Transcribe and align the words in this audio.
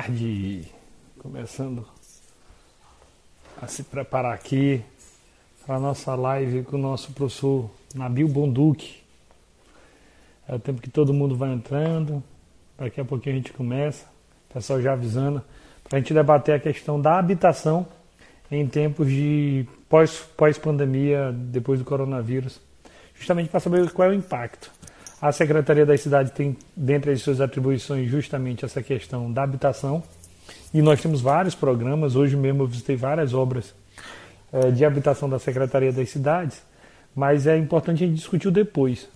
tarde. 0.00 0.64
Começando 1.18 1.86
a 3.60 3.66
se 3.66 3.82
preparar 3.82 4.32
aqui 4.32 4.82
para 5.66 5.76
a 5.76 5.78
nossa 5.78 6.14
live 6.14 6.62
com 6.62 6.76
o 6.76 6.78
nosso 6.78 7.12
professor 7.12 7.70
Nabil 7.94 8.26
Bonduque. 8.26 9.02
É 10.48 10.54
o 10.54 10.58
tempo 10.58 10.80
que 10.80 10.88
todo 10.88 11.12
mundo 11.12 11.36
vai 11.36 11.52
entrando. 11.52 12.22
Daqui 12.78 12.98
a 12.98 13.04
pouquinho 13.04 13.34
a 13.34 13.38
gente 13.38 13.52
começa. 13.52 14.06
O 14.48 14.54
pessoal 14.54 14.80
já 14.80 14.94
avisando. 14.94 15.42
Para 15.84 15.98
a 15.98 16.00
gente 16.00 16.14
debater 16.14 16.54
a 16.54 16.58
questão 16.58 16.98
da 16.98 17.18
habitação 17.18 17.86
em 18.50 18.66
tempos 18.66 19.06
de 19.06 19.66
pós-pandemia, 19.86 21.26
pós 21.26 21.36
depois 21.50 21.78
do 21.78 21.84
coronavírus. 21.84 22.58
Justamente 23.14 23.50
para 23.50 23.60
saber 23.60 23.90
qual 23.90 24.08
é 24.08 24.12
o 24.12 24.14
impacto. 24.14 24.72
A 25.20 25.32
Secretaria 25.32 25.84
da 25.84 25.94
Cidade 25.98 26.32
tem, 26.32 26.56
dentre 26.74 27.10
as 27.10 27.20
suas 27.20 27.42
atribuições, 27.42 28.08
justamente 28.08 28.64
essa 28.64 28.82
questão 28.82 29.30
da 29.30 29.42
habitação. 29.42 30.02
E 30.72 30.80
nós 30.80 31.02
temos 31.02 31.20
vários 31.20 31.54
programas. 31.54 32.16
Hoje 32.16 32.34
mesmo 32.36 32.62
eu 32.62 32.66
visitei 32.66 32.96
várias 32.96 33.34
obras 33.34 33.74
é, 34.50 34.70
de 34.70 34.82
habitação 34.82 35.28
da 35.28 35.38
Secretaria 35.38 35.92
das 35.92 36.08
Cidades. 36.08 36.62
Mas 37.14 37.46
é 37.46 37.58
importante 37.58 38.02
a 38.02 38.06
gente 38.06 38.16
discutir 38.16 38.50
depois. 38.50 39.08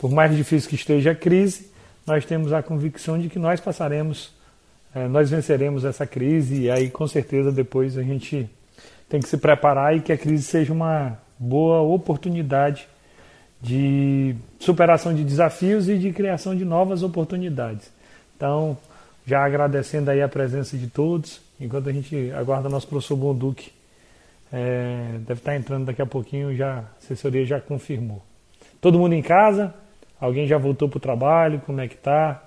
Por 0.00 0.10
mais 0.10 0.34
difícil 0.36 0.68
que 0.68 0.74
esteja 0.74 1.12
a 1.12 1.14
crise, 1.14 1.70
nós 2.04 2.24
temos 2.24 2.52
a 2.52 2.60
convicção 2.60 3.16
de 3.16 3.28
que 3.28 3.38
nós 3.38 3.60
passaremos, 3.60 4.32
é, 4.92 5.06
nós 5.06 5.30
venceremos 5.30 5.84
essa 5.84 6.04
crise. 6.04 6.62
E 6.62 6.70
aí, 6.72 6.90
com 6.90 7.06
certeza, 7.06 7.52
depois 7.52 7.96
a 7.96 8.02
gente 8.02 8.50
tem 9.08 9.20
que 9.20 9.28
se 9.28 9.36
preparar 9.36 9.96
e 9.96 10.00
que 10.00 10.12
a 10.12 10.18
crise 10.18 10.42
seja 10.42 10.72
uma 10.72 11.16
boa 11.38 11.82
oportunidade 11.82 12.88
de 13.62 14.34
superação 14.58 15.14
de 15.14 15.22
desafios 15.22 15.88
e 15.88 15.96
de 15.96 16.12
criação 16.12 16.54
de 16.54 16.64
novas 16.64 17.04
oportunidades. 17.04 17.92
Então, 18.36 18.76
já 19.24 19.44
agradecendo 19.44 20.10
aí 20.10 20.20
a 20.20 20.28
presença 20.28 20.76
de 20.76 20.88
todos, 20.88 21.40
enquanto 21.60 21.88
a 21.88 21.92
gente 21.92 22.32
aguarda 22.32 22.68
nosso 22.68 22.88
professor 22.88 23.16
Bonduque, 23.16 23.70
é, 24.52 25.16
deve 25.20 25.40
estar 25.40 25.54
entrando 25.54 25.86
daqui 25.86 26.02
a 26.02 26.06
pouquinho, 26.06 26.54
já, 26.56 26.78
a 26.78 26.84
assessoria 26.98 27.46
já 27.46 27.60
confirmou. 27.60 28.20
Todo 28.80 28.98
mundo 28.98 29.14
em 29.14 29.22
casa? 29.22 29.72
Alguém 30.20 30.46
já 30.46 30.58
voltou 30.58 30.88
para 30.88 30.96
o 30.96 31.00
trabalho? 31.00 31.62
Como 31.64 31.80
é 31.80 31.86
que 31.86 31.94
está? 31.94 32.42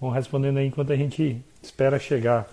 Vão 0.00 0.10
respondendo 0.10 0.58
aí 0.58 0.68
enquanto 0.68 0.92
a 0.92 0.96
gente 0.96 1.42
espera 1.60 1.98
chegar. 1.98 2.46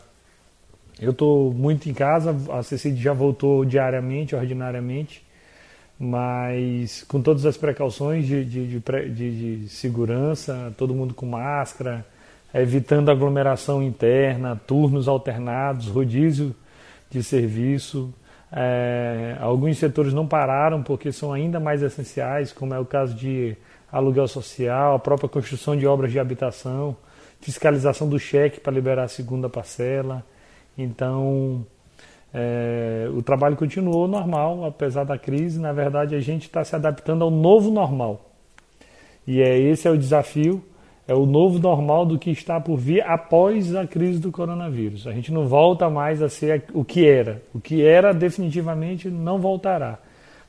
Eu 0.99 1.11
estou 1.11 1.53
muito 1.53 1.87
em 1.87 1.93
casa, 1.93 2.35
a 2.51 2.63
Cecília 2.63 2.97
já 2.99 3.13
voltou 3.13 3.63
diariamente, 3.63 4.35
ordinariamente 4.35 5.23
mas 6.03 7.03
com 7.03 7.21
todas 7.21 7.45
as 7.45 7.55
precauções 7.57 8.25
de, 8.25 8.43
de, 8.43 8.79
de, 8.79 9.59
de, 9.59 9.69
segurança, 9.69 10.73
todo 10.75 10.95
mundo 10.95 11.13
com 11.13 11.27
máscara, 11.27 12.03
evitando 12.51 13.11
aglomeração 13.11 13.83
interna, 13.83 14.59
turnos 14.65 15.07
alternados, 15.07 15.87
rodízio 15.89 16.55
de 17.07 17.21
serviço. 17.21 18.11
É, 18.51 19.37
alguns 19.39 19.77
setores 19.77 20.11
não 20.11 20.25
pararam 20.25 20.81
porque 20.81 21.11
são 21.11 21.31
ainda 21.31 21.59
mais 21.59 21.83
essenciais, 21.83 22.51
como 22.51 22.73
é 22.73 22.79
o 22.79 22.85
caso 22.85 23.13
de 23.13 23.55
aluguel 23.91 24.27
social, 24.27 24.95
a 24.95 24.99
própria 24.99 25.29
construção 25.29 25.77
de 25.77 25.85
obras 25.85 26.11
de 26.11 26.19
habitação, 26.19 26.97
fiscalização 27.41 28.09
do 28.09 28.17
cheque 28.17 28.59
para 28.59 28.73
liberar 28.73 29.03
a 29.03 29.07
segunda 29.07 29.47
parcela. 29.47 30.25
Então, 30.75 31.63
é, 32.33 33.09
o 33.13 33.21
trabalho 33.21 33.57
continuou 33.57 34.07
normal, 34.07 34.65
apesar 34.65 35.03
da 35.03 35.17
crise. 35.17 35.59
Na 35.59 35.73
verdade, 35.73 36.15
a 36.15 36.19
gente 36.19 36.43
está 36.43 36.63
se 36.63 36.75
adaptando 36.75 37.23
ao 37.23 37.31
novo 37.31 37.69
normal. 37.69 38.31
E 39.27 39.41
é 39.41 39.57
esse 39.57 39.87
é 39.87 39.91
o 39.91 39.97
desafio, 39.97 40.63
é 41.07 41.13
o 41.13 41.25
novo 41.25 41.59
normal 41.59 42.05
do 42.05 42.17
que 42.17 42.31
está 42.31 42.59
por 42.59 42.77
vir 42.77 43.03
após 43.03 43.75
a 43.75 43.85
crise 43.85 44.19
do 44.19 44.31
coronavírus. 44.31 45.05
A 45.07 45.11
gente 45.11 45.31
não 45.31 45.47
volta 45.47 45.89
mais 45.89 46.21
a 46.21 46.29
ser 46.29 46.63
o 46.73 46.83
que 46.85 47.05
era. 47.05 47.41
O 47.53 47.59
que 47.59 47.85
era 47.85 48.13
definitivamente 48.13 49.09
não 49.09 49.37
voltará. 49.37 49.99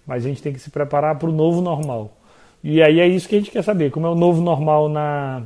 Mas 0.06 0.24
a 0.24 0.28
gente 0.28 0.42
tem 0.42 0.52
que 0.52 0.60
se 0.60 0.70
preparar 0.70 1.18
para 1.18 1.28
o 1.28 1.32
novo 1.32 1.60
normal. 1.60 2.16
E 2.62 2.80
aí 2.80 3.00
é 3.00 3.06
isso 3.08 3.28
que 3.28 3.34
a 3.34 3.38
gente 3.38 3.50
quer 3.50 3.62
saber, 3.62 3.90
como 3.90 4.06
é 4.06 4.10
o 4.10 4.14
novo 4.14 4.40
normal 4.40 4.88
na 4.88 5.42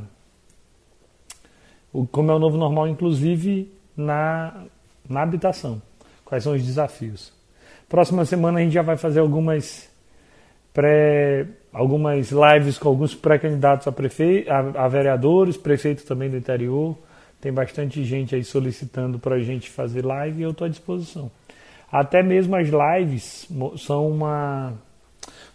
como 2.12 2.31
é 2.31 2.34
o 2.34 2.39
novo 2.39 2.59
normal 2.59 2.87
inclusive 2.89 3.72
na 3.97 4.65
na 5.09 5.22
habitação. 5.22 5.81
Quais 6.26 6.44
são 6.44 6.54
os 6.54 6.62
desafios? 6.62 7.32
Próxima 7.88 8.25
semana 8.25 8.59
a 8.59 8.62
gente 8.62 8.72
já 8.72 8.82
vai 8.82 8.97
fazer 8.97 9.20
algumas 9.20 9.88
pré, 10.75 11.47
algumas 11.72 12.31
lives 12.31 12.76
com 12.78 12.88
alguns 12.88 13.14
pré-candidatos 13.14 13.87
a, 13.87 13.92
prefe... 13.92 14.44
a, 14.48 14.86
vereadores, 14.88 15.56
prefeito 15.56 16.04
também 16.04 16.28
do 16.28 16.36
interior. 16.36 16.98
Tem 17.41 17.53
bastante 17.53 18.04
gente 18.04 18.34
aí 18.34 18.44
solicitando 18.44 19.19
para 19.19 19.36
a 19.36 19.41
gente 19.41 19.70
fazer 19.70 20.04
live 20.04 20.41
e 20.41 20.42
eu 20.42 20.50
estou 20.50 20.66
à 20.66 20.69
disposição. 20.69 21.31
Até 21.91 22.22
mesmo 22.22 22.56
as 22.56 22.69
lives 22.69 23.48
são 23.78 24.10
uma 24.10 24.75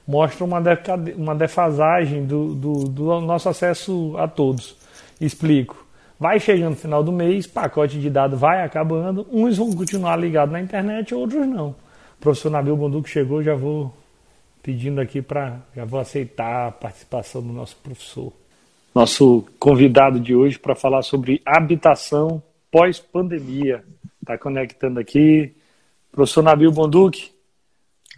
mostram 0.07 0.47
uma, 0.47 0.61
decade... 0.61 1.11
uma 1.13 1.35
defasagem 1.35 2.25
do, 2.25 2.55
do, 2.55 2.73
do 2.85 3.21
nosso 3.21 3.49
acesso 3.49 4.15
a 4.17 4.27
todos. 4.27 4.75
Explico. 5.19 5.85
Vai 6.21 6.39
chegando 6.39 6.69
no 6.69 6.75
final 6.75 7.03
do 7.03 7.11
mês, 7.11 7.47
pacote 7.47 7.99
de 7.99 8.07
dados 8.07 8.39
vai 8.39 8.63
acabando, 8.63 9.25
uns 9.31 9.57
vão 9.57 9.73
continuar 9.73 10.15
ligados 10.17 10.53
na 10.53 10.61
internet, 10.61 11.15
outros 11.15 11.47
não. 11.47 11.69
O 11.69 11.75
professor 12.19 12.51
Nabil 12.51 12.77
Bonduco 12.77 13.09
chegou, 13.09 13.41
já 13.41 13.55
vou 13.55 13.91
pedindo 14.61 15.01
aqui 15.01 15.19
para, 15.19 15.59
já 15.75 15.83
vou 15.83 15.99
aceitar 15.99 16.67
a 16.67 16.71
participação 16.71 17.41
do 17.41 17.51
nosso 17.51 17.75
professor. 17.77 18.31
Nosso 18.93 19.47
convidado 19.57 20.19
de 20.19 20.35
hoje 20.35 20.59
para 20.59 20.75
falar 20.75 21.01
sobre 21.01 21.41
habitação 21.43 22.39
pós-pandemia. 22.69 23.83
Está 24.21 24.37
conectando 24.37 24.99
aqui. 24.99 25.51
Professor 26.11 26.43
Nabil 26.43 26.71
Bonduque. 26.71 27.31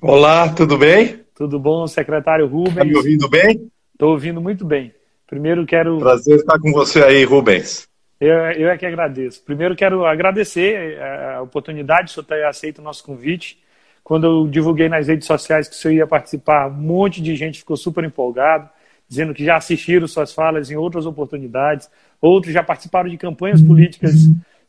Olá, 0.01 0.49
tudo 0.49 0.77
bem? 0.77 1.21
Tudo 1.33 1.57
bom, 1.57 1.87
secretário 1.87 2.47
Rubens? 2.47 2.75
Está 2.75 2.83
me 2.83 2.97
ouvindo 2.97 3.29
bem? 3.29 3.71
Estou 3.93 4.11
ouvindo 4.11 4.41
muito 4.41 4.65
bem. 4.65 4.93
Primeiro 5.25 5.65
quero. 5.65 5.99
Prazer 5.99 6.39
estar 6.39 6.59
com 6.59 6.73
você 6.73 7.01
aí, 7.01 7.23
Rubens. 7.23 7.92
Eu, 8.23 8.35
eu 8.51 8.69
é 8.69 8.77
que 8.77 8.85
agradeço. 8.85 9.43
Primeiro 9.43 9.75
quero 9.75 10.05
agradecer 10.05 10.97
a 11.01 11.41
oportunidade, 11.41 12.09
o 12.09 12.13
senhor 12.13 12.23
ter 12.23 12.45
aceito 12.45 12.79
o 12.79 12.81
nosso 12.81 13.03
convite. 13.03 13.61
Quando 14.01 14.25
eu 14.25 14.47
divulguei 14.47 14.87
nas 14.87 15.09
redes 15.09 15.27
sociais 15.27 15.67
que 15.67 15.75
o 15.75 15.77
senhor 15.77 15.93
ia 15.93 16.07
participar, 16.07 16.69
um 16.69 16.73
monte 16.73 17.21
de 17.21 17.35
gente 17.35 17.59
ficou 17.59 17.75
super 17.75 18.01
empolgado, 18.01 18.69
dizendo 19.09 19.33
que 19.33 19.43
já 19.43 19.57
assistiram 19.57 20.07
suas 20.07 20.33
falas 20.33 20.71
em 20.71 20.77
outras 20.77 21.05
oportunidades, 21.05 21.89
outros 22.21 22.53
já 22.53 22.63
participaram 22.63 23.09
de 23.09 23.17
campanhas 23.17 23.61
políticas 23.61 24.13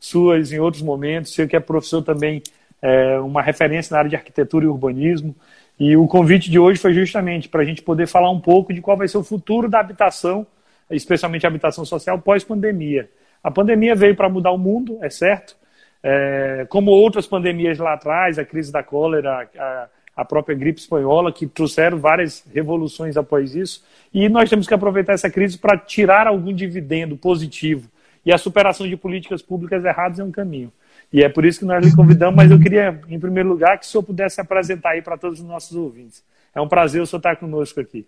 suas 0.01 0.51
em 0.51 0.59
outros 0.59 0.83
momentos. 0.83 1.33
Senhor 1.33 1.47
que 1.47 1.55
é 1.55 1.59
professor 1.61 2.01
também, 2.01 2.43
é, 2.81 3.17
uma 3.19 3.41
referência 3.41 3.93
na 3.93 3.99
área 3.99 4.09
de 4.09 4.17
arquitetura 4.17 4.65
e 4.65 4.67
urbanismo. 4.67 5.33
E 5.79 5.95
o 5.95 6.07
convite 6.07 6.51
de 6.51 6.59
hoje 6.59 6.77
foi 6.77 6.93
justamente 6.93 7.47
para 7.47 7.61
a 7.61 7.65
gente 7.65 7.81
poder 7.81 8.05
falar 8.05 8.29
um 8.31 8.39
pouco 8.41 8.73
de 8.73 8.81
qual 8.81 8.97
vai 8.97 9.07
ser 9.07 9.17
o 9.17 9.23
futuro 9.23 9.69
da 9.69 9.79
habitação, 9.79 10.45
especialmente 10.91 11.45
a 11.45 11.49
habitação 11.49 11.85
social 11.85 12.19
pós-pandemia. 12.19 13.09
A 13.45 13.51
pandemia 13.51 13.93
veio 13.93 14.15
para 14.15 14.27
mudar 14.27 14.49
o 14.49 14.57
mundo, 14.57 14.97
é 15.03 15.09
certo. 15.11 15.55
É, 16.01 16.65
como 16.67 16.89
outras 16.89 17.27
pandemias 17.27 17.77
lá 17.77 17.93
atrás, 17.93 18.39
a 18.39 18.43
crise 18.43 18.71
da 18.71 18.81
cólera, 18.81 19.47
a, 19.55 19.87
a 20.15 20.25
própria 20.25 20.57
gripe 20.57 20.79
espanhola, 20.79 21.31
que 21.31 21.45
trouxeram 21.45 21.99
várias 21.99 22.43
revoluções 22.51 23.15
após 23.15 23.53
isso. 23.53 23.85
E 24.11 24.27
nós 24.29 24.49
temos 24.49 24.67
que 24.67 24.73
aproveitar 24.73 25.13
essa 25.13 25.29
crise 25.29 25.59
para 25.59 25.77
tirar 25.77 26.25
algum 26.25 26.51
dividendo 26.51 27.15
positivo. 27.15 27.87
E 28.25 28.33
a 28.33 28.37
superação 28.39 28.87
de 28.87 28.97
políticas 28.97 29.43
públicas 29.43 29.85
erradas 29.85 30.17
é 30.17 30.23
um 30.23 30.31
caminho. 30.31 30.73
E 31.13 31.23
é 31.23 31.29
por 31.29 31.45
isso 31.45 31.59
que 31.59 31.65
nós 31.65 31.85
lhe 31.85 31.95
convidamos, 31.95 32.35
mas 32.35 32.49
eu 32.49 32.59
queria, 32.59 32.99
em 33.07 33.19
primeiro 33.19 33.49
lugar, 33.49 33.77
que 33.77 33.85
o 33.85 33.87
senhor 33.87 34.01
pudesse 34.01 34.35
se 34.35 34.41
apresentar 34.41 34.93
aí 34.93 35.03
para 35.03 35.19
todos 35.19 35.39
os 35.39 35.45
nossos 35.45 35.77
ouvintes. 35.77 36.23
É 36.55 36.59
um 36.59 36.67
prazer 36.67 36.99
o 36.99 37.05
senhor 37.05 37.19
estar 37.19 37.35
conosco 37.35 37.79
aqui. 37.79 38.07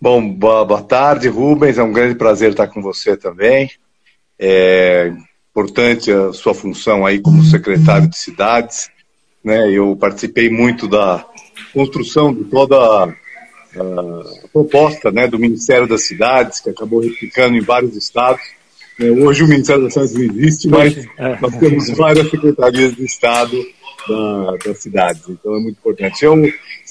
Bom, 0.00 0.28
boa, 0.28 0.82
tarde, 0.82 1.28
Rubens. 1.28 1.78
É 1.78 1.82
um 1.82 1.92
grande 1.92 2.14
prazer 2.14 2.50
estar 2.50 2.68
com 2.68 2.82
você 2.82 3.16
também. 3.16 3.70
É 4.38 5.12
importante 5.50 6.12
a 6.12 6.32
sua 6.34 6.52
função 6.52 7.06
aí 7.06 7.18
como 7.18 7.42
secretário 7.42 8.08
de 8.08 8.18
cidades. 8.18 8.90
Né? 9.42 9.70
Eu 9.70 9.96
participei 9.96 10.50
muito 10.50 10.86
da 10.86 11.24
construção 11.72 12.34
de 12.34 12.44
toda 12.44 12.76
a, 12.76 13.04
a 13.04 14.48
proposta 14.52 15.10
né, 15.10 15.26
do 15.26 15.38
Ministério 15.38 15.88
das 15.88 16.06
Cidades, 16.06 16.60
que 16.60 16.68
acabou 16.68 17.00
replicando 17.00 17.56
em 17.56 17.62
vários 17.62 17.96
estados. 17.96 18.42
É, 19.00 19.10
hoje 19.10 19.44
o 19.44 19.48
Ministério 19.48 19.84
das 19.84 19.94
Cidades 19.94 20.14
não 20.14 20.22
existe, 20.22 20.68
mas 20.68 20.96
é. 20.96 21.40
nós 21.40 21.56
temos 21.56 21.90
várias 21.90 22.30
secretarias 22.30 22.94
de 22.94 23.04
Estado 23.04 23.56
da, 24.06 24.56
das 24.64 24.78
cidades. 24.78 25.22
Então 25.28 25.56
é 25.56 25.60
muito 25.60 25.78
importante. 25.78 26.22
Eu, 26.22 26.34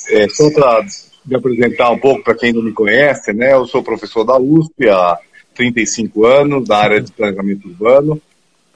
é, 0.10 0.28
só 0.30 0.50
para 0.52 0.86
me 1.25 1.36
apresentar 1.36 1.89
um 1.89 1.98
pouco 1.98 2.24
para 2.24 2.36
quem 2.36 2.54
não 2.54 2.62
me 2.62 2.72
conhece, 2.72 3.33
né? 3.33 3.54
Eu 3.54 3.66
sou 3.66 3.83
professor 3.83 4.24
da 4.24 4.38
USP 4.38 4.89
há 4.89 5.18
35 5.56 6.25
anos, 6.25 6.68
da 6.68 6.77
área 6.77 7.01
de 7.01 7.12
planejamento 7.12 7.68
urbano, 7.68 8.22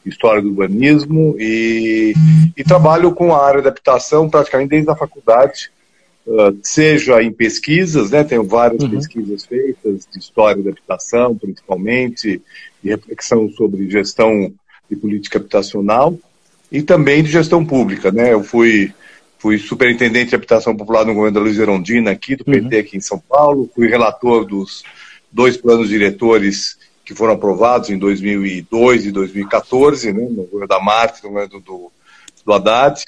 história 0.06 0.42
do 0.42 0.50
urbanismo 0.50 1.36
e, 1.38 2.14
e 2.58 2.64
trabalho 2.64 3.14
com 3.14 3.34
a 3.34 3.46
área 3.46 3.62
de 3.62 3.68
habitação 3.68 4.30
praticamente 4.30 4.70
desde 4.70 4.90
a 4.90 4.96
faculdade, 4.96 5.70
uh, 6.26 6.58
seja 6.64 7.22
em 7.22 7.32
pesquisas, 7.32 8.10
né? 8.10 8.24
Tenho 8.24 8.44
várias 8.44 8.82
uhum. 8.82 8.90
pesquisas 8.90 9.46
feitas 9.46 10.08
de 10.12 10.20
história 10.20 10.64
da 10.64 10.72
habitação, 10.72 11.36
principalmente, 11.36 12.42
de 12.82 12.90
reflexão 12.90 13.50
sobre 13.52 13.90
gestão 13.90 14.52
de 14.90 14.96
política 14.96 15.38
habitacional 15.38 16.18
e 16.72 16.82
também 16.82 17.22
de 17.22 17.32
gestão 17.32 17.64
pública, 17.64 18.12
né? 18.12 18.34
Eu 18.34 18.44
fui 18.44 18.92
fui 19.40 19.58
superintendente 19.58 20.30
de 20.30 20.36
habitação 20.36 20.76
popular 20.76 21.06
no 21.06 21.14
governo 21.14 21.40
da 21.40 21.44
Luiz 21.44 21.58
Erondina 21.58 22.12
aqui, 22.12 22.36
do 22.36 22.44
PT 22.44 22.76
uhum. 22.76 22.82
aqui 22.82 22.98
em 22.98 23.02
São 23.02 23.18
Paulo, 23.18 23.70
fui 23.74 23.88
relator 23.88 24.46
dos 24.46 24.84
dois 25.32 25.56
planos 25.56 25.88
diretores 25.88 26.78
que 27.06 27.16
foram 27.16 27.34
aprovados 27.34 27.90
em 27.90 27.98
2002 27.98 29.08
e 29.08 29.12
2014, 29.12 30.12
né, 30.12 30.28
no 30.30 30.44
governo 30.44 30.68
da 30.68 30.80
Marte, 30.80 31.24
no 31.24 31.30
governo 31.30 31.60
do, 31.62 31.92
do 32.46 32.54
Haddad, 32.54 33.04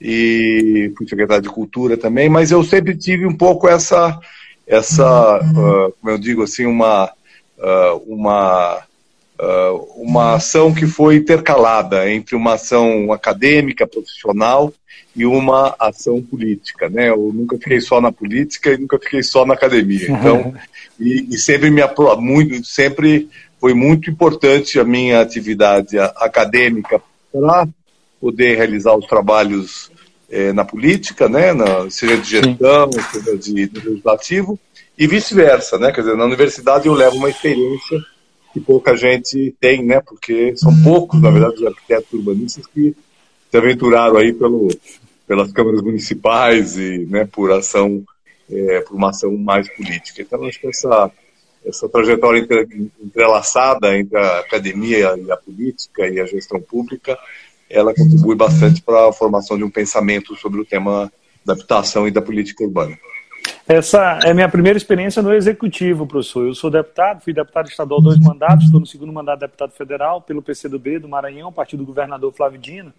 e 0.00 0.92
fui 0.96 1.08
secretário 1.08 1.42
de 1.42 1.48
Cultura 1.48 1.96
também, 1.96 2.28
mas 2.28 2.52
eu 2.52 2.62
sempre 2.62 2.94
tive 2.96 3.26
um 3.26 3.34
pouco 3.34 3.66
essa, 3.66 4.20
essa 4.66 5.40
uh, 5.40 5.92
como 6.00 6.12
eu 6.12 6.18
digo 6.18 6.42
assim, 6.42 6.66
uma, 6.66 7.10
uh, 7.58 7.96
uma 8.06 8.84
uh, 9.40 9.76
uma 9.96 10.34
ação 10.34 10.74
que 10.74 10.86
foi 10.86 11.16
intercalada 11.16 12.10
entre 12.10 12.36
uma 12.36 12.54
ação 12.54 13.12
acadêmica, 13.12 13.86
profissional 13.86 14.72
e 15.16 15.24
uma 15.24 15.74
ação 15.78 16.20
política, 16.20 16.88
né? 16.88 17.10
Eu 17.10 17.30
nunca 17.32 17.56
fiquei 17.56 17.80
só 17.80 18.00
na 18.00 18.10
política 18.10 18.72
e 18.72 18.78
nunca 18.78 18.98
fiquei 18.98 19.22
só 19.22 19.46
na 19.46 19.54
academia. 19.54 20.08
Então, 20.24 20.54
e, 20.98 21.34
e, 21.34 21.38
sempre 21.38 21.70
me 21.70 21.82
muito, 22.18 22.64
sempre 22.64 23.28
foi 23.60 23.74
muito 23.74 24.10
importante 24.10 24.78
a 24.78 24.84
minha 24.84 25.20
atividade 25.20 25.98
acadêmica 25.98 27.00
para 27.32 27.68
poder 28.20 28.56
realizar 28.56 28.96
os 28.96 29.06
trabalhos 29.06 29.90
eh, 30.30 30.52
na 30.52 30.64
política, 30.64 31.28
né? 31.28 31.52
Na, 31.52 31.88
seja 31.90 32.16
de 32.16 32.28
gestão, 32.28 32.90
Sim. 32.92 33.00
seja 33.12 33.36
de, 33.36 33.68
de 33.68 33.88
legislativo 33.88 34.58
e 34.96 35.06
vice-versa, 35.06 35.78
né? 35.78 35.92
Quer 35.92 36.02
dizer, 36.02 36.16
na 36.16 36.24
universidade 36.24 36.86
eu 36.86 36.94
levo 36.94 37.16
uma 37.16 37.28
experiência 37.30 38.00
que 38.52 38.60
pouca 38.60 38.96
gente 38.96 39.54
tem, 39.60 39.84
né? 39.84 40.00
Porque 40.00 40.56
são 40.56 40.72
poucos, 40.82 41.20
na 41.20 41.30
verdade, 41.30 41.56
os 41.56 41.66
arquitetos 41.66 42.12
urbanistas 42.12 42.66
que 42.66 42.94
se 43.50 43.56
aventuraram 43.56 44.16
aí 44.16 44.32
pelo, 44.32 44.68
pelas 45.26 45.52
câmaras 45.52 45.82
municipais 45.82 46.76
e, 46.76 47.06
né, 47.06 47.24
por 47.24 47.50
ação, 47.52 48.04
é, 48.50 48.80
por 48.80 48.94
uma 48.94 49.10
ação 49.10 49.36
mais 49.36 49.68
política. 49.74 50.22
Então, 50.22 50.44
acho 50.44 50.60
que 50.60 50.66
essa 50.66 51.10
essa 51.66 51.88
trajetória 51.88 52.40
entre, 52.40 52.90
entrelaçada 53.02 53.96
entre 53.96 54.18
a 54.18 54.40
academia 54.40 55.16
e 55.16 55.32
a 55.32 55.36
política 55.36 56.06
e 56.06 56.20
a 56.20 56.26
gestão 56.26 56.60
pública, 56.60 57.18
ela 57.70 57.94
contribui 57.94 58.36
bastante 58.36 58.82
para 58.82 59.08
a 59.08 59.12
formação 59.12 59.56
de 59.56 59.64
um 59.64 59.70
pensamento 59.70 60.36
sobre 60.36 60.60
o 60.60 60.64
tema 60.64 61.10
da 61.44 61.54
habitação 61.54 62.06
e 62.06 62.10
da 62.10 62.20
política 62.20 62.62
urbana. 62.62 62.96
Essa 63.66 64.20
é 64.22 64.32
minha 64.32 64.48
primeira 64.48 64.76
experiência 64.76 65.22
no 65.22 65.32
executivo, 65.32 66.06
professor. 66.06 66.46
Eu 66.46 66.54
sou 66.54 66.70
deputado, 66.70 67.22
fui 67.22 67.32
deputado 67.32 67.68
estadual 67.68 68.00
dois 68.00 68.18
mandatos, 68.18 68.66
estou 68.66 68.80
no 68.80 68.86
segundo 68.86 69.12
mandato 69.12 69.40
de 69.40 69.46
deputado 69.46 69.72
federal 69.72 70.20
pelo 70.20 70.42
PCdoB 70.42 70.98
do 70.98 71.08
Maranhão, 71.08 71.52
partido 71.52 71.80
do 71.80 71.86
governador 71.86 72.32
Flávio 72.32 72.58
Dino. 72.58 72.92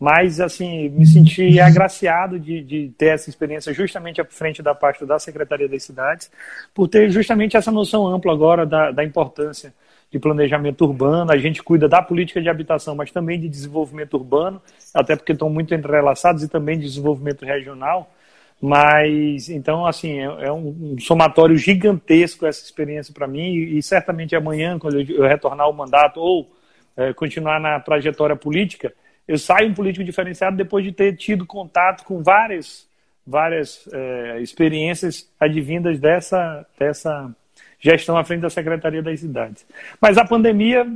Mas, 0.00 0.40
assim, 0.40 0.88
me 0.88 1.04
senti 1.04 1.60
agraciado 1.60 2.40
de, 2.40 2.62
de 2.62 2.88
ter 2.96 3.08
essa 3.08 3.28
experiência 3.28 3.70
justamente 3.74 4.18
à 4.18 4.24
frente 4.24 4.62
da 4.62 4.74
parte 4.74 5.04
da 5.04 5.18
Secretaria 5.18 5.68
das 5.68 5.82
Cidades, 5.82 6.32
por 6.74 6.88
ter 6.88 7.10
justamente 7.10 7.54
essa 7.54 7.70
noção 7.70 8.06
ampla 8.06 8.32
agora 8.32 8.64
da, 8.64 8.90
da 8.90 9.04
importância 9.04 9.74
de 10.10 10.18
planejamento 10.18 10.86
urbano. 10.86 11.30
A 11.30 11.36
gente 11.36 11.62
cuida 11.62 11.86
da 11.86 12.00
política 12.00 12.40
de 12.40 12.48
habitação, 12.48 12.94
mas 12.94 13.10
também 13.10 13.38
de 13.38 13.46
desenvolvimento 13.46 14.14
urbano, 14.14 14.62
até 14.94 15.14
porque 15.14 15.32
estão 15.32 15.50
muito 15.50 15.74
entrelaçados, 15.74 16.42
e 16.42 16.48
também 16.48 16.78
de 16.78 16.86
desenvolvimento 16.86 17.44
regional. 17.44 18.10
Mas, 18.58 19.50
então, 19.50 19.84
assim, 19.84 20.18
é, 20.18 20.46
é 20.46 20.52
um, 20.52 20.96
somatório 20.98 21.58
gigantesco 21.58 22.46
essa 22.46 22.64
experiência 22.64 23.12
para 23.12 23.26
mim 23.26 23.52
e, 23.52 23.82
certamente 23.82 24.34
amanhã, 24.34 24.78
quando 24.78 24.98
eu, 24.98 25.16
eu 25.16 25.28
retornar 25.28 25.66
ao 25.66 25.74
mandato 25.74 26.20
ou 26.20 26.50
é, 26.96 27.12
continuar 27.12 27.60
na 27.60 27.78
trajetória 27.80 28.34
política, 28.34 28.94
eu 29.26 29.38
saio 29.38 29.70
um 29.70 29.74
político 29.74 30.04
diferenciado 30.04 30.56
depois 30.56 30.84
de 30.84 30.92
ter 30.92 31.16
tido 31.16 31.46
contato 31.46 32.04
com 32.04 32.22
várias, 32.22 32.88
várias 33.26 33.88
é, 33.92 34.40
experiências 34.40 35.28
advindas 35.38 35.98
dessa, 35.98 36.66
dessa 36.78 37.34
gestão 37.78 38.16
à 38.16 38.24
frente 38.24 38.40
da 38.40 38.50
Secretaria 38.50 39.02
das 39.02 39.20
Cidades. 39.20 39.64
Mas 40.00 40.18
a 40.18 40.24
pandemia 40.24 40.86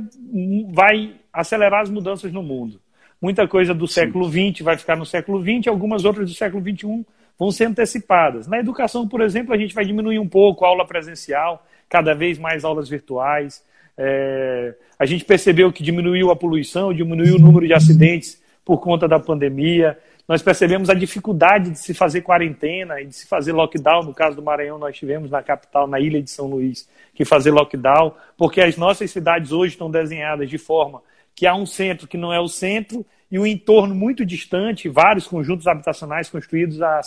vai 0.69 1.15
acelerar 1.33 1.81
as 1.81 1.89
mudanças 1.89 2.31
no 2.31 2.43
mundo. 2.43 2.79
Muita 3.21 3.47
coisa 3.47 3.73
do 3.73 3.87
Sim. 3.87 3.93
século 3.93 4.29
XX 4.29 4.61
vai 4.61 4.77
ficar 4.77 4.95
no 4.95 5.05
século 5.05 5.41
XX, 5.41 5.67
algumas 5.67 6.05
outras 6.05 6.29
do 6.29 6.35
século 6.35 6.61
XXI 6.61 7.05
vão 7.37 7.51
ser 7.51 7.65
antecipadas. 7.65 8.47
Na 8.47 8.59
educação, 8.59 9.07
por 9.07 9.21
exemplo, 9.21 9.53
a 9.53 9.57
gente 9.57 9.73
vai 9.73 9.85
diminuir 9.85 10.19
um 10.19 10.27
pouco 10.27 10.63
a 10.63 10.67
aula 10.67 10.85
presencial, 10.85 11.65
cada 11.89 12.13
vez 12.13 12.37
mais 12.37 12.63
aulas 12.63 12.89
virtuais. 12.89 13.63
É, 13.97 14.73
a 14.99 15.05
gente 15.05 15.23
percebeu 15.25 15.71
que 15.71 15.83
diminuiu 15.83 16.31
a 16.31 16.35
poluição, 16.35 16.93
diminuiu 16.93 17.35
o 17.35 17.39
número 17.39 17.67
de 17.67 17.73
acidentes 17.73 18.41
por 18.63 18.79
conta 18.79 19.07
da 19.07 19.19
pandemia. 19.19 19.97
Nós 20.27 20.41
percebemos 20.41 20.89
a 20.89 20.93
dificuldade 20.93 21.69
de 21.69 21.79
se 21.79 21.93
fazer 21.93 22.21
quarentena 22.21 22.99
e 22.99 23.05
de 23.05 23.15
se 23.15 23.27
fazer 23.27 23.51
lockdown. 23.53 24.03
No 24.03 24.13
caso 24.13 24.35
do 24.35 24.41
Maranhão, 24.41 24.77
nós 24.77 24.97
tivemos 24.97 25.29
na 25.29 25.43
capital, 25.43 25.87
na 25.87 25.99
ilha 25.99 26.21
de 26.21 26.29
São 26.29 26.47
Luís, 26.47 26.89
que 27.13 27.23
fazer 27.23 27.51
lockdown, 27.51 28.13
porque 28.37 28.61
as 28.61 28.75
nossas 28.75 29.11
cidades 29.11 29.51
hoje 29.51 29.73
estão 29.73 29.89
desenhadas 29.89 30.49
de 30.49 30.57
forma 30.57 31.01
que 31.35 31.45
há 31.45 31.53
um 31.53 31.65
centro 31.65 32.07
que 32.07 32.17
não 32.17 32.33
é 32.33 32.39
o 32.39 32.47
centro 32.47 33.05
e 33.29 33.37
um 33.37 33.45
entorno 33.45 33.93
muito 33.93 34.25
distante, 34.25 34.87
vários 34.87 35.27
conjuntos 35.27 35.67
habitacionais 35.67 36.29
construídos 36.29 36.81
a, 36.81 37.01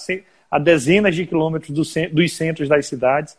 a 0.51 0.59
dezenas 0.59 1.15
de 1.15 1.27
quilômetros 1.27 1.71
do, 1.71 1.83
dos 2.13 2.37
centros 2.37 2.69
das 2.69 2.87
cidades. 2.87 3.37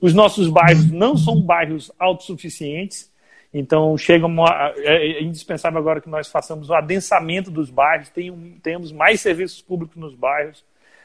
Os 0.00 0.12
nossos 0.12 0.48
bairros 0.48 0.90
não 0.90 1.16
são 1.16 1.40
bairros 1.40 1.90
autossuficientes, 1.98 3.10
então 3.52 3.96
chega 3.98 4.26
uma, 4.26 4.72
é, 4.76 5.18
é 5.18 5.22
indispensável 5.22 5.78
agora 5.78 6.00
que 6.00 6.08
nós 6.08 6.28
façamos 6.28 6.70
o 6.70 6.74
adensamento 6.74 7.50
dos 7.50 7.70
bairros, 7.70 8.08
tem, 8.10 8.32
temos 8.62 8.92
mais 8.92 9.20
serviços 9.20 9.60
públicos 9.60 9.96
nos 9.96 10.14
bairros. 10.14 10.62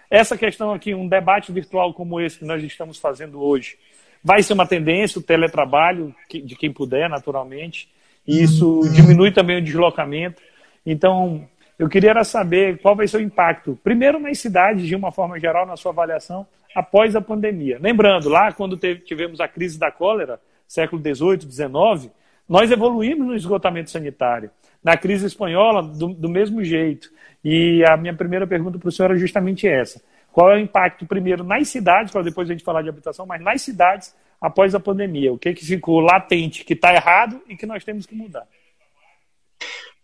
Essa 0.09 0.37
questão 0.37 0.71
aqui, 0.71 0.93
um 0.93 1.07
debate 1.07 1.51
virtual 1.51 1.93
como 1.93 2.19
esse 2.19 2.39
que 2.39 2.45
nós 2.45 2.63
estamos 2.63 2.97
fazendo 2.97 3.41
hoje, 3.41 3.77
vai 4.23 4.43
ser 4.43 4.53
uma 4.53 4.67
tendência, 4.67 5.19
o 5.19 5.23
teletrabalho, 5.23 6.13
de 6.29 6.55
quem 6.55 6.71
puder, 6.71 7.09
naturalmente, 7.09 7.89
e 8.27 8.41
isso 8.41 8.81
diminui 8.93 9.31
também 9.31 9.57
o 9.57 9.63
deslocamento. 9.63 10.41
Então, 10.85 11.47
eu 11.77 11.89
queria 11.89 12.23
saber 12.23 12.79
qual 12.79 12.95
vai 12.95 13.07
ser 13.07 13.17
o 13.17 13.21
impacto, 13.21 13.77
primeiro 13.83 14.19
nas 14.19 14.39
cidades, 14.39 14.87
de 14.87 14.95
uma 14.95 15.11
forma 15.11 15.39
geral, 15.39 15.65
na 15.65 15.75
sua 15.75 15.91
avaliação, 15.91 16.47
após 16.73 17.15
a 17.15 17.21
pandemia. 17.21 17.77
Lembrando, 17.81 18.29
lá 18.29 18.51
quando 18.51 18.77
teve, 18.77 19.01
tivemos 19.01 19.39
a 19.39 19.47
crise 19.47 19.77
da 19.77 19.91
cólera, 19.91 20.39
século 20.67 21.01
XVIII, 21.01 21.51
XIX, 21.51 22.11
nós 22.47 22.71
evoluímos 22.71 23.27
no 23.27 23.35
esgotamento 23.35 23.89
sanitário. 23.89 24.49
Na 24.83 24.95
crise 24.95 25.25
espanhola, 25.25 25.81
do, 25.81 26.09
do 26.09 26.29
mesmo 26.29 26.63
jeito. 26.63 27.09
E 27.43 27.83
a 27.85 27.97
minha 27.97 28.13
primeira 28.13 28.45
pergunta 28.45 28.77
para 28.77 28.87
o 28.87 28.91
senhor 28.91 29.11
é 29.11 29.17
justamente 29.17 29.67
essa. 29.67 30.01
Qual 30.31 30.51
é 30.51 30.55
o 30.55 30.59
impacto, 30.59 31.05
primeiro, 31.05 31.43
nas 31.43 31.67
cidades, 31.69 32.11
para 32.11 32.21
depois 32.21 32.49
a 32.49 32.53
gente 32.53 32.63
falar 32.63 32.81
de 32.81 32.89
habitação, 32.89 33.25
mas 33.25 33.41
nas 33.41 33.61
cidades 33.61 34.15
após 34.39 34.75
a 34.75 34.79
pandemia? 34.79 35.33
O 35.33 35.39
que, 35.39 35.53
que 35.53 35.65
ficou 35.65 35.99
latente, 36.01 36.63
que 36.63 36.73
está 36.73 36.93
errado 36.93 37.41
e 37.47 37.55
que 37.55 37.65
nós 37.65 37.83
temos 37.83 38.05
que 38.05 38.13
mudar? 38.13 38.45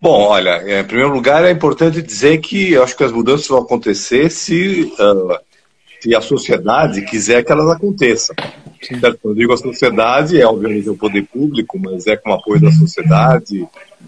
Bom, 0.01 0.23
olha, 0.23 0.81
em 0.81 0.83
primeiro 0.83 1.13
lugar 1.13 1.45
é 1.45 1.51
importante 1.51 2.01
dizer 2.01 2.39
que 2.39 2.71
eu 2.71 2.83
acho 2.83 2.97
que 2.97 3.03
as 3.03 3.11
mudanças 3.11 3.47
vão 3.47 3.59
acontecer 3.59 4.31
se, 4.31 4.91
uh, 4.99 5.37
se 5.99 6.15
a 6.15 6.21
sociedade 6.21 7.03
quiser 7.03 7.45
que 7.45 7.51
elas 7.51 7.69
aconteçam. 7.69 8.35
Certo? 8.81 9.19
Quando 9.21 9.35
eu 9.35 9.35
digo 9.35 9.53
a 9.53 9.57
sociedade, 9.57 10.41
é 10.41 10.47
obviamente 10.47 10.89
o 10.89 10.97
poder 10.97 11.27
público, 11.27 11.77
mas 11.77 12.07
é 12.07 12.17
com 12.17 12.31
o 12.31 12.33
apoio 12.33 12.59
da 12.59 12.71
sociedade 12.71 13.63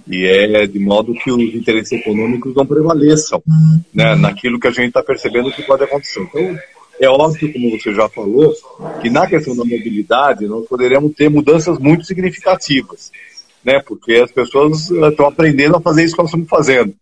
e 0.07 0.25
é 0.25 0.65
de 0.65 0.79
modo 0.79 1.13
que 1.13 1.29
os 1.29 1.53
interesses 1.53 1.91
econômicos 1.91 2.55
não 2.55 2.65
prevaleçam 2.65 3.43
né, 3.93 4.15
naquilo 4.15 4.59
que 4.59 4.67
a 4.67 4.71
gente 4.71 4.87
está 4.87 5.03
percebendo 5.03 5.51
que 5.51 5.61
pode 5.61 5.83
acontecer. 5.83 6.21
Então, 6.21 6.57
é 6.99 7.07
óbvio, 7.07 7.53
como 7.53 7.69
você 7.69 7.93
já 7.93 8.09
falou, 8.09 8.51
que 8.99 9.11
na 9.11 9.27
questão 9.27 9.55
da 9.55 9.63
mobilidade 9.63 10.47
nós 10.47 10.65
poderemos 10.67 11.13
ter 11.13 11.29
mudanças 11.29 11.77
muito 11.77 12.03
significativas 12.03 13.11
né? 13.63 13.79
Porque 13.79 14.13
as 14.13 14.31
pessoas 14.31 14.89
estão 14.89 15.27
aprendendo 15.27 15.77
a 15.77 15.81
fazer 15.81 16.03
isso 16.03 16.15
que 16.15 16.21
nós 16.21 16.29
estamos 16.29 16.49
fazendo. 16.49 16.93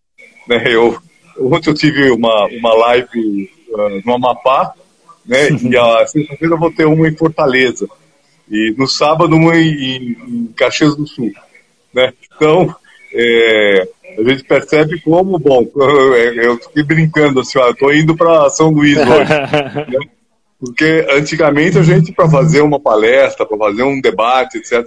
Né? 0.48 0.64
Eu, 0.66 0.98
ontem 1.38 1.70
eu 1.70 1.74
tive 1.74 2.10
uma, 2.10 2.46
uma 2.46 2.74
live 2.74 3.50
uh, 3.70 4.02
no 4.04 4.14
Amapá, 4.14 4.72
né? 5.26 5.50
E 5.50 5.76
a 5.76 6.04
sexta-feira 6.06 6.54
eu 6.54 6.58
vou 6.58 6.72
ter 6.72 6.86
uma 6.86 7.08
em 7.08 7.16
Fortaleza. 7.16 7.88
E 8.50 8.74
no 8.76 8.86
sábado 8.86 9.34
uma 9.34 9.56
em, 9.56 10.16
em 10.28 10.52
Caxias 10.56 10.96
do 10.96 11.06
Sul. 11.06 11.32
Né? 11.94 12.12
Então, 12.34 12.74
é, 13.14 13.88
a 14.18 14.22
gente 14.22 14.44
percebe 14.44 15.00
como, 15.00 15.38
bom, 15.38 15.66
eu 16.36 16.58
fiquei 16.58 16.82
brincando 16.82 17.40
assim, 17.40 17.58
ó, 17.58 17.70
estou 17.70 17.92
indo 17.92 18.16
para 18.16 18.48
São 18.50 18.70
Luís 18.70 18.98
hoje. 18.98 19.30
né? 19.30 19.98
Porque 20.58 21.04
antigamente 21.10 21.76
a 21.76 21.82
gente, 21.82 22.12
para 22.12 22.30
fazer 22.30 22.60
uma 22.60 22.78
palestra, 22.78 23.44
para 23.44 23.58
fazer 23.58 23.82
um 23.82 24.00
debate, 24.00 24.58
etc., 24.58 24.86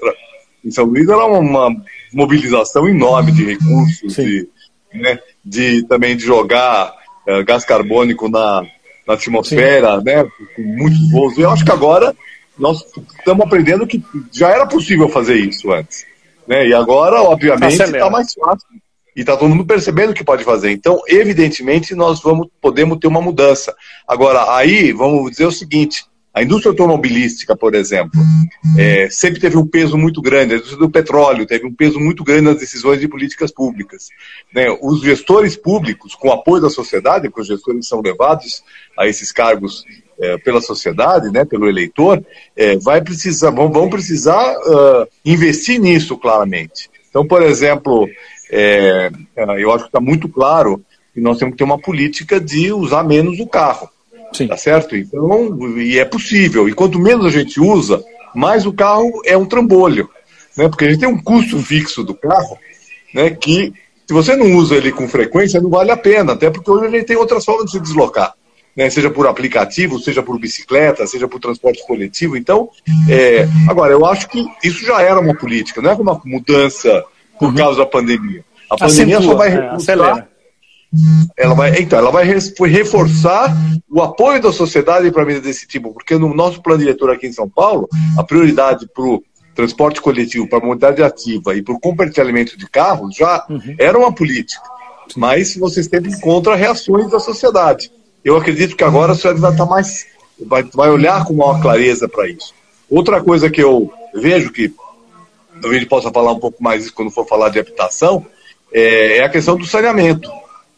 em 0.65 0.71
São 0.71 0.85
Luís 0.85 1.07
era 1.07 1.25
uma 1.25 1.69
mobilização 2.11 2.87
enorme 2.89 3.31
de 3.31 3.45
recursos, 3.45 4.15
de, 4.15 4.49
né, 4.93 5.19
de 5.43 5.83
também 5.83 6.17
de 6.17 6.25
jogar 6.25 6.93
uh, 7.27 7.45
gás 7.45 7.63
carbônico 7.63 8.27
na, 8.27 8.65
na 9.07 9.13
atmosfera, 9.13 9.99
Sim. 9.99 10.03
né, 10.05 10.25
com 10.55 10.61
muitos 10.61 11.11
voos. 11.11 11.37
Eu 11.37 11.51
acho 11.51 11.63
que 11.63 11.71
agora 11.71 12.15
nós 12.57 12.83
estamos 13.17 13.45
aprendendo 13.45 13.85
que 13.85 14.03
já 14.31 14.49
era 14.49 14.65
possível 14.65 15.07
fazer 15.07 15.35
isso 15.35 15.71
antes. 15.71 16.05
Né? 16.47 16.67
E 16.67 16.73
agora, 16.73 17.21
obviamente, 17.21 17.81
está 17.81 18.09
mais 18.09 18.33
fácil. 18.33 18.67
E 19.15 19.21
está 19.21 19.37
todo 19.37 19.49
mundo 19.49 19.65
percebendo 19.65 20.11
o 20.11 20.13
que 20.13 20.25
pode 20.25 20.43
fazer. 20.43 20.71
Então, 20.71 21.01
evidentemente, 21.07 21.95
nós 21.95 22.21
vamos 22.21 22.49
podemos 22.61 22.97
ter 22.97 23.07
uma 23.07 23.21
mudança. 23.21 23.73
Agora, 24.05 24.53
aí, 24.55 24.91
vamos 24.91 25.31
dizer 25.31 25.45
o 25.45 25.51
seguinte: 25.51 26.05
a 26.35 26.43
indústria 26.43 26.71
automobilística, 26.71 27.55
por 27.55 27.73
exemplo, 27.73 28.19
é, 28.77 29.09
sempre 29.09 29.39
teve 29.39 29.55
um 29.57 29.65
peso 29.65 29.97
muito 29.97 30.21
grande, 30.21 30.53
a 30.53 30.57
indústria 30.57 30.79
do 30.79 30.89
petróleo 30.89 31.45
teve 31.45 31.65
um 31.65 31.73
peso 31.73 31.97
muito 31.97 32.25
grande 32.25 32.41
nas 32.41 32.59
decisões 32.59 32.99
de 32.99 33.07
políticas 33.07 33.51
públicas. 33.51 34.09
Né? 34.53 34.65
Os 34.81 35.01
gestores 35.01 35.55
públicos, 35.55 36.13
com 36.13 36.33
apoio 36.33 36.61
da 36.61 36.69
sociedade, 36.69 37.29
porque 37.29 37.41
os 37.41 37.47
gestores 37.47 37.87
são 37.87 38.01
levados 38.01 38.61
a 38.99 39.07
esses 39.07 39.31
cargos 39.31 39.85
é, 40.19 40.37
pela 40.39 40.59
sociedade, 40.59 41.31
né, 41.31 41.45
pelo 41.45 41.69
eleitor, 41.69 42.21
é, 42.53 42.75
vai 42.79 43.01
precisar, 43.01 43.51
vão, 43.51 43.71
vão 43.71 43.89
precisar 43.89 44.57
uh, 44.57 45.07
investir 45.23 45.79
nisso 45.79 46.17
claramente. 46.17 46.89
Então, 47.09 47.25
por 47.25 47.43
exemplo, 47.43 48.09
é, 48.51 49.09
eu 49.57 49.71
acho 49.71 49.85
que 49.85 49.89
está 49.89 50.01
muito 50.01 50.27
claro 50.27 50.83
que 51.13 51.21
nós 51.21 51.37
temos 51.37 51.53
que 51.53 51.59
ter 51.59 51.63
uma 51.63 51.79
política 51.79 52.41
de 52.41 52.73
usar 52.73 53.03
menos 53.03 53.39
o 53.39 53.47
carro. 53.47 53.89
Sim. 54.35 54.47
Tá 54.47 54.57
certo? 54.57 54.95
Então, 54.95 55.57
e 55.77 55.97
é 55.97 56.05
possível. 56.05 56.67
E 56.67 56.73
quanto 56.73 56.99
menos 56.99 57.25
a 57.25 57.29
gente 57.29 57.59
usa, 57.59 58.03
mais 58.33 58.65
o 58.65 58.73
carro 58.73 59.21
é 59.25 59.37
um 59.37 59.45
trambolho. 59.45 60.09
Né? 60.57 60.67
Porque 60.67 60.85
a 60.85 60.89
gente 60.89 60.99
tem 60.99 61.09
um 61.09 61.21
custo 61.21 61.57
fixo 61.59 62.03
do 62.03 62.13
carro, 62.13 62.57
né? 63.13 63.29
Que 63.31 63.73
se 64.07 64.13
você 64.13 64.35
não 64.35 64.55
usa 64.55 64.75
ele 64.75 64.91
com 64.91 65.07
frequência, 65.07 65.59
não 65.59 65.69
vale 65.69 65.91
a 65.91 65.97
pena, 65.97 66.33
até 66.33 66.49
porque 66.49 66.69
hoje 66.69 66.85
ele 66.85 67.03
tem 67.03 67.15
outras 67.15 67.43
formas 67.43 67.65
de 67.65 67.71
se 67.71 67.79
deslocar. 67.79 68.33
Né, 68.75 68.89
seja 68.89 69.09
por 69.09 69.25
aplicativo, 69.25 69.97
seja 69.99 70.21
por 70.21 70.37
bicicleta, 70.37 71.07
seja 71.07 71.29
por 71.29 71.39
transporte 71.39 71.81
coletivo. 71.87 72.35
Então, 72.35 72.69
é, 73.09 73.47
agora, 73.69 73.93
eu 73.93 74.05
acho 74.05 74.27
que 74.27 74.45
isso 74.65 74.85
já 74.85 75.01
era 75.01 75.17
uma 75.17 75.33
política, 75.33 75.81
não 75.81 75.91
é 75.91 75.93
uma 75.93 76.21
mudança 76.25 77.05
por 77.39 77.47
uhum. 77.47 77.55
causa 77.55 77.79
da 77.79 77.85
pandemia. 77.85 78.43
A 78.69 78.75
pandemia 78.75 79.17
Acentua, 79.17 79.31
só 79.31 79.37
vai 79.37 79.53
é, 79.53 79.79
ela 81.37 81.53
vai, 81.53 81.79
então, 81.79 81.99
ela 81.99 82.11
vai 82.11 82.25
reforçar 82.25 83.55
o 83.89 84.01
apoio 84.01 84.41
da 84.41 84.51
sociedade 84.51 85.11
para 85.11 85.25
medidas 85.25 85.47
desse 85.47 85.67
tipo, 85.67 85.93
porque 85.93 86.17
no 86.17 86.33
nosso 86.33 86.61
plano 86.61 86.79
diretor 86.79 87.11
aqui 87.11 87.27
em 87.27 87.33
São 87.33 87.49
Paulo, 87.49 87.87
a 88.17 88.23
prioridade 88.23 88.87
para 88.93 89.03
o 89.03 89.23
transporte 89.55 90.01
coletivo, 90.01 90.47
para 90.47 90.59
a 90.59 90.61
mobilidade 90.61 91.01
ativa 91.01 91.55
e 91.55 91.61
para 91.61 91.73
o 91.73 91.79
compartilhamento 91.79 92.57
de 92.57 92.67
carros 92.69 93.15
já 93.15 93.45
uhum. 93.49 93.75
era 93.79 93.97
uma 93.97 94.13
política. 94.13 94.61
Mas 95.15 95.55
vocês 95.55 95.85
sempre 95.85 96.11
encontram 96.11 96.55
reações 96.55 97.09
da 97.09 97.19
sociedade. 97.19 97.91
Eu 98.23 98.35
acredito 98.35 98.75
que 98.75 98.83
agora 98.83 99.11
a 99.11 99.15
sociedade 99.15 99.39
vai 99.39 99.51
estar 99.51 99.65
mais. 99.65 100.05
vai, 100.45 100.63
vai 100.63 100.89
olhar 100.89 101.23
com 101.25 101.33
maior 101.33 101.61
clareza 101.61 102.09
para 102.09 102.27
isso. 102.27 102.53
Outra 102.89 103.23
coisa 103.23 103.49
que 103.49 103.61
eu 103.61 103.91
vejo 104.13 104.51
que 104.51 104.73
talvez 105.61 105.83
possa 105.85 106.11
falar 106.11 106.31
um 106.31 106.39
pouco 106.39 106.61
mais 106.61 106.83
isso 106.83 106.93
quando 106.93 107.11
for 107.11 107.25
falar 107.25 107.49
de 107.49 107.59
habitação, 107.59 108.25
é, 108.73 109.17
é 109.17 109.23
a 109.23 109.29
questão 109.29 109.55
do 109.55 109.65
saneamento. 109.65 110.29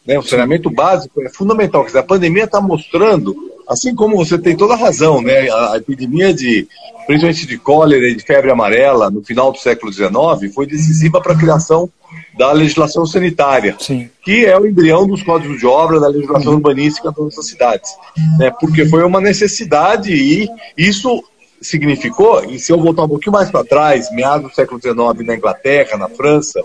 Né? 0.08 0.18
O 0.18 0.22
saneamento 0.22 0.70
básico 0.70 1.20
é 1.20 1.28
fundamental. 1.28 1.82
Quer 1.82 1.88
dizer, 1.88 1.98
a 1.98 2.04
pandemia 2.04 2.44
está 2.44 2.62
mostrando, 2.62 3.36
assim 3.68 3.94
como 3.94 4.16
você 4.16 4.38
tem 4.38 4.56
toda 4.56 4.72
a 4.72 4.78
razão, 4.78 5.20
né? 5.20 5.50
a, 5.50 5.76
epidemia 5.76 6.32
de, 6.32 6.66
principalmente 7.06 7.46
de 7.46 7.58
cólera 7.58 8.08
e 8.08 8.14
de 8.14 8.24
febre 8.24 8.50
amarela 8.50 9.10
no 9.10 9.22
final 9.22 9.52
do 9.52 9.58
século 9.58 9.92
XIX 9.92 10.10
foi 10.54 10.66
decisiva 10.66 11.20
para 11.20 11.34
a 11.34 11.38
criação 11.38 11.90
da 12.38 12.50
legislação 12.52 13.04
sanitária, 13.04 13.76
Sim. 13.78 14.08
que 14.24 14.46
é 14.46 14.58
o 14.58 14.64
embrião 14.64 15.06
dos 15.06 15.22
códigos 15.22 15.58
de 15.58 15.66
obra 15.66 16.00
da 16.00 16.08
legislação 16.08 16.52
uhum. 16.52 16.56
urbanística 16.56 17.10
das 17.10 17.18
nossas 17.18 17.46
cidades. 17.46 17.90
Né? 18.38 18.50
Porque 18.58 18.86
foi 18.86 19.04
uma 19.04 19.20
necessidade 19.20 20.14
e 20.14 20.48
isso 20.74 21.22
significou, 21.60 22.44
e 22.44 22.58
se 22.58 22.72
eu 22.72 22.80
voltar 22.80 23.02
um 23.02 23.08
pouquinho 23.08 23.32
mais 23.32 23.50
para 23.50 23.64
trás, 23.64 24.10
meados 24.12 24.50
do 24.50 24.54
século 24.54 24.80
XIX 24.80 25.26
na 25.26 25.36
Inglaterra, 25.36 25.98
na 25.98 26.08
França, 26.08 26.62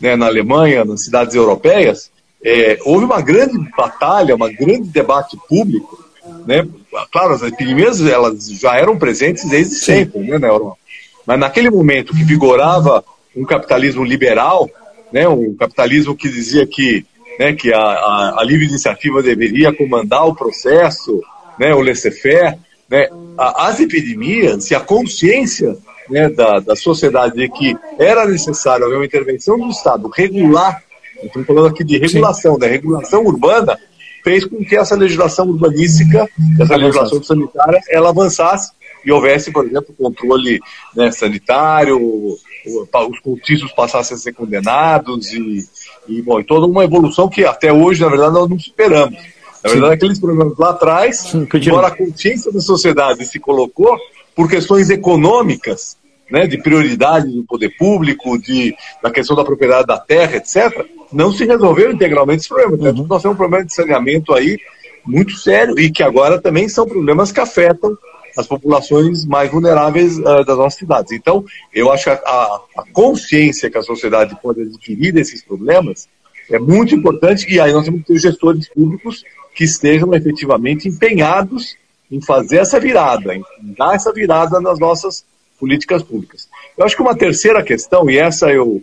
né, 0.00 0.16
na 0.16 0.26
Alemanha, 0.26 0.84
nas 0.84 1.02
cidades 1.02 1.34
europeias, 1.34 2.10
é, 2.44 2.78
houve 2.84 3.04
uma 3.04 3.20
grande 3.20 3.58
batalha, 3.76 4.34
um 4.34 4.38
grande 4.38 4.88
debate 4.88 5.36
público, 5.48 6.04
né? 6.46 6.66
Claro, 7.12 7.34
as 7.34 7.42
epidemias 7.42 8.00
elas 8.04 8.48
já 8.50 8.76
eram 8.76 8.98
presentes 8.98 9.48
desde 9.48 9.74
sempre, 9.76 10.20
né, 10.20 10.38
na 10.38 10.48
Europa. 10.48 10.78
Mas 11.26 11.38
naquele 11.38 11.70
momento 11.70 12.14
que 12.14 12.22
vigorava 12.22 13.04
um 13.34 13.44
capitalismo 13.44 14.04
liberal, 14.04 14.68
né, 15.12 15.28
um 15.28 15.54
capitalismo 15.54 16.16
que 16.16 16.28
dizia 16.28 16.66
que, 16.66 17.04
né, 17.38 17.52
que 17.52 17.72
a, 17.72 17.78
a, 17.78 18.40
a 18.40 18.44
livre 18.44 18.66
iniciativa 18.66 19.22
deveria 19.22 19.74
comandar 19.74 20.26
o 20.26 20.34
processo, 20.34 21.20
né, 21.58 21.74
o 21.74 21.80
laissez-faire, 21.80 22.58
né, 22.88 23.08
as 23.36 23.80
epidemias 23.80 24.70
e 24.70 24.74
a 24.74 24.80
consciência 24.80 25.76
né, 26.08 26.28
da, 26.28 26.60
da 26.60 26.76
sociedade 26.76 27.34
de 27.34 27.48
que 27.48 27.76
era 27.98 28.26
necessário 28.26 28.86
haver 28.86 28.96
uma 28.96 29.04
intervenção 29.04 29.58
do 29.58 29.68
Estado 29.68 30.08
regular 30.08 30.82
Estamos 31.22 31.46
falando 31.46 31.66
aqui 31.66 31.84
de 31.84 31.98
regulação, 31.98 32.54
Sim. 32.54 32.60
né? 32.60 32.66
Regulação 32.68 33.24
urbana 33.24 33.78
fez 34.22 34.44
com 34.44 34.64
que 34.64 34.76
essa 34.76 34.96
legislação 34.96 35.48
urbanística, 35.48 36.28
essa 36.60 36.76
legislação 36.76 37.22
sanitária, 37.22 37.80
ela 37.88 38.08
avançasse 38.08 38.72
e 39.04 39.12
houvesse, 39.12 39.52
por 39.52 39.64
exemplo, 39.64 39.94
controle 39.96 40.58
né, 40.96 41.12
sanitário, 41.12 41.96
os 41.96 43.20
cultistas 43.20 43.70
passassem 43.70 44.16
a 44.16 44.18
ser 44.18 44.32
condenados 44.32 45.32
e, 45.32 45.64
e, 46.08 46.22
bom, 46.22 46.40
e 46.40 46.44
toda 46.44 46.66
uma 46.66 46.82
evolução 46.82 47.28
que 47.28 47.44
até 47.44 47.72
hoje, 47.72 48.02
na 48.02 48.08
verdade, 48.08 48.32
nós 48.32 48.50
não 48.50 48.58
superamos. 48.58 49.16
Na 49.62 49.70
verdade, 49.70 49.92
Sim. 49.92 49.96
aqueles 49.96 50.18
problemas 50.18 50.58
lá 50.58 50.70
atrás, 50.70 51.18
Sim, 51.18 51.46
embora 51.54 51.86
a 51.86 51.96
consciência 51.96 52.50
da 52.50 52.60
sociedade 52.60 53.24
se 53.24 53.38
colocou 53.38 53.96
por 54.34 54.48
questões 54.48 54.90
econômicas, 54.90 55.96
né, 56.28 56.48
de 56.48 56.58
prioridade 56.58 57.30
do 57.30 57.44
poder 57.44 57.76
público, 57.76 58.36
de, 58.36 58.74
da 59.00 59.10
questão 59.12 59.36
da 59.36 59.44
propriedade 59.44 59.86
da 59.86 59.98
terra, 59.98 60.36
etc., 60.36 60.84
não 61.12 61.32
se 61.32 61.44
resolveram 61.44 61.92
integralmente 61.92 62.40
esse 62.40 62.48
problema. 62.48 62.74
Então, 62.74 63.02
uhum. 63.02 63.06
nós 63.08 63.22
temos 63.22 63.34
um 63.34 63.38
problema 63.38 63.64
de 63.64 63.74
saneamento 63.74 64.34
aí 64.34 64.58
muito 65.04 65.36
sério 65.36 65.78
e 65.78 65.90
que 65.90 66.02
agora 66.02 66.40
também 66.40 66.68
são 66.68 66.86
problemas 66.86 67.30
que 67.30 67.40
afetam 67.40 67.96
as 68.36 68.46
populações 68.46 69.24
mais 69.24 69.50
vulneráveis 69.50 70.18
uh, 70.18 70.44
das 70.44 70.58
nossas 70.58 70.78
cidades. 70.78 71.12
Então, 71.12 71.44
eu 71.72 71.90
acho 71.90 72.04
que 72.04 72.10
a, 72.10 72.14
a, 72.14 72.60
a, 72.78 72.84
consciência 72.92 73.70
que 73.70 73.78
a 73.78 73.82
sociedade 73.82 74.36
pode 74.42 74.60
adquirir 74.60 75.12
desses 75.12 75.42
problemas 75.42 76.08
é 76.50 76.58
muito 76.58 76.94
importante 76.94 77.50
e 77.50 77.58
aí 77.58 77.72
nós 77.72 77.84
temos 77.84 78.02
que 78.02 78.08
ter 78.08 78.18
gestores 78.18 78.68
públicos 78.68 79.24
que 79.54 79.64
estejam 79.64 80.12
efetivamente 80.14 80.86
empenhados 80.86 81.76
em 82.10 82.20
fazer 82.20 82.58
essa 82.58 82.78
virada, 82.78 83.34
em 83.34 83.42
dar 83.76 83.94
essa 83.94 84.12
virada 84.12 84.60
nas 84.60 84.78
nossas 84.78 85.24
políticas 85.58 86.02
públicas. 86.02 86.48
Eu 86.76 86.84
acho 86.84 86.94
que 86.94 87.02
uma 87.02 87.16
terceira 87.16 87.62
questão, 87.62 88.08
e 88.10 88.18
essa 88.18 88.52
eu 88.52 88.82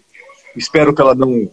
espero 0.56 0.94
que 0.94 1.02
ela 1.02 1.14
não 1.14 1.50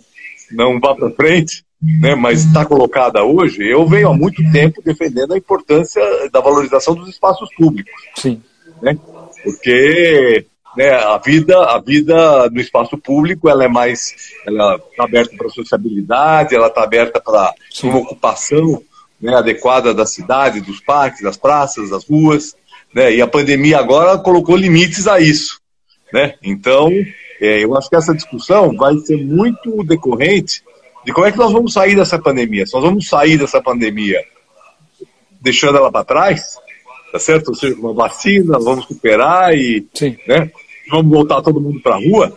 não 0.50 0.78
vá 0.80 0.94
para 0.94 1.10
frente, 1.10 1.64
né, 1.82 2.14
mas 2.14 2.44
está 2.44 2.64
colocada 2.64 3.24
hoje, 3.24 3.66
eu 3.66 3.86
venho 3.86 4.08
há 4.08 4.14
muito 4.14 4.42
tempo 4.52 4.82
defendendo 4.82 5.32
a 5.32 5.38
importância 5.38 6.02
da 6.30 6.40
valorização 6.40 6.94
dos 6.94 7.08
espaços 7.08 7.48
públicos. 7.54 7.92
Sim. 8.16 8.42
Né, 8.82 8.98
porque 9.42 10.46
né, 10.76 10.90
a 10.90 11.18
vida 11.18 11.58
a 11.64 11.80
vida 11.80 12.48
no 12.50 12.60
espaço 12.60 12.96
público 12.96 13.48
ela 13.48 13.64
é 13.64 13.68
mais 13.68 14.14
ela 14.46 14.76
está 14.76 15.04
aberta 15.04 15.36
para 15.36 15.48
sociabilidade 15.48 16.54
ela 16.54 16.68
está 16.68 16.82
aberta 16.82 17.20
para 17.20 17.54
uma 17.82 17.98
ocupação 17.98 18.82
né, 19.20 19.34
adequada 19.34 19.92
da 19.92 20.06
cidade 20.06 20.60
dos 20.60 20.80
parques 20.80 21.22
das 21.22 21.36
praças 21.36 21.90
das 21.90 22.04
ruas 22.04 22.54
né, 22.94 23.14
e 23.14 23.20
a 23.20 23.26
pandemia 23.26 23.78
agora 23.78 24.18
colocou 24.18 24.56
limites 24.56 25.06
a 25.06 25.20
isso 25.20 25.60
né 26.12 26.34
então 26.42 26.90
é, 27.40 27.64
eu 27.64 27.74
acho 27.76 27.88
que 27.88 27.96
essa 27.96 28.14
discussão 28.14 28.76
vai 28.76 28.94
ser 28.98 29.16
muito 29.16 29.82
decorrente 29.82 30.62
de 31.04 31.12
como 31.12 31.26
é 31.26 31.32
que 31.32 31.38
nós 31.38 31.50
vamos 31.50 31.72
sair 31.72 31.96
dessa 31.96 32.18
pandemia. 32.18 32.66
Se 32.66 32.74
nós 32.74 32.82
vamos 32.82 33.08
sair 33.08 33.38
dessa 33.38 33.62
pandemia 33.62 34.22
deixando 35.40 35.78
ela 35.78 35.90
para 35.90 36.04
trás, 36.04 36.58
tá 37.10 37.18
certo? 37.18 37.48
Ou 37.48 37.54
seja, 37.54 37.74
uma 37.76 37.94
vacina, 37.94 38.58
vamos 38.58 38.84
superar 38.84 39.56
e 39.56 39.86
né, 40.28 40.50
vamos 40.90 41.10
voltar 41.10 41.40
todo 41.40 41.60
mundo 41.60 41.80
para 41.80 41.94
a 41.94 41.98
rua, 41.98 42.36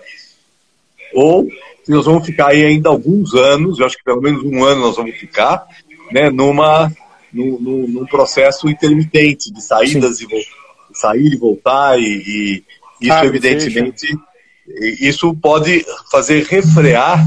ou 1.13 1.49
se 1.83 1.91
nós 1.91 2.05
vamos 2.05 2.25
ficar 2.25 2.47
aí 2.47 2.63
ainda 2.63 2.87
alguns 2.87 3.33
anos, 3.33 3.79
eu 3.79 3.85
acho 3.85 3.97
que 3.97 4.05
pelo 4.05 4.21
menos 4.21 4.41
um 4.41 4.63
ano 4.63 4.81
nós 4.81 4.95
vamos 4.95 5.15
ficar, 5.17 5.67
né, 6.13 6.29
numa, 6.29 6.89
num, 7.31 7.87
num 7.89 8.05
processo 8.05 8.69
intermitente 8.69 9.51
de 9.51 9.61
saídas 9.61 10.19
Sim. 10.19 10.27
e 10.31 10.97
sair 10.97 11.33
e 11.33 11.37
voltar, 11.37 11.99
e, 11.99 12.03
e 12.03 12.63
isso 13.01 13.13
ah, 13.13 13.25
evidentemente. 13.25 14.07
Seja 14.07 14.32
isso 14.99 15.33
pode 15.35 15.85
fazer 16.11 16.43
refrear 16.45 17.23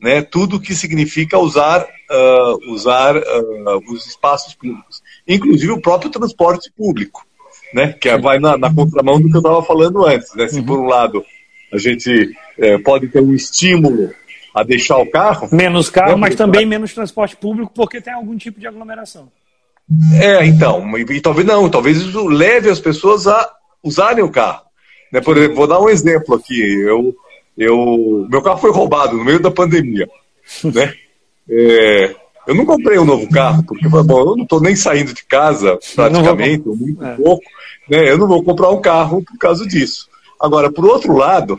né, 0.00 0.22
tudo 0.22 0.60
que 0.60 0.74
significa 0.74 1.38
usar, 1.38 1.82
uh, 1.82 2.72
usar 2.72 3.16
uh, 3.16 3.92
os 3.92 4.06
espaços 4.06 4.54
públicos, 4.54 5.02
inclusive 5.26 5.72
o 5.72 5.80
próprio 5.80 6.10
transporte 6.10 6.70
público, 6.76 7.26
né, 7.74 7.92
que 7.92 8.08
é, 8.08 8.16
vai 8.16 8.38
na, 8.38 8.56
na, 8.56 8.72
contramão 8.72 9.20
do 9.20 9.28
que 9.28 9.36
eu 9.36 9.40
estava 9.40 9.62
falando 9.62 10.06
antes. 10.06 10.34
Né? 10.34 10.46
Se, 10.48 10.60
uhum. 10.60 10.66
por 10.66 10.78
um 10.78 10.86
lado, 10.86 11.24
a 11.72 11.78
gente 11.78 12.30
é, 12.58 12.78
pode 12.78 13.08
ter 13.08 13.20
um 13.20 13.34
estímulo 13.34 14.10
a 14.54 14.62
deixar 14.62 14.98
o 14.98 15.10
carro. 15.10 15.48
Menos 15.52 15.90
carro, 15.90 16.12
né, 16.12 16.16
mas 16.16 16.34
também 16.36 16.64
menos 16.64 16.94
transporte 16.94 17.36
público, 17.36 17.72
porque 17.74 18.00
tem 18.00 18.14
algum 18.14 18.36
tipo 18.36 18.60
de 18.60 18.66
aglomeração. 18.66 19.30
É, 20.20 20.44
então, 20.44 20.96
e, 20.96 21.02
e 21.02 21.20
talvez 21.20 21.46
não, 21.46 21.68
talvez 21.68 21.98
isso 21.98 22.26
leve 22.26 22.70
as 22.70 22.78
pessoas 22.78 23.26
a 23.26 23.50
usarem 23.82 24.22
o 24.22 24.30
carro. 24.30 24.67
Né? 25.12 25.20
Por 25.20 25.36
exemplo, 25.36 25.56
vou 25.56 25.66
dar 25.66 25.80
um 25.80 25.88
exemplo 25.88 26.34
aqui. 26.34 26.60
Eu, 26.60 27.14
eu, 27.56 28.26
meu 28.30 28.42
carro 28.42 28.58
foi 28.58 28.70
roubado 28.70 29.16
no 29.16 29.24
meio 29.24 29.40
da 29.40 29.50
pandemia, 29.50 30.08
né? 30.64 30.94
É, 31.50 32.14
eu 32.46 32.54
não 32.54 32.64
comprei 32.64 32.98
um 32.98 33.04
novo 33.04 33.28
carro, 33.28 33.62
porque 33.62 33.88
bom, 33.88 34.20
eu 34.20 34.36
não 34.36 34.44
estou 34.44 34.60
nem 34.60 34.74
saindo 34.74 35.12
de 35.12 35.24
casa 35.24 35.78
praticamente, 35.94 36.68
ou 36.68 36.76
muito 36.76 37.04
é. 37.04 37.14
pouco, 37.16 37.44
né? 37.88 38.10
Eu 38.10 38.18
não 38.18 38.26
vou 38.26 38.42
comprar 38.42 38.70
um 38.70 38.80
carro 38.80 39.22
por 39.22 39.36
causa 39.38 39.66
disso. 39.66 40.08
Agora, 40.40 40.70
por 40.70 40.84
outro 40.84 41.14
lado, 41.16 41.58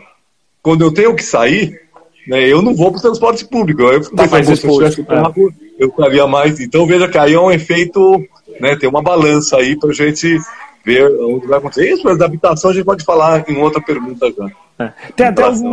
quando 0.62 0.82
eu 0.82 0.92
tenho 0.92 1.14
que 1.14 1.22
sair, 1.22 1.80
né, 2.26 2.46
eu 2.46 2.62
não 2.62 2.74
vou 2.74 2.90
para 2.90 2.98
o 2.98 3.02
transporte 3.02 3.44
público. 3.44 3.82
Eu, 3.82 4.00
tá 4.10 4.26
mais 4.26 4.48
exposto, 4.48 5.04
carro, 5.04 5.34
é. 5.36 5.84
eu 5.84 5.88
estaria 5.88 6.26
mais. 6.26 6.60
Então 6.60 6.86
veja 6.86 7.08
que 7.08 7.18
aí 7.18 7.34
é 7.34 7.40
um 7.40 7.50
efeito, 7.50 8.18
né, 8.60 8.76
tem 8.76 8.88
uma 8.88 9.02
balança 9.02 9.56
aí 9.56 9.78
para 9.78 9.90
a 9.90 9.94
gente 9.94 10.38
ver 10.84 11.10
onde 11.20 11.46
vai 11.46 11.58
acontecer. 11.58 11.92
Isso, 11.92 12.04
mas 12.04 12.18
da 12.18 12.26
habitação 12.26 12.70
a 12.70 12.74
gente 12.74 12.84
pode 12.84 13.04
falar 13.04 13.48
em 13.48 13.56
outra 13.58 13.80
pergunta 13.82 14.30
já. 14.32 14.50
É. 14.78 14.92
Tem, 15.14 15.26
até 15.26 15.42
algum, 15.42 15.70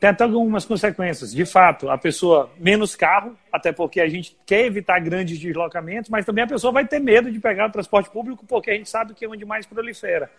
tem 0.00 0.10
até 0.10 0.24
algumas 0.24 0.64
consequências. 0.64 1.32
De 1.32 1.44
fato, 1.44 1.90
a 1.90 1.98
pessoa 1.98 2.50
menos 2.58 2.96
carro, 2.96 3.36
até 3.52 3.72
porque 3.72 4.00
a 4.00 4.08
gente 4.08 4.36
quer 4.46 4.64
evitar 4.64 4.98
grandes 5.00 5.38
deslocamentos, 5.38 6.10
mas 6.10 6.24
também 6.24 6.44
a 6.44 6.48
pessoa 6.48 6.72
vai 6.72 6.86
ter 6.86 6.98
medo 6.98 7.30
de 7.30 7.38
pegar 7.38 7.68
o 7.68 7.72
transporte 7.72 8.10
público 8.10 8.44
porque 8.46 8.70
a 8.70 8.74
gente 8.74 8.88
sabe 8.88 9.14
que 9.14 9.24
é 9.24 9.28
onde 9.28 9.44
mais 9.44 9.66
prolifera. 9.66 10.30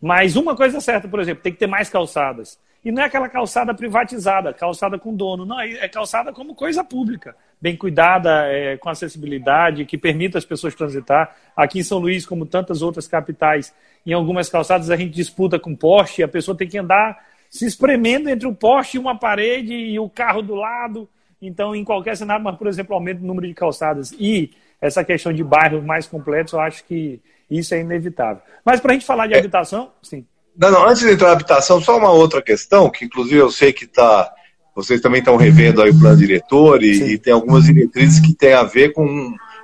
Mas 0.00 0.36
uma 0.36 0.54
coisa 0.54 0.78
é 0.78 0.80
certa, 0.80 1.08
por 1.08 1.20
exemplo, 1.20 1.42
tem 1.42 1.52
que 1.52 1.58
ter 1.58 1.66
mais 1.66 1.88
calçadas. 1.88 2.58
E 2.84 2.92
não 2.92 3.02
é 3.02 3.06
aquela 3.06 3.28
calçada 3.28 3.74
privatizada, 3.74 4.54
calçada 4.54 4.98
com 4.98 5.14
dono, 5.14 5.44
não, 5.44 5.60
é 5.60 5.88
calçada 5.88 6.32
como 6.32 6.54
coisa 6.54 6.84
pública, 6.84 7.34
bem 7.60 7.76
cuidada, 7.76 8.46
é, 8.46 8.76
com 8.76 8.88
acessibilidade, 8.88 9.84
que 9.84 9.98
permita 9.98 10.38
as 10.38 10.44
pessoas 10.44 10.74
transitar. 10.74 11.36
Aqui 11.56 11.80
em 11.80 11.82
São 11.82 11.98
Luís, 11.98 12.24
como 12.24 12.46
tantas 12.46 12.80
outras 12.80 13.08
capitais, 13.08 13.74
em 14.06 14.12
algumas 14.12 14.48
calçadas 14.48 14.90
a 14.90 14.96
gente 14.96 15.12
disputa 15.12 15.58
com 15.58 15.74
poste, 15.74 16.22
a 16.22 16.28
pessoa 16.28 16.56
tem 16.56 16.68
que 16.68 16.78
andar 16.78 17.18
se 17.50 17.66
espremendo 17.66 18.28
entre 18.28 18.46
o 18.46 18.54
poste 18.54 18.96
e 18.96 19.00
uma 19.00 19.18
parede 19.18 19.74
e 19.74 19.98
o 19.98 20.08
carro 20.08 20.40
do 20.40 20.54
lado. 20.54 21.08
Então, 21.42 21.74
em 21.74 21.84
qualquer 21.84 22.16
cenário, 22.16 22.44
mas, 22.44 22.56
por 22.56 22.66
exemplo, 22.66 22.94
aumento 22.94 23.20
do 23.20 23.26
número 23.26 23.46
de 23.46 23.54
calçadas 23.54 24.12
e 24.12 24.50
essa 24.80 25.02
questão 25.04 25.32
de 25.32 25.42
bairros 25.42 25.84
mais 25.84 26.06
completos, 26.06 26.52
eu 26.52 26.60
acho 26.60 26.84
que 26.84 27.20
isso 27.50 27.74
é 27.74 27.80
inevitável. 27.80 28.42
Mas 28.64 28.80
para 28.80 28.92
a 28.92 28.94
gente 28.94 29.06
falar 29.06 29.26
de 29.26 29.34
é. 29.34 29.38
habitação, 29.38 29.90
sim. 30.02 30.24
Não, 30.56 30.72
não, 30.72 30.88
antes 30.88 31.02
de 31.02 31.12
entrar 31.12 31.28
na 31.28 31.34
habitação, 31.34 31.80
só 31.80 31.96
uma 31.96 32.10
outra 32.10 32.42
questão, 32.42 32.90
que 32.90 33.04
inclusive 33.04 33.36
eu 33.36 33.50
sei 33.50 33.72
que 33.72 33.86
tá, 33.86 34.28
vocês 34.74 35.00
também 35.00 35.20
estão 35.20 35.36
revendo 35.36 35.80
aí 35.80 35.90
o 35.90 35.98
plano 35.98 36.16
diretor 36.16 36.82
e, 36.82 37.12
e, 37.12 37.18
tem 37.18 37.32
algumas 37.32 37.64
diretrizes 37.64 38.18
que 38.18 38.34
tem 38.34 38.54
a 38.54 38.64
ver 38.64 38.92
com, 38.92 39.04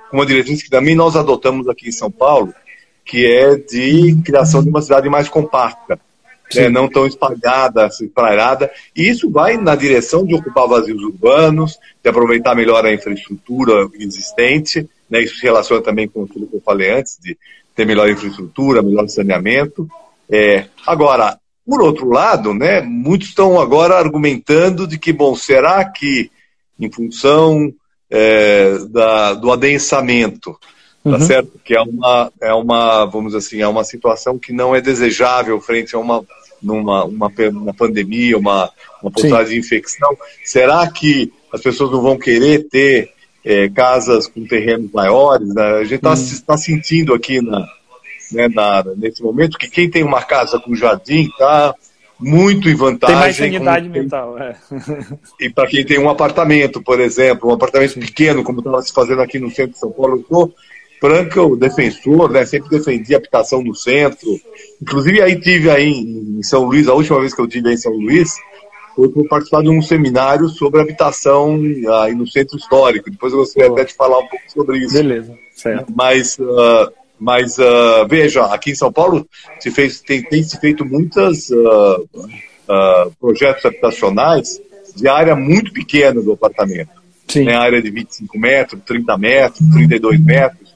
com 0.09 0.17
uma 0.17 0.25
diretriz 0.25 0.63
que 0.63 0.69
também 0.69 0.95
nós 0.95 1.17
adotamos 1.17 1.67
aqui 1.67 1.89
em 1.89 1.91
São 1.91 2.09
Paulo, 2.09 2.53
que 3.03 3.25
é 3.25 3.55
de 3.55 4.15
criação 4.23 4.63
de 4.63 4.69
uma 4.69 4.81
cidade 4.81 5.09
mais 5.09 5.27
compacta, 5.27 5.99
né, 6.53 6.69
não 6.69 6.87
tão 6.87 7.05
espalhada, 7.05 7.87
espraiada. 7.87 8.71
E 8.95 9.09
isso 9.09 9.29
vai 9.29 9.57
na 9.57 9.75
direção 9.75 10.25
de 10.25 10.33
ocupar 10.33 10.67
vazios 10.67 11.03
urbanos, 11.03 11.77
de 12.01 12.09
aproveitar 12.09 12.55
melhor 12.55 12.85
a 12.85 12.93
infraestrutura 12.93 13.89
existente. 13.99 14.89
Né, 15.09 15.21
isso 15.21 15.35
se 15.35 15.43
relaciona 15.43 15.81
também 15.81 16.07
com 16.07 16.23
aquilo 16.23 16.47
que 16.47 16.55
eu 16.55 16.61
falei 16.61 16.91
antes, 16.91 17.17
de 17.21 17.37
ter 17.75 17.85
melhor 17.85 18.09
infraestrutura, 18.09 18.81
melhor 18.81 19.07
saneamento. 19.07 19.87
É, 20.29 20.65
agora, 20.87 21.37
por 21.65 21.81
outro 21.81 22.09
lado, 22.09 22.53
né, 22.53 22.81
muitos 22.81 23.29
estão 23.29 23.59
agora 23.59 23.95
argumentando 23.95 24.87
de 24.87 24.97
que, 24.97 25.11
bom, 25.11 25.35
será 25.35 25.83
que 25.83 26.31
em 26.79 26.91
função 26.91 27.73
é, 28.09 28.77
da, 28.89 29.33
do 29.33 29.51
adensamento, 29.51 30.57
tá 31.03 31.11
uhum. 31.11 31.19
certo? 31.21 31.59
Que 31.63 31.75
é 31.75 31.81
uma, 31.81 32.31
é 32.41 32.53
uma, 32.53 33.05
vamos 33.05 33.35
assim, 33.35 33.61
é 33.61 33.67
uma 33.67 33.83
situação 33.83 34.39
que 34.39 34.53
não 34.53 34.75
é 34.75 34.81
desejável 34.81 35.59
frente 35.59 35.95
a 35.95 35.99
uma, 35.99 36.23
numa, 36.61 37.05
uma, 37.05 37.31
uma 37.51 37.73
pandemia, 37.73 38.37
uma, 38.37 38.71
uma 39.01 39.11
possibilidade 39.11 39.49
de 39.49 39.59
infecção. 39.59 40.17
Será 40.43 40.87
que 40.89 41.31
as 41.51 41.61
pessoas 41.61 41.91
não 41.91 42.01
vão 42.01 42.17
querer 42.17 42.67
ter 42.69 43.14
é, 43.45 43.69
casas 43.69 44.27
com 44.27 44.43
terrenos 44.45 44.91
maiores? 44.91 45.47
Né? 45.53 45.61
A 45.61 45.83
gente 45.83 45.95
está 45.95 46.09
uhum. 46.09 46.41
tá 46.47 46.57
sentindo 46.57 47.13
aqui 47.13 47.39
na, 47.41 47.59
né, 48.31 48.47
na, 48.47 48.83
nesse 48.97 49.21
momento, 49.21 49.57
que 49.57 49.69
quem 49.69 49.89
tem 49.89 50.03
uma 50.03 50.23
casa 50.23 50.59
com 50.59 50.75
jardim 50.75 51.27
está 51.27 51.73
muito 52.19 52.69
em 52.69 52.75
vantagem. 52.75 53.15
Tem 53.15 53.23
mais 53.23 53.35
sanidade 53.35 53.89
mental, 53.89 54.37
é. 54.39 54.55
E 55.39 55.49
para 55.49 55.67
quem 55.67 55.85
tem 55.85 55.99
um 55.99 56.09
apartamento, 56.09 56.81
por 56.81 56.99
exemplo, 56.99 57.49
um 57.49 57.53
apartamento 57.53 57.93
Sim. 57.93 57.99
pequeno, 57.99 58.43
como 58.43 58.59
estava 58.59 58.81
se 58.81 58.93
fazendo 58.93 59.21
aqui 59.21 59.37
no 59.37 59.51
centro 59.51 59.73
de 59.73 59.79
São 59.79 59.91
Paulo, 59.91 60.17
eu 60.17 60.25
sou 60.27 60.53
franco 60.99 61.55
defensor, 61.55 62.31
né, 62.31 62.45
sempre 62.45 62.69
defendi 62.69 63.13
habitação 63.13 63.61
no 63.61 63.75
centro. 63.75 64.27
Inclusive 64.81 65.21
aí 65.21 65.39
tive 65.39 65.69
aí 65.69 65.91
em 65.91 66.41
São 66.41 66.63
Luís, 66.63 66.87
a 66.87 66.93
última 66.93 67.19
vez 67.19 67.33
que 67.33 67.41
eu 67.41 67.47
tive 67.47 67.69
aí 67.69 67.75
em 67.75 67.77
São 67.77 67.93
Luís, 67.93 68.31
foi 68.95 69.09
por 69.09 69.27
participar 69.27 69.61
de 69.61 69.69
um 69.69 69.81
seminário 69.81 70.47
sobre 70.47 70.81
habitação 70.81 71.59
aí 72.03 72.15
no 72.15 72.25
centro 72.25 72.57
histórico. 72.57 73.11
Depois 73.11 73.33
eu 73.33 73.39
gostaria 73.39 73.69
até 73.69 73.83
de 73.83 73.93
falar 73.93 74.19
um 74.19 74.27
pouco 74.27 74.45
sobre 74.47 74.77
isso. 74.79 74.93
Beleza, 74.93 75.37
certo. 75.53 75.91
Mas 75.93 76.39
uh, 76.39 76.91
mas 77.19 77.57
uh, 77.57 78.07
veja, 78.09 78.45
aqui 78.45 78.71
em 78.71 78.75
São 78.75 78.91
Paulo 78.91 79.27
se 79.59 79.71
fez, 79.71 80.01
tem, 80.01 80.21
tem 80.23 80.43
se 80.43 80.59
feito 80.59 80.85
muitos 80.85 81.49
uh, 81.49 82.09
projetos 83.19 83.65
habitacionais 83.65 84.59
de 84.95 85.07
área 85.07 85.35
muito 85.35 85.71
pequena 85.73 86.21
do 86.21 86.33
apartamento. 86.33 87.03
Sim. 87.27 87.45
Né, 87.45 87.55
área 87.55 87.81
de 87.81 87.89
25 87.89 88.37
metros, 88.37 88.81
30 88.85 89.17
metros, 89.17 89.69
32 89.69 90.19
metros. 90.19 90.75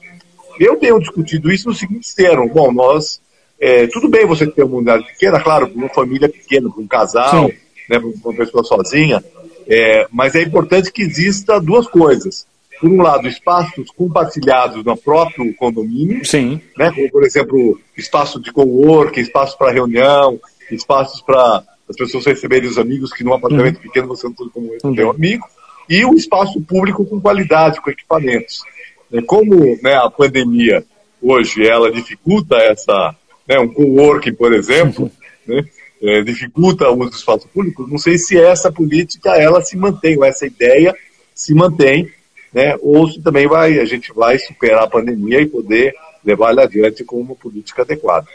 Eu 0.58 0.76
tenho 0.76 0.98
discutido 0.98 1.50
isso 1.50 1.68
no 1.68 1.74
seguinte 1.74 2.14
termo. 2.14 2.48
Bom, 2.48 2.72
nós. 2.72 3.20
É, 3.62 3.86
tudo 3.88 4.08
bem 4.08 4.24
você 4.24 4.46
ter 4.46 4.62
uma 4.62 4.76
unidade 4.76 5.04
pequena, 5.04 5.38
claro, 5.38 5.68
para 5.68 5.76
uma 5.76 5.88
família 5.90 6.30
pequena, 6.30 6.70
para 6.70 6.82
um 6.82 6.86
casal, 6.86 7.50
né, 7.90 7.98
para 7.98 8.30
uma 8.30 8.36
pessoa 8.36 8.62
sozinha, 8.62 9.22
é, 9.68 10.06
mas 10.12 10.34
é 10.36 10.42
importante 10.42 10.92
que 10.92 11.02
exista 11.02 11.60
duas 11.60 11.88
coisas 11.88 12.46
por 12.80 12.88
um 12.88 13.02
lado, 13.02 13.28
espaços 13.28 13.90
compartilhados 13.90 14.82
no 14.82 14.96
próprio 14.96 15.54
condomínio, 15.54 16.24
Sim. 16.24 16.60
Né, 16.78 16.90
como, 16.90 17.10
por 17.10 17.24
exemplo, 17.24 17.78
espaço 17.96 18.40
de 18.40 18.50
coworking, 18.50 19.20
espaço 19.20 19.58
para 19.58 19.70
reunião, 19.72 20.40
espaços 20.70 21.20
para 21.20 21.62
as 21.88 21.96
pessoas 21.96 22.24
receberem 22.24 22.70
os 22.70 22.78
amigos, 22.78 23.12
que 23.12 23.22
num 23.22 23.34
apartamento 23.34 23.76
uhum. 23.76 23.82
pequeno 23.82 24.08
você 24.08 24.26
não 24.26 24.32
tem 24.32 24.48
como 24.48 24.70
uhum. 24.82 24.94
ter 24.94 25.04
um 25.04 25.10
amigo, 25.10 25.44
e 25.90 26.04
o 26.06 26.14
espaço 26.14 26.58
público 26.62 27.04
com 27.04 27.20
qualidade, 27.20 27.80
com 27.82 27.90
equipamentos. 27.90 28.62
Né, 29.10 29.20
como 29.26 29.78
né, 29.82 29.96
a 29.96 30.08
pandemia 30.08 30.82
hoje 31.20 31.66
ela 31.66 31.92
dificulta 31.92 32.56
essa, 32.56 33.14
né, 33.46 33.58
um 33.58 33.68
coworking, 33.68 34.32
por 34.32 34.54
exemplo, 34.54 35.10
né, 35.46 35.64
é, 36.02 36.22
dificulta 36.22 36.88
o 36.90 36.98
uso 36.98 37.10
do 37.10 37.16
espaço 37.16 37.48
público, 37.48 37.86
não 37.86 37.98
sei 37.98 38.16
se 38.16 38.38
essa 38.38 38.72
política 38.72 39.36
ela 39.36 39.60
se 39.60 39.76
mantém, 39.76 40.16
ou 40.16 40.24
essa 40.24 40.46
ideia 40.46 40.94
se 41.34 41.54
mantém, 41.54 42.10
né, 42.52 42.76
ou 42.80 43.08
se 43.08 43.20
também 43.20 43.46
vai, 43.46 43.78
a 43.78 43.84
gente 43.84 44.12
vai 44.12 44.38
superar 44.38 44.84
a 44.84 44.90
pandemia 44.90 45.40
e 45.40 45.46
poder 45.46 45.94
levar 46.24 46.50
ela 46.50 46.64
adiante 46.64 47.04
com 47.04 47.20
uma 47.20 47.34
política 47.34 47.82
adequada. 47.82 48.26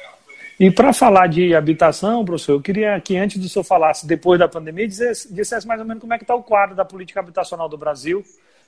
E 0.60 0.72
para 0.72 0.94
falar 0.94 1.28
de 1.28 1.54
habitação, 1.54 2.24
professor, 2.24 2.54
eu 2.54 2.62
queria 2.62 3.00
que 3.02 3.18
antes 3.18 3.38
do 3.42 3.50
senhor 3.50 3.66
falasse 3.66 4.08
depois 4.08 4.40
da 4.40 4.48
pandemia, 4.48 4.88
dissesse, 4.88 5.34
dissesse 5.34 5.68
mais 5.68 5.82
ou 5.82 5.86
menos 5.86 6.00
como 6.00 6.14
é 6.14 6.18
que 6.18 6.24
está 6.24 6.34
o 6.34 6.44
quadro 6.44 6.76
da 6.76 6.86
política 6.86 7.20
habitacional 7.20 7.68
do 7.68 7.78
Brasil, 7.78 8.24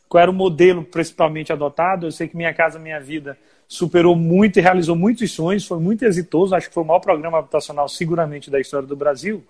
qual 0.09 0.21
era 0.21 0.31
o 0.31 0.33
modelo 0.33 0.83
principalmente 0.83 1.53
adotado. 1.53 2.05
Eu 2.05 2.11
sei 2.11 2.27
que 2.27 2.35
Minha 2.35 2.53
Casa 2.53 2.77
Minha 2.77 2.99
Vida 2.99 3.37
superou 3.67 4.15
muito 4.15 4.57
e 4.57 4.61
realizou 4.61 4.95
muitos 4.95 5.31
sonhos, 5.31 5.65
foi 5.65 5.79
muito 5.79 6.05
exitoso, 6.05 6.55
acho 6.55 6.67
que 6.67 6.73
foi 6.73 6.83
o 6.83 6.85
maior 6.85 6.99
programa 6.99 7.39
habitacional 7.39 7.87
seguramente 7.89 8.49
da 8.49 8.59
história 8.59 8.87
do 8.87 8.95
Brasil 8.95 9.43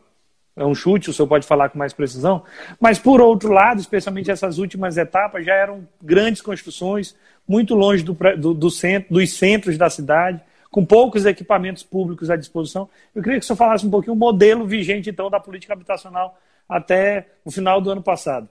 é 0.58 0.66
um 0.66 0.74
chute, 0.74 1.12
o 1.12 1.14
senhor 1.14 1.28
pode 1.28 1.46
falar 1.46 1.70
com 1.70 1.78
mais 1.78 1.94
precisão. 1.94 2.44
Mas, 2.80 2.98
por 2.98 3.22
outro 3.22 3.54
lado, 3.54 3.80
especialmente 3.80 4.32
essas 4.32 4.58
últimas 4.58 4.98
etapas, 4.98 5.46
já 5.46 5.54
eram 5.54 5.88
grandes 6.02 6.42
construções, 6.42 7.16
muito 7.48 7.76
longe 7.76 8.04
do, 8.04 8.18
do, 8.36 8.54
do 8.56 8.72
centro, 8.72 9.14
dos 9.14 9.38
centros 9.38 9.78
da 9.78 9.88
cidade, 9.88 10.42
com 10.72 10.84
poucos 10.84 11.26
equipamentos 11.28 11.84
públicos 11.84 12.32
à 12.32 12.36
disposição. 12.36 12.90
Eu 13.14 13.22
queria 13.22 13.38
que 13.38 13.46
o 13.46 13.48
senhor 13.48 13.58
falasse 13.58 13.86
um 13.86 13.92
pouquinho 13.92 14.14
o 14.14 14.18
modelo 14.18 14.66
vigente, 14.66 15.12
então, 15.12 15.30
da 15.30 15.40
política 15.40 15.74
habitacional 15.74 16.38
até 16.68 17.28
o 17.46 17.52
final 17.52 17.80
do 17.80 17.92
ano 17.92 18.02
passado. 18.02 18.50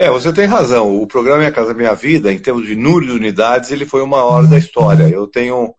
É, 0.00 0.08
você 0.08 0.32
tem 0.32 0.46
razão. 0.46 0.96
O 0.98 1.06
programa 1.06 1.40
Minha 1.40 1.52
Casa 1.52 1.74
Minha 1.74 1.92
Vida, 1.92 2.32
em 2.32 2.38
termos 2.38 2.66
de 2.66 2.74
número 2.74 3.04
de 3.04 3.12
unidades, 3.12 3.70
ele 3.70 3.84
foi 3.84 4.00
o 4.00 4.06
maior 4.06 4.46
da 4.46 4.56
história. 4.56 5.06
Eu 5.06 5.26
tenho 5.26 5.74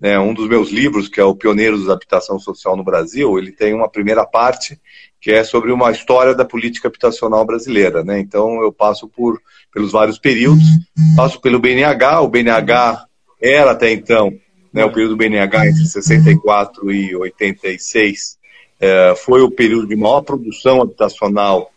né, 0.00 0.18
um 0.18 0.34
dos 0.34 0.48
meus 0.48 0.70
livros, 0.70 1.06
que 1.06 1.20
é 1.20 1.24
o 1.24 1.36
Pioneiros 1.36 1.86
da 1.86 1.92
Habitação 1.92 2.36
Social 2.40 2.76
no 2.76 2.82
Brasil, 2.82 3.38
ele 3.38 3.52
tem 3.52 3.72
uma 3.72 3.88
primeira 3.88 4.26
parte 4.26 4.76
que 5.20 5.30
é 5.30 5.44
sobre 5.44 5.70
uma 5.70 5.92
história 5.92 6.34
da 6.34 6.44
política 6.44 6.88
habitacional 6.88 7.44
brasileira. 7.46 8.02
Né? 8.02 8.18
Então 8.18 8.60
eu 8.60 8.72
passo 8.72 9.06
por 9.06 9.40
pelos 9.72 9.92
vários 9.92 10.18
períodos, 10.18 10.64
passo 11.14 11.40
pelo 11.40 11.60
BNH, 11.60 12.22
o 12.22 12.28
BNH 12.28 13.04
era 13.40 13.70
até 13.70 13.92
então, 13.92 14.32
né, 14.74 14.84
o 14.84 14.92
período 14.92 15.16
BNH 15.16 15.68
entre 15.68 15.86
64 15.86 16.90
e 16.90 17.14
86, 17.14 18.36
é, 18.80 19.14
foi 19.14 19.42
o 19.42 19.50
período 19.52 19.86
de 19.86 19.94
maior 19.94 20.22
produção 20.22 20.82
habitacional, 20.82 21.70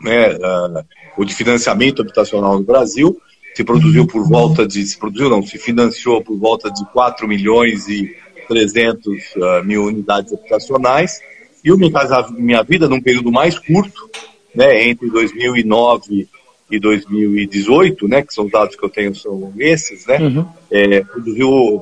né, 0.00 0.34
uh, 0.34 0.84
o 1.16 1.24
de 1.24 1.34
financiamento 1.34 2.02
habitacional 2.02 2.58
no 2.58 2.64
Brasil, 2.64 3.20
se 3.54 3.64
produziu 3.64 4.06
por 4.06 4.26
volta 4.28 4.66
de, 4.66 4.84
se 4.86 4.98
produziu 4.98 5.28
não, 5.28 5.42
se 5.42 5.58
financiou 5.58 6.22
por 6.22 6.38
volta 6.38 6.70
de 6.70 6.84
4 6.92 7.26
milhões 7.28 7.88
e 7.88 8.16
300 8.48 9.06
uh, 9.06 9.44
ah, 9.44 9.62
mil 9.62 9.84
unidades 9.84 10.32
habitacionais. 10.32 11.20
e 11.64 11.70
o 11.70 11.76
Minha 11.76 11.92
Casa 11.92 12.28
Minha 12.30 12.62
Vida, 12.62 12.88
num 12.88 13.00
período 13.00 13.30
mais 13.30 13.58
curto, 13.58 14.10
né, 14.54 14.88
entre 14.88 15.10
2009 15.10 16.28
e 16.70 16.78
2018, 16.78 18.08
né, 18.08 18.22
que 18.22 18.32
são 18.32 18.46
os 18.46 18.50
dados 18.50 18.76
que 18.76 18.84
eu 18.84 18.88
tenho 18.88 19.14
são 19.14 19.52
esses, 19.58 20.06
né, 20.06 20.18
uhum. 20.18 20.46
é, 20.70 21.00
produziu, 21.02 21.80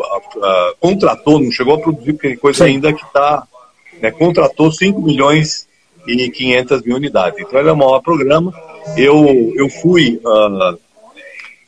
contratou, 0.81 1.41
não 1.41 1.51
chegou 1.51 1.75
a 1.75 1.79
produzir 1.79 2.39
coisa 2.39 2.65
Sim. 2.65 2.73
ainda 2.73 2.93
que 2.93 3.05
está, 3.05 3.47
né, 4.01 4.11
contratou 4.11 4.73
5 4.73 5.01
milhões 5.01 5.69
e 6.07 6.31
500 6.31 6.83
mil 6.83 6.97
unidades. 6.97 7.41
Então 7.41 7.59
ele 7.59 7.69
é 7.69 7.73
o 7.73 7.77
maior 7.77 8.01
programa. 8.01 8.53
Eu, 8.97 9.53
eu 9.55 9.69
fui 9.69 10.21
uh, 10.25 10.79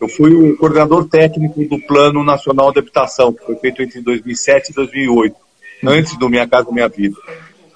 eu 0.01 0.09
fui 0.09 0.35
o 0.35 0.57
coordenador 0.57 1.07
técnico 1.07 1.63
do 1.67 1.79
Plano 1.79 2.25
Nacional 2.25 2.73
de 2.73 2.79
Habitação, 2.79 3.35
que 3.35 3.45
foi 3.45 3.57
feito 3.57 3.83
entre 3.83 4.01
2007 4.01 4.71
e 4.71 4.75
2008, 4.75 5.37
antes 5.85 6.19
do 6.19 6.31
Minha 6.31 6.49
Casa 6.49 6.73
Minha 6.73 6.89
Vida. 6.89 7.17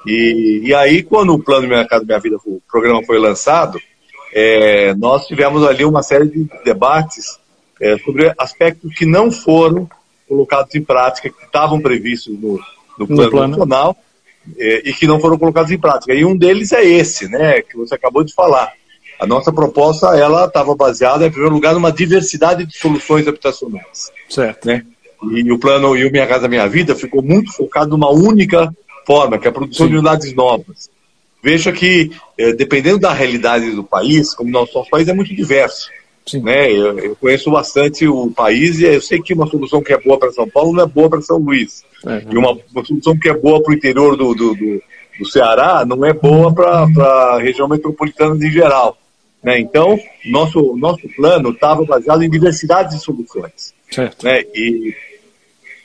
E, 0.06 0.62
e 0.64 0.74
aí, 0.74 1.02
quando 1.02 1.34
o 1.34 1.38
Plano 1.38 1.68
Minha 1.68 1.86
Casa 1.86 2.02
Minha 2.04 2.18
Vida, 2.18 2.38
o 2.46 2.62
programa 2.70 3.02
foi 3.04 3.18
lançado, 3.18 3.78
é, 4.32 4.94
nós 4.94 5.26
tivemos 5.26 5.62
ali 5.64 5.84
uma 5.84 6.02
série 6.02 6.26
de 6.26 6.48
debates 6.64 7.38
é, 7.78 7.98
sobre 7.98 8.32
aspectos 8.38 8.94
que 8.94 9.04
não 9.04 9.30
foram 9.30 9.86
colocados 10.26 10.74
em 10.74 10.82
prática, 10.82 11.28
que 11.28 11.44
estavam 11.44 11.78
previstos 11.78 12.32
no, 12.40 12.58
no 12.98 13.06
Plano, 13.06 13.22
no 13.22 13.30
plano. 13.30 13.48
Nacional 13.48 13.96
e 14.56 14.92
que 14.92 15.06
não 15.06 15.20
foram 15.20 15.38
colocados 15.38 15.70
em 15.70 15.78
prática. 15.78 16.14
E 16.14 16.24
um 16.24 16.36
deles 16.36 16.72
é 16.72 16.84
esse, 16.84 17.28
né, 17.28 17.62
que 17.62 17.76
você 17.76 17.94
acabou 17.94 18.22
de 18.22 18.34
falar 18.34 18.72
a 19.18 19.26
nossa 19.26 19.52
proposta, 19.52 20.08
ela 20.16 20.46
estava 20.46 20.74
baseada, 20.74 21.26
em 21.26 21.30
primeiro 21.30 21.54
lugar, 21.54 21.74
numa 21.74 21.92
diversidade 21.92 22.66
de 22.66 22.76
soluções 22.76 23.26
habitacionais. 23.26 24.12
Certo. 24.28 24.66
Né? 24.66 24.84
E 25.32 25.50
o 25.50 25.58
plano 25.58 25.96
E 25.96 26.04
o 26.04 26.10
Minha 26.10 26.26
Casa 26.26 26.48
Minha 26.48 26.66
Vida 26.66 26.94
ficou 26.94 27.22
muito 27.22 27.52
focado 27.52 27.90
numa 27.90 28.10
única 28.10 28.72
forma, 29.06 29.38
que 29.38 29.46
é 29.46 29.50
a 29.50 29.54
produção 29.54 29.86
Sim. 29.86 29.92
de 29.92 29.98
unidades 29.98 30.34
novas. 30.34 30.90
Veja 31.42 31.72
que, 31.72 32.10
eh, 32.38 32.52
dependendo 32.54 32.98
da 32.98 33.12
realidade 33.12 33.70
do 33.70 33.84
país, 33.84 34.34
como 34.34 34.50
nosso 34.50 34.84
país 34.90 35.08
é 35.08 35.12
muito 35.12 35.34
diverso. 35.34 35.90
Sim. 36.26 36.40
Né? 36.40 36.72
Eu, 36.72 36.98
eu, 36.98 37.16
conheço 37.16 37.50
bastante 37.50 38.06
o 38.06 38.30
país 38.30 38.78
e 38.80 38.84
eu 38.84 39.00
sei 39.00 39.20
que 39.20 39.34
uma 39.34 39.46
solução 39.46 39.82
que 39.82 39.92
é 39.92 39.98
boa 39.98 40.18
para 40.18 40.32
São 40.32 40.48
Paulo 40.48 40.72
não 40.72 40.84
é 40.84 40.86
boa 40.86 41.10
para 41.10 41.20
São 41.20 41.38
Luís. 41.38 41.84
É, 42.06 42.24
e 42.30 42.38
uma, 42.38 42.52
uma, 42.72 42.84
solução 42.84 43.18
que 43.18 43.28
é 43.28 43.34
boa 43.34 43.62
para 43.62 43.72
o 43.72 43.76
interior 43.76 44.16
do, 44.16 44.34
do, 44.34 44.54
do, 44.54 44.82
do, 45.18 45.26
Ceará 45.26 45.84
não 45.84 46.04
é 46.04 46.12
boa 46.12 46.52
para 46.52 46.86
a 46.86 47.38
região 47.40 47.68
metropolitana 47.68 48.34
em 48.36 48.50
geral. 48.50 48.96
Né? 49.42 49.60
Então, 49.60 49.98
nosso, 50.24 50.74
nosso 50.76 51.06
plano 51.14 51.50
estava 51.50 51.84
baseado 51.84 52.22
em 52.22 52.30
diversidade 52.30 52.96
de 52.96 53.02
soluções. 53.02 53.74
Certo. 53.90 54.24
Né? 54.24 54.42
E, 54.54 54.94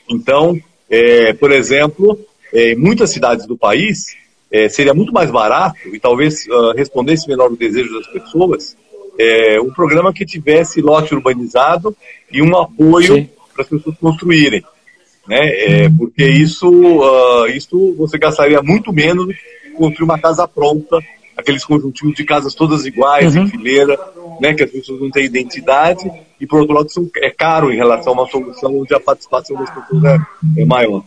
então, 0.08 0.58
é, 0.88 1.34
por 1.34 1.52
exemplo, 1.52 2.18
é, 2.52 2.72
em 2.72 2.76
muitas 2.76 3.10
cidades 3.10 3.46
do 3.46 3.58
país, 3.58 4.16
é, 4.50 4.68
seria 4.70 4.94
muito 4.94 5.12
mais 5.12 5.30
barato 5.30 5.94
e 5.94 6.00
talvez 6.00 6.46
uh, 6.48 6.72
respondesse 6.74 7.28
melhor 7.28 7.52
o 7.52 7.56
desejo 7.56 7.94
das 7.94 8.06
pessoas 8.08 8.76
é, 9.20 9.60
um 9.60 9.70
programa 9.70 10.12
que 10.12 10.24
tivesse 10.24 10.80
lote 10.80 11.14
urbanizado 11.14 11.94
e 12.32 12.40
um 12.40 12.56
apoio 12.56 13.28
para 13.52 13.62
as 13.62 13.68
pessoas 13.68 13.96
construírem. 13.98 14.62
Né? 15.28 15.38
É, 15.40 15.88
porque 15.90 16.26
isso, 16.26 16.68
uh, 16.68 17.46
isso 17.48 17.94
você 17.96 18.18
gastaria 18.18 18.62
muito 18.62 18.92
menos 18.92 19.26
do 19.26 19.32
que 19.32 19.70
construir 19.76 20.04
uma 20.04 20.18
casa 20.18 20.48
pronta 20.48 20.98
aqueles 21.36 21.64
conjuntinhos 21.64 22.14
de 22.14 22.24
casas 22.24 22.54
todas 22.54 22.84
iguais, 22.84 23.34
uhum. 23.34 23.44
em 23.44 23.48
fileira, 23.48 23.98
né, 24.40 24.54
que 24.54 24.62
as 24.62 24.70
pessoas 24.70 25.00
não 25.00 25.10
têm 25.10 25.24
identidade, 25.24 26.10
e 26.40 26.46
por 26.46 26.60
outro 26.60 26.74
lado 26.74 26.90
são, 26.90 27.08
é 27.16 27.30
caro 27.30 27.72
em 27.72 27.76
relação 27.76 28.12
a 28.12 28.16
uma 28.22 28.28
solução 28.28 28.78
onde 28.78 28.94
a 28.94 29.00
participação 29.00 29.56
das 29.56 29.70
pessoas 29.70 30.04
é, 30.04 30.18
é 30.58 30.64
maior. 30.64 31.02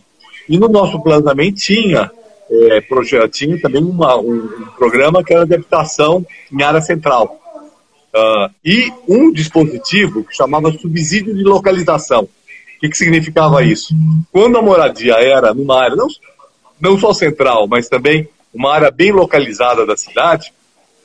E 0.48 0.58
no 0.58 0.68
nosso 0.68 1.00
plano 1.02 1.22
também 1.22 1.52
tinha, 1.52 2.10
é, 2.50 3.28
tinha 3.30 3.60
também 3.60 3.82
uma, 3.82 4.16
um, 4.18 4.34
um, 4.34 4.66
programa 4.76 5.22
que 5.24 5.32
era 5.32 5.46
de 5.46 5.54
habitação 5.54 6.24
em 6.52 6.62
área 6.62 6.80
central. 6.80 7.40
Uh, 8.14 8.48
e 8.64 8.92
um 9.08 9.32
dispositivo 9.32 10.22
que 10.22 10.36
chamava 10.36 10.70
subsídio 10.70 11.34
de 11.34 11.42
localização. 11.42 12.22
O 12.22 12.80
que, 12.80 12.88
que 12.88 12.96
significava 12.96 13.64
isso? 13.64 13.92
Quando 14.30 14.56
a 14.56 14.62
moradia 14.62 15.14
era 15.14 15.52
numa 15.52 15.82
área, 15.82 15.96
não, 15.96 16.06
não 16.80 16.98
só 16.98 17.12
central, 17.12 17.66
mas 17.66 17.88
também 17.88 18.28
uma 18.52 18.72
área 18.72 18.90
bem 18.90 19.10
localizada 19.10 19.84
da 19.84 19.96
cidade, 19.96 20.52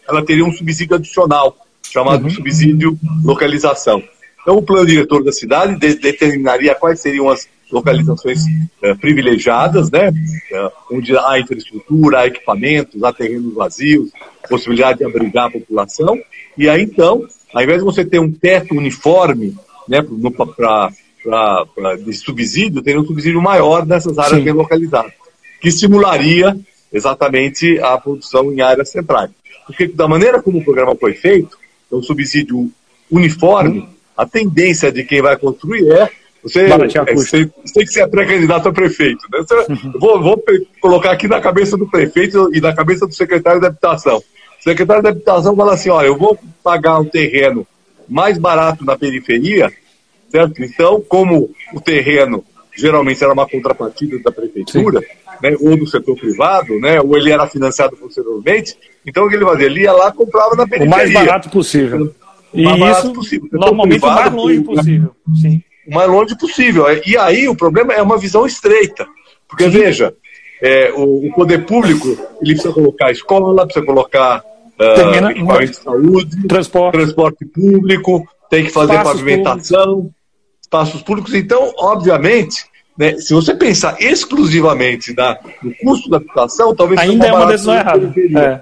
ela 0.08 0.24
teria 0.24 0.46
um 0.46 0.52
subsídio 0.52 0.96
adicional, 0.96 1.58
chamado 1.82 2.24
uhum. 2.24 2.30
subsídio 2.30 2.98
localização. 3.24 4.04
Então, 4.42 4.58
o 4.58 4.62
plano 4.62 4.86
diretor 4.86 5.24
da 5.24 5.32
cidade 5.32 5.80
de 5.80 5.96
determinaria 5.96 6.76
quais 6.76 7.00
seriam 7.00 7.30
as 7.30 7.48
localizações 7.72 8.44
uh, 8.84 8.98
privilegiadas, 9.00 9.90
né? 9.92 10.10
Uh, 10.10 10.96
onde 10.96 11.16
há 11.18 11.40
infraestrutura, 11.40 12.20
há 12.20 12.28
equipamentos, 12.28 13.04
há 13.04 13.14
terrenos 13.14 13.54
vazios, 13.54 14.12
possibilidade 14.48 15.00
de 15.00 15.06
abrigar 15.06 15.48
a 15.48 15.52
população. 15.52 16.20
E 16.58 16.68
aí, 16.68 16.84
então, 16.84 17.28
ao 17.54 17.64
invés 17.64 17.80
de 17.80 17.86
você 17.86 18.04
ter 18.04 18.20
um 18.20 18.32
teto 18.32 18.76
uniforme 18.76 19.56
né, 19.88 20.00
para 20.56 21.96
de 21.96 22.14
subsídio, 22.14 22.82
teria 22.82 23.02
um 23.02 23.06
subsídio 23.06 23.42
maior 23.42 23.86
nessas 23.86 24.18
áreas 24.18 24.44
bem 24.44 24.54
localizadas, 24.54 25.12
que 25.62 25.68
estimularia 25.68 26.58
exatamente 26.92 27.80
a 27.80 27.98
produção 27.98 28.52
em 28.52 28.62
áreas 28.62 28.90
centrais. 28.90 29.32
Porque 29.66 29.88
da 29.88 30.08
maneira 30.08 30.42
como 30.42 30.60
o 30.60 30.64
programa 30.64 30.96
foi 30.96 31.14
feito, 31.14 31.58
é 31.92 31.96
um 31.96 32.02
subsídio 32.02 32.72
uniforme, 33.12 33.88
a 34.16 34.26
tendência 34.26 34.92
de 34.92 35.04
quem 35.04 35.22
vai 35.22 35.38
construir 35.38 35.90
é 35.92 36.10
você, 36.42 36.62
é, 36.62 37.84
que 37.84 37.88
ser 37.88 38.08
pré-candidato 38.08 38.70
a 38.70 38.74
prefeito. 38.74 39.26
Né? 39.32 39.40
Você, 39.40 39.74
vou, 40.00 40.22
vou, 40.22 40.44
colocar 40.82 41.12
aqui 41.12 41.28
na 41.28 41.42
cabeça 41.42 41.76
do 41.76 41.88
prefeito 41.88 42.50
e 42.54 42.62
na 42.62 42.74
cabeça 42.74 43.06
do 43.06 43.14
secretário 43.14 43.60
de 43.60 43.68
habitação. 43.68 44.18
O 44.18 44.64
secretário 44.64 45.04
de 45.04 45.10
habitação 45.10 45.56
fala 45.56 45.74
assim: 45.74 45.90
olha, 45.90 46.08
eu 46.08 46.18
vou 46.18 46.38
pagar 46.64 47.00
um 47.00 47.06
terreno 47.06 47.68
mais 48.08 48.38
barato 48.38 48.86
na 48.86 48.98
periferia, 48.98 49.72
certo? 50.32 50.64
Então, 50.64 51.02
como 51.08 51.52
o 51.74 51.82
terreno 51.82 52.44
geralmente 52.80 53.22
era 53.24 53.34
uma 53.34 53.48
contrapartida 53.48 54.18
da 54.20 54.32
prefeitura, 54.32 55.02
né, 55.42 55.56
ou 55.60 55.76
do 55.76 55.86
setor 55.86 56.16
privado, 56.18 56.80
né, 56.80 57.02
ou 57.02 57.18
ele 57.18 57.32
era 57.32 57.46
financiado 57.46 57.98
posteriormente. 57.98 58.78
Então 59.06 59.26
o 59.26 59.30
que 59.30 59.36
ele 59.36 59.46
fazia? 59.46 59.66
Ele 59.66 59.82
ia 59.82 59.92
lá 59.92 60.12
comprava 60.12 60.56
na 60.56 60.66
periferia. 60.66 60.88
O 60.88 60.98
mais 60.98 61.14
barato 61.14 61.50
possível. 61.50 62.16
O 62.54 62.62
mais 62.64 62.80
barato 62.80 63.12
possível. 63.12 63.50
Normalmente 63.52 64.00
privado, 64.00 64.20
o 64.20 64.22
mais 64.24 64.34
longe 64.34 64.62
possível. 64.62 65.16
Sim. 65.42 65.62
O 65.90 65.96
mais 65.96 66.10
longe 66.10 66.38
possível. 66.38 66.86
E 67.06 67.18
aí 67.18 67.50
o 67.50 67.56
problema 67.56 67.94
é 67.94 68.02
uma 68.02 68.18
visão 68.18 68.46
estreita. 68.46 69.08
Porque, 69.48 69.68
veja, 69.68 70.14
é, 70.62 70.92
o, 70.94 71.28
o, 71.28 71.34
poder 71.34 71.66
público 71.66 72.10
ele 72.42 72.54
precisa 72.54 72.72
colocar 72.72 73.12
escola, 73.12 73.66
precisa 73.66 73.86
colocar 73.86 74.44
uh, 74.80 75.30
equipamento 75.32 75.72
de 75.72 75.78
saúde, 75.78 76.48
transporte. 76.48 76.92
transporte 76.94 77.46
público, 77.46 78.28
tem 78.50 78.66
que 78.66 78.70
fazer 78.70 78.94
espaços 78.94 79.22
pavimentação, 79.22 79.96
públicos. 79.96 80.16
espaços 80.62 81.02
públicos. 81.02 81.34
Então, 81.34 81.74
obviamente, 81.78 82.66
né, 82.98 83.18
se 83.18 83.34
você 83.34 83.56
pensar 83.56 84.00
exclusivamente 84.02 85.16
na, 85.16 85.38
no 85.64 85.74
custo 85.76 86.10
da 86.10 86.18
habitação, 86.18 86.76
talvez 86.76 87.00
ainda 87.00 87.28
é 87.28 87.34
uma 87.34 87.46
decisão 87.48 87.74
errada. 87.74 88.14
É. 88.38 88.62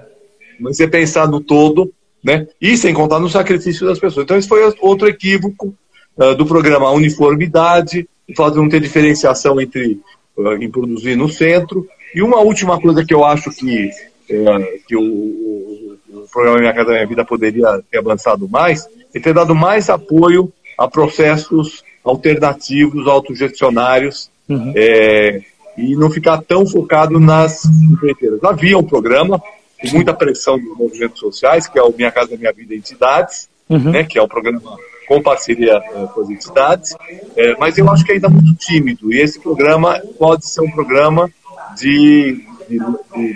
Mas 0.60 0.76
você 0.76 0.88
pensar 0.88 1.28
no 1.28 1.40
todo, 1.40 1.92
né, 2.24 2.46
e 2.60 2.76
sem 2.76 2.94
contar 2.94 3.18
no 3.18 3.28
sacrifício 3.28 3.86
das 3.86 3.98
pessoas. 3.98 4.24
Então, 4.24 4.36
esse 4.36 4.48
foi 4.48 4.62
outro 4.80 5.08
equívoco 5.08 5.74
uh, 6.18 6.34
do 6.34 6.44
programa 6.44 6.90
Uniformidade, 6.90 8.08
o 8.28 8.34
fato 8.34 8.54
de 8.54 8.60
não 8.60 8.68
ter 8.68 8.80
diferenciação 8.80 9.60
entre 9.60 10.00
uh, 10.36 10.52
em 10.54 10.70
produzir 10.70 11.16
no 11.16 11.28
centro. 11.28 11.86
E 12.14 12.22
uma 12.22 12.40
última 12.40 12.80
coisa 12.80 13.04
que 13.04 13.14
eu 13.14 13.24
acho 13.24 13.50
que, 13.50 13.90
uh, 14.30 14.82
que 14.86 14.96
o, 14.96 15.02
o, 15.02 15.98
o, 16.10 16.28
programa 16.32 16.58
Minha 16.58 16.74
Casa 16.74 16.90
Minha 16.90 17.06
Vida 17.06 17.24
poderia 17.24 17.80
ter 17.90 17.98
avançado 17.98 18.48
mais, 18.48 18.86
é 19.14 19.20
ter 19.20 19.32
dado 19.32 19.54
mais 19.54 19.88
apoio 19.88 20.52
a 20.76 20.88
processos 20.88 21.82
alternativos, 22.04 23.06
autogestionários, 23.06 24.30
uhum. 24.48 24.72
é, 24.74 25.42
e 25.76 25.94
não 25.94 26.10
ficar 26.10 26.40
tão 26.42 26.66
focado 26.66 27.20
nas 27.20 27.64
empreiteiras. 27.64 28.42
Havia 28.42 28.78
um 28.78 28.82
programa 28.82 29.40
com 29.80 29.88
muita 29.92 30.14
pressão 30.14 30.58
dos 30.58 30.76
movimentos 30.76 31.20
sociais, 31.20 31.66
que 31.66 31.78
é 31.78 31.82
o 31.82 31.94
Minha 31.94 32.10
Casa 32.10 32.36
Minha 32.36 32.52
Vida 32.52 32.74
Entidades, 32.74 33.48
uhum. 33.68 33.90
né, 33.90 34.04
que 34.04 34.18
é 34.18 34.22
um 34.22 34.28
programa 34.28 34.76
com 35.08 35.22
parceria 35.22 35.80
com 36.14 36.20
as 36.20 36.28
entidades, 36.28 36.94
é, 37.34 37.56
mas 37.56 37.78
eu 37.78 37.90
acho 37.90 38.04
que 38.04 38.12
ainda 38.12 38.26
é 38.26 38.30
muito 38.30 38.54
tímido, 38.54 39.12
e 39.12 39.20
esse 39.20 39.40
programa 39.40 39.98
pode 40.18 40.46
ser 40.46 40.60
um 40.60 40.70
programa 40.70 41.30
de, 41.76 42.44
de, 42.68 42.78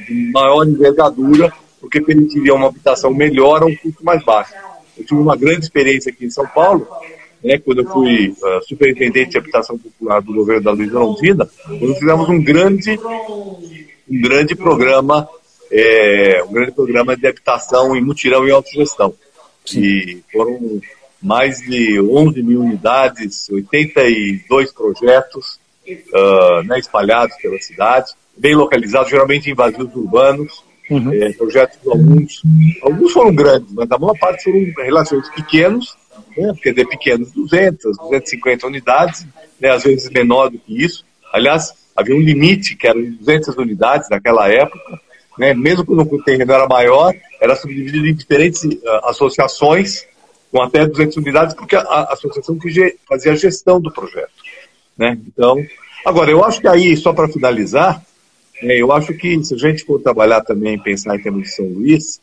de, 0.07 0.31
maior 0.33 0.67
envergadura, 0.67 1.51
porque 1.81 2.01
permitiria 2.01 2.55
uma 2.55 2.69
habitação 2.69 3.13
melhor 3.13 3.63
a 3.63 3.67
um 3.67 3.75
custo 3.75 4.05
mais 4.05 4.23
baixo. 4.23 4.53
Eu 4.97 5.05
tive 5.05 5.21
uma 5.21 5.35
grande 5.35 5.65
experiência 5.65 6.13
aqui 6.13 6.27
em 6.27 6.31
São 6.31 6.47
Paulo, 6.47 6.87
né, 7.43 7.59
quando 7.59 7.81
eu 7.81 7.89
fui 7.91 8.29
uh, 8.29 8.69
superintendente 8.69 9.31
de 9.31 9.39
habitação 9.39 9.77
popular 9.79 10.21
do 10.21 10.35
governo 10.35 10.63
da 10.63 10.71
Luiz 10.71 10.93
Londrina, 10.93 11.49
nós 11.69 11.99
fizemos 11.99 12.29
um 12.29 12.41
grande, 12.41 13.01
um 14.09 14.21
grande 14.21 14.55
programa, 14.55 15.27
é, 15.71 16.45
um 16.47 16.53
grande 16.53 16.73
programa 16.73 17.17
de 17.17 17.27
habitação 17.27 17.97
em 17.97 18.01
mutirão 18.01 18.47
e 18.47 18.51
autogestão. 18.51 19.15
E 19.75 20.21
foram 20.33 20.81
mais 21.23 21.61
de 21.61 22.01
11 22.01 22.43
mil 22.43 22.61
unidades, 22.61 23.49
82 23.49 24.73
projetos 24.73 25.59
uh, 25.89 26.63
né, 26.65 26.79
espalhados 26.79 27.37
pela 27.37 27.59
cidade. 27.61 28.13
bem 28.37 28.55
localizados, 28.55 29.11
geralmente 29.11 29.51
em 29.51 29.55
vazios 29.55 29.95
urbanos, 29.95 30.65
uhum. 30.91 31.13
é, 31.13 31.33
projetos 31.33 31.79
alguns, 31.87 32.43
alguns 32.83 33.13
foram 33.13 33.35
grandes, 33.35 33.73
mas 33.73 33.91
a 33.91 33.99
maior 33.99 34.19
parte 34.19 34.45
foram 34.45 34.85
relativamente 34.85 35.35
pequenos, 35.35 35.97
né, 36.37 36.53
quer 36.63 36.71
dizer, 36.71 36.89
pequenos, 36.89 37.31
200, 37.33 37.97
250 37.99 38.67
unidades, 38.67 39.27
né, 39.61 39.71
às 39.71 39.83
vezes 39.83 40.11
menor 40.11 40.51
do 40.51 40.59
que 40.59 40.83
isso. 40.83 41.05
Aliás, 41.33 41.73
havia 41.95 42.17
um 42.17 42.21
limite, 42.21 42.77
que 42.77 42.87
eram 42.87 43.03
200 43.03 43.57
unidades 43.57 44.09
naquela 44.11 44.49
época, 44.49 45.01
né, 45.39 45.55
mesmo 45.55 45.85
quando 45.85 46.03
o 46.03 46.23
terreno 46.23 46.53
era 46.53 46.67
maior, 46.67 47.15
era 47.41 47.57
subdividido 47.57 48.07
em 48.07 48.15
diferentes 48.15 48.63
uh, 48.65 48.81
associações, 49.05 50.07
com 50.53 50.63
até 50.63 50.87
200 50.87 51.17
unidades, 51.17 51.55
porque 51.55 51.75
a, 51.75 51.81
a 51.81 52.13
associação 52.13 52.59
que 52.59 52.97
fazia 53.09 53.33
a 53.33 53.37
gestão 53.37 53.81
do 53.81 53.91
projeto. 53.91 54.31
Né? 54.97 55.19
Então, 55.27 55.57
agora, 56.05 56.31
eu 56.31 56.45
acho 56.45 56.61
que 56.61 56.69
aí, 56.69 56.95
só 56.95 57.15
para 57.15 57.27
finalizar, 57.27 58.03
é, 58.61 58.81
eu 58.81 58.93
acho 58.93 59.15
que 59.15 59.43
se 59.43 59.55
a 59.55 59.57
gente 59.57 59.83
for 59.85 60.01
trabalhar 60.01 60.43
também, 60.43 60.79
pensar 60.79 61.17
em 61.17 61.23
termos 61.23 61.45
de 61.45 61.55
São 61.55 61.65
Luís, 61.65 62.21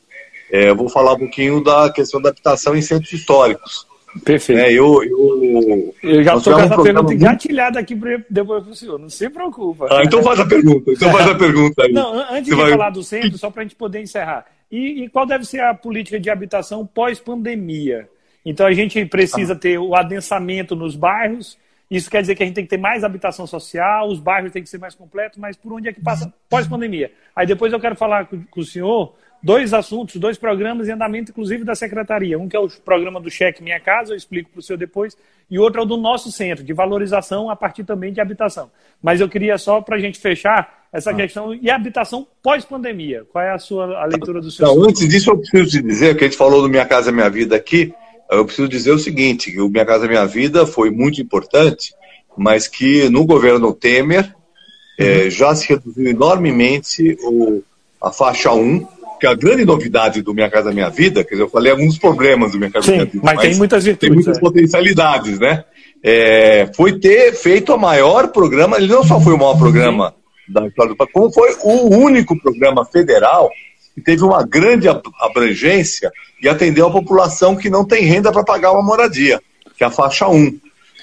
é, 0.52 0.70
eu 0.70 0.76
vou 0.76 0.88
falar 0.88 1.14
um 1.14 1.20
pouquinho 1.20 1.64
da 1.64 1.92
questão 1.92 2.22
da 2.22 2.30
habitação 2.30 2.78
em 2.78 2.82
centros 2.84 3.12
históricos. 3.12 3.88
Perfeito. 4.24 4.60
É, 4.60 4.72
eu, 4.72 5.04
eu, 5.04 5.96
eu 6.02 6.24
já 6.24 6.36
estou 6.36 6.54
com 6.54 6.60
essa 6.60 6.80
um 6.80 6.84
pergunta 6.84 7.14
engatilhada 7.14 7.80
aqui 7.80 7.96
depois 8.30 8.64
para 8.64 8.72
o 8.72 8.76
senhor, 8.76 8.98
não 8.98 9.10
se 9.10 9.30
preocupa. 9.30 9.88
Ah, 9.90 10.04
então 10.04 10.24
faz 10.24 10.40
a 10.40 10.46
pergunta, 10.46 10.92
então 10.92 11.12
faz 11.12 11.28
a 11.28 11.36
pergunta 11.36 11.84
aí. 11.84 11.92
Não, 11.92 12.14
antes 12.16 12.48
Você 12.48 12.56
de 12.56 12.56
vai... 12.56 12.72
falar 12.72 12.90
do 12.90 13.04
centro, 13.04 13.38
só 13.38 13.52
para 13.52 13.62
a 13.62 13.66
gente 13.66 13.76
poder 13.76 14.02
encerrar. 14.02 14.46
E, 14.72 15.04
e, 15.04 15.10
qual 15.10 15.26
deve 15.26 15.46
ser 15.46 15.62
a 15.62 15.74
política 15.74 16.20
de 16.20 16.30
habitação 16.30 16.86
pós-pandemia? 16.86 18.08
Então 18.50 18.66
a 18.66 18.74
gente 18.74 19.06
precisa 19.06 19.56
ter 19.56 19.78
o 19.78 19.96
adensamento 19.96 20.76
nos 20.76 20.96
bairros, 20.96 21.56
isso 21.90 22.10
quer 22.10 22.22
dizer 22.22 22.34
que 22.34 22.42
a 22.42 22.46
gente 22.48 22.56
tem 22.56 22.64
que 22.64 22.70
ter 22.70 22.80
mais 22.80 23.04
habitação 23.04 23.46
social, 23.46 24.10
os 24.10 24.20
bairros 24.20 24.52
têm 24.52 24.64
que 24.64 24.70
ser 24.70 24.80
mais 24.80 24.96
completos, 24.96 25.38
mas 25.38 25.56
por 25.56 25.72
onde 25.72 25.88
é 25.88 25.94
que 25.94 26.02
passa 26.02 26.34
pós-pandemia? 26.50 27.12
Aí 27.36 27.46
depois 27.46 27.72
eu 27.72 27.80
quero 27.80 27.96
falar 27.96 28.26
com, 28.26 28.44
com 28.44 28.60
o 28.60 28.66
senhor 28.66 29.14
dois 29.42 29.72
assuntos, 29.72 30.16
dois 30.16 30.36
programas 30.36 30.88
em 30.88 30.94
andamento, 30.94 31.32
inclusive 31.32 31.64
da 31.64 31.76
secretaria. 31.76 32.40
Um 32.40 32.50
que 32.50 32.56
é 32.56 32.60
o 32.60 32.68
programa 32.68 33.22
do 33.22 33.30
Cheque 33.30 33.62
Minha 33.62 33.80
Casa, 33.80 34.14
eu 34.14 34.18
explico 34.18 34.50
para 34.50 34.60
o 34.60 34.64
senhor 34.64 34.80
depois, 34.80 35.16
e 35.50 35.60
outro 35.60 35.82
é 35.82 35.84
o 35.84 35.88
do 35.88 35.96
nosso 35.96 36.32
centro, 36.32 36.64
de 36.64 36.74
valorização 36.74 37.52
a 37.52 37.56
partir 37.56 37.84
também 37.84 38.12
de 38.12 38.20
habitação. 38.20 38.72
Mas 39.00 39.22
eu 39.22 39.30
queria 39.30 39.60
só, 39.60 39.80
para 39.80 39.96
a 39.96 40.00
gente 40.00 40.20
fechar, 40.20 40.88
essa 40.92 41.12
ah. 41.12 41.16
questão, 41.16 41.54
e 41.54 41.70
a 41.70 41.76
habitação 41.76 42.26
pós-pandemia? 42.42 43.26
Qual 43.32 43.44
é 43.44 43.52
a 43.52 43.60
sua 43.60 44.02
a 44.02 44.06
leitura 44.06 44.42
do 44.42 44.50
senhor? 44.50 44.76
Não, 44.76 44.90
antes 44.90 45.08
disso, 45.08 45.30
eu 45.30 45.38
preciso 45.38 45.70
te 45.70 45.82
dizer, 45.84 46.18
que 46.18 46.24
a 46.24 46.28
gente 46.28 46.38
falou 46.38 46.62
do 46.62 46.70
Minha 46.70 46.86
Casa 46.86 47.12
Minha 47.12 47.30
Vida 47.30 47.56
aqui, 47.56 47.94
eu 48.38 48.46
preciso 48.46 48.68
dizer 48.68 48.92
o 48.92 49.00
seguinte, 49.00 49.52
que 49.52 49.60
o 49.60 49.70
Minha 49.70 49.86
Casa 49.86 50.08
Minha 50.08 50.26
Vida 50.26 50.66
foi 50.66 50.90
muito 50.90 51.22
importante, 51.22 51.94
mas 52.38 52.68
que 52.68 53.10
no 53.10 53.26
governo 53.26 53.74
Temer 53.74 54.26
uhum. 54.26 55.06
é, 55.06 55.30
já 55.30 55.54
se 55.56 55.68
reduziu 55.68 56.08
enormemente 56.08 57.18
o, 57.24 57.64
a 58.02 58.12
faixa 58.12 58.52
1, 58.54 58.86
que 59.20 59.28
a 59.28 59.34
grande 59.34 59.66
novidade 59.66 60.22
do 60.22 60.34
Minha 60.34 60.50
Casa 60.50 60.72
Minha 60.72 60.90
Vida, 60.90 61.24
quer 61.24 61.32
dizer, 61.32 61.44
eu 61.44 61.50
falei 61.50 61.72
alguns 61.72 61.98
problemas 61.98 62.52
do 62.52 62.60
Minha 62.60 62.72
Casa 62.72 62.86
Sim, 62.86 62.92
Minha 62.94 63.06
Vida, 63.06 63.20
mas, 63.24 63.36
mas 63.36 63.48
tem 63.48 63.56
muitas 63.56 63.84
virtudes, 63.84 64.10
tem 64.10 64.16
muitas 64.16 64.38
é. 64.38 64.40
potencialidades, 64.40 65.40
né? 65.40 65.64
É, 66.02 66.72
foi 66.76 66.98
ter 66.98 67.34
feito 67.34 67.74
o 67.74 67.78
maior 67.78 68.30
programa, 68.30 68.78
ele 68.78 68.88
não 68.88 69.04
só 69.04 69.20
foi 69.20 69.34
o 69.34 69.38
maior 69.38 69.58
programa 69.58 70.14
da 70.48 70.66
história 70.66 70.92
do 70.92 70.96
país, 70.96 71.12
como 71.12 71.32
foi 71.32 71.56
o 71.64 71.96
único 71.98 72.40
programa 72.40 72.86
federal 72.86 73.50
que 73.96 74.02
teve 74.02 74.24
uma 74.24 74.46
grande 74.46 74.88
abrangência 74.88 76.12
e 76.42 76.48
atendeu 76.48 76.88
a 76.88 76.92
população 76.92 77.56
que 77.56 77.70
não 77.70 77.86
tem 77.86 78.04
renda 78.04 78.32
para 78.32 78.44
pagar 78.44 78.72
uma 78.72 78.84
moradia, 78.84 79.42
que 79.78 79.84
é 79.84 79.88
a 79.88 79.92
faixa 79.92 80.28
1. 80.28 80.44
Né? 80.44 80.60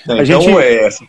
Então 0.06 0.24
gente... 0.24 0.58
é 0.58 0.84
essa. 0.84 1.04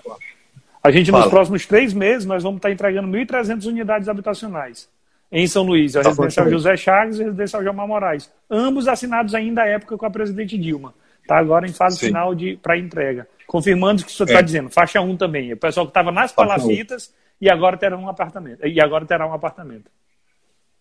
A 0.83 0.91
gente, 0.91 1.11
Fala. 1.11 1.23
nos 1.23 1.31
próximos 1.31 1.65
três 1.65 1.93
meses, 1.93 2.25
nós 2.25 2.43
vamos 2.43 2.57
estar 2.57 2.71
entregando 2.71 3.07
1.300 3.09 3.65
unidades 3.65 4.07
habitacionais 4.07 4.87
em 5.31 5.45
São 5.45 5.63
Luís, 5.63 5.95
a 5.95 6.01
tá 6.01 6.09
residencial 6.09 6.49
José 6.49 6.77
Chagas 6.77 7.19
e 7.19 7.21
a 7.21 7.25
residencial 7.25 7.61
Gilmar 7.61 7.87
Moraes. 7.87 8.31
Ambos 8.49 8.87
assinados 8.87 9.35
ainda 9.35 9.63
à 9.63 9.67
época 9.67 9.97
com 9.97 10.05
a 10.05 10.09
presidente 10.09 10.57
Dilma. 10.57 10.93
Está 11.21 11.37
agora 11.37 11.67
em 11.67 11.73
fase 11.73 11.99
Sim. 11.99 12.07
final 12.07 12.31
para 12.61 12.77
entrega. 12.77 13.27
Confirmando 13.45 14.01
o 14.01 14.05
que 14.05 14.11
o 14.11 14.13
senhor 14.13 14.27
está 14.27 14.39
é. 14.39 14.43
dizendo. 14.43 14.69
Faixa 14.69 15.01
1 15.01 15.17
também. 15.17 15.51
O 15.51 15.57
pessoal 15.57 15.85
que 15.85 15.89
estava 15.89 16.11
nas 16.11 16.31
palafitas 16.31 17.13
e 17.41 17.49
agora 17.49 17.75
terá 17.75 17.97
um 17.97 18.07
apartamento. 18.07 18.65
E 18.65 18.79
agora 18.79 19.05
terá 19.05 19.27
um 19.27 19.33
apartamento. 19.33 19.91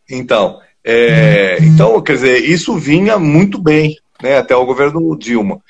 Então, 0.08 0.60
é, 0.88 1.58
então, 1.62 2.00
quer 2.00 2.12
dizer, 2.12 2.44
isso 2.44 2.76
vinha 2.76 3.18
muito 3.18 3.58
bem, 3.58 3.96
né, 4.22 4.38
até 4.38 4.54
o 4.54 4.64
governo 4.64 5.18
Dilma. 5.18 5.60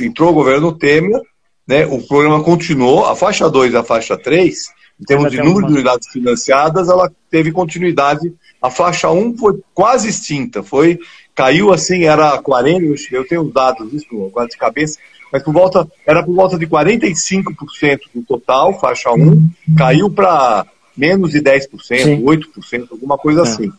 Entrou 0.00 0.30
o 0.30 0.34
governo 0.34 0.72
Temer, 0.72 1.20
né, 1.68 1.84
o 1.84 2.00
programa 2.00 2.42
continuou, 2.42 3.04
a 3.04 3.14
faixa 3.14 3.50
2 3.50 3.74
e 3.74 3.76
a 3.76 3.84
faixa 3.84 4.16
3 4.16 4.72
em 4.98 5.04
termos 5.04 5.30
de 5.30 5.36
número 5.38 5.58
uma... 5.58 5.66
de 5.66 5.74
unidades 5.74 6.08
financiadas, 6.08 6.88
ela 6.88 7.12
teve 7.30 7.52
continuidade. 7.52 8.32
A 8.62 8.70
faixa 8.70 9.10
1 9.10 9.36
foi 9.36 9.60
quase 9.74 10.08
extinta, 10.08 10.62
foi 10.62 10.98
caiu 11.34 11.72
assim, 11.72 12.04
era 12.04 12.38
40, 12.38 12.94
eu 13.10 13.26
tenho 13.26 13.42
os 13.42 13.52
dados 13.52 13.92
isso 13.92 14.30
quase 14.32 14.50
de 14.50 14.56
cabeça, 14.56 14.98
mas 15.30 15.42
por 15.42 15.52
volta, 15.52 15.86
era 16.06 16.22
por 16.22 16.34
volta 16.34 16.56
de 16.56 16.66
45% 16.66 18.00
do 18.14 18.22
total, 18.22 18.78
faixa 18.78 19.10
1, 19.12 19.50
caiu 19.76 20.08
para 20.08 20.64
menos 20.96 21.32
de 21.32 21.42
10%, 21.42 21.68
Sim. 21.82 22.22
8%, 22.22 22.86
alguma 22.92 23.18
coisa 23.18 23.40
é. 23.40 23.42
assim. 23.42 23.72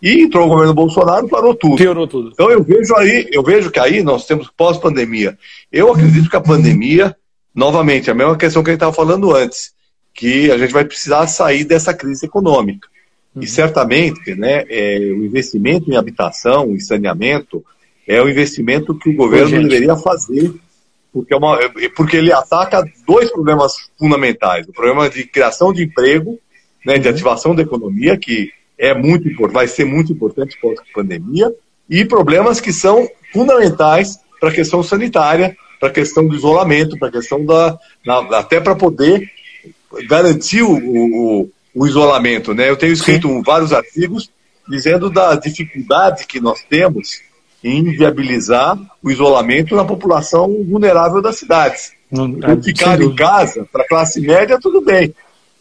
E 0.00 0.22
entrou 0.22 0.46
o 0.46 0.48
governo 0.48 0.74
Bolsonaro, 0.74 1.28
parou 1.28 1.54
tudo. 1.54 1.76
Piorou 1.76 2.06
tudo. 2.06 2.30
Então 2.32 2.50
eu 2.50 2.62
vejo 2.62 2.94
aí, 2.94 3.28
eu 3.32 3.42
vejo 3.42 3.70
que 3.70 3.80
aí 3.80 4.02
nós 4.02 4.26
temos 4.26 4.48
pós-pandemia. 4.56 5.36
Eu 5.72 5.92
acredito 5.92 6.30
que 6.30 6.36
a 6.36 6.40
pandemia, 6.40 7.16
novamente, 7.54 8.10
a 8.10 8.14
mesma 8.14 8.36
questão 8.36 8.62
que 8.62 8.70
a 8.70 8.72
gente 8.72 8.78
estava 8.78 8.92
falando 8.92 9.34
antes, 9.34 9.72
que 10.14 10.50
a 10.50 10.58
gente 10.58 10.72
vai 10.72 10.84
precisar 10.84 11.26
sair 11.26 11.64
dessa 11.64 11.92
crise 11.92 12.26
econômica. 12.26 12.88
Uhum. 13.34 13.42
E 13.42 13.46
certamente, 13.46 14.34
né, 14.34 14.64
é, 14.68 14.98
o 14.98 15.24
investimento 15.24 15.90
em 15.90 15.96
habitação, 15.96 16.70
em 16.70 16.80
saneamento, 16.80 17.64
é 18.06 18.22
o 18.22 18.28
investimento 18.28 18.96
que 18.96 19.10
o 19.10 19.16
governo 19.16 19.62
deveria 19.62 19.96
fazer, 19.96 20.54
porque, 21.12 21.34
é 21.34 21.36
uma, 21.36 21.58
porque 21.96 22.16
ele 22.16 22.32
ataca 22.32 22.88
dois 23.06 23.30
problemas 23.32 23.72
fundamentais: 23.98 24.68
o 24.68 24.72
problema 24.72 25.10
de 25.10 25.24
criação 25.24 25.72
de 25.72 25.82
emprego, 25.82 26.38
né, 26.84 26.98
de 26.98 27.08
uhum. 27.08 27.14
ativação 27.14 27.54
da 27.54 27.62
economia, 27.62 28.16
que 28.16 28.50
é 28.78 28.94
muito 28.94 29.28
vai 29.48 29.66
ser 29.66 29.84
muito 29.84 30.12
importante 30.12 30.58
pós-pandemia, 30.60 31.52
e 31.88 32.04
problemas 32.04 32.60
que 32.60 32.72
são 32.72 33.08
fundamentais 33.32 34.18
para 34.40 34.50
a 34.50 34.52
questão 34.52 34.82
sanitária, 34.82 35.56
para 35.78 35.88
a 35.88 35.92
questão 35.92 36.26
do 36.26 36.34
isolamento, 36.34 36.98
para 36.98 37.08
a 37.08 37.12
questão 37.12 37.44
da, 37.44 37.78
na, 38.04 38.18
até 38.38 38.60
para 38.60 38.74
poder 38.74 39.30
garantiu 40.08 40.70
o, 40.70 41.42
o, 41.42 41.50
o 41.74 41.86
isolamento. 41.86 42.52
Né? 42.54 42.68
Eu 42.68 42.76
tenho 42.76 42.92
escrito 42.92 43.28
Sim. 43.28 43.42
vários 43.42 43.72
artigos 43.72 44.30
dizendo 44.68 45.08
da 45.08 45.34
dificuldade 45.36 46.26
que 46.26 46.40
nós 46.40 46.60
temos 46.68 47.20
em 47.62 47.84
viabilizar 47.96 48.78
o 49.02 49.10
isolamento 49.10 49.74
na 49.74 49.84
população 49.84 50.64
vulnerável 50.64 51.22
das 51.22 51.36
cidades. 51.36 51.92
Não, 52.10 52.38
é, 52.42 52.62
ficar 52.62 53.00
em 53.00 53.14
casa, 53.14 53.66
para 53.72 53.82
a 53.82 53.88
classe 53.88 54.20
média, 54.20 54.58
tudo 54.60 54.80
bem. 54.80 55.14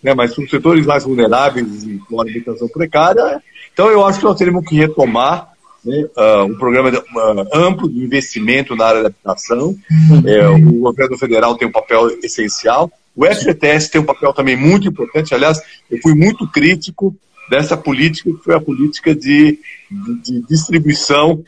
Né? 0.06 0.14
Mas 0.14 0.36
para 0.36 0.44
os 0.44 0.52
setores 0.52 0.86
mais 0.86 1.04
vulneráveis 1.04 1.84
e 1.84 1.98
com 2.08 2.22
alimentação 2.22 2.68
precária, 2.68 3.42
então 3.74 3.90
eu 3.90 4.06
acho 4.06 4.20
que 4.20 4.26
nós 4.26 4.38
teremos 4.38 4.64
que 4.64 4.76
retomar 4.76 5.52
né, 5.84 6.08
uh, 6.16 6.44
um 6.44 6.56
programa 6.56 6.92
de, 6.92 6.98
uh, 6.98 7.50
amplo 7.52 7.90
de 7.90 8.04
investimento 8.04 8.76
na 8.76 8.86
área 8.86 9.02
da 9.02 9.08
habitação. 9.08 9.76
Uhum. 9.90 10.24
É, 10.28 10.48
o 10.48 10.74
governo 10.74 11.18
federal 11.18 11.58
tem 11.58 11.68
um 11.68 11.72
papel 11.72 12.08
essencial. 12.22 12.92
O 13.16 13.26
FGTS 13.26 13.90
tem 13.90 14.00
um 14.00 14.06
papel 14.06 14.32
também 14.32 14.56
muito 14.56 14.88
importante. 14.88 15.34
Aliás, 15.34 15.60
eu 15.90 15.98
fui 16.04 16.14
muito 16.14 16.48
crítico 16.52 17.16
dessa 17.50 17.76
política, 17.76 18.32
que 18.32 18.44
foi 18.44 18.54
a 18.54 18.62
política 18.62 19.16
de, 19.16 19.58
de, 19.90 20.22
de 20.22 20.42
distribuição 20.48 21.44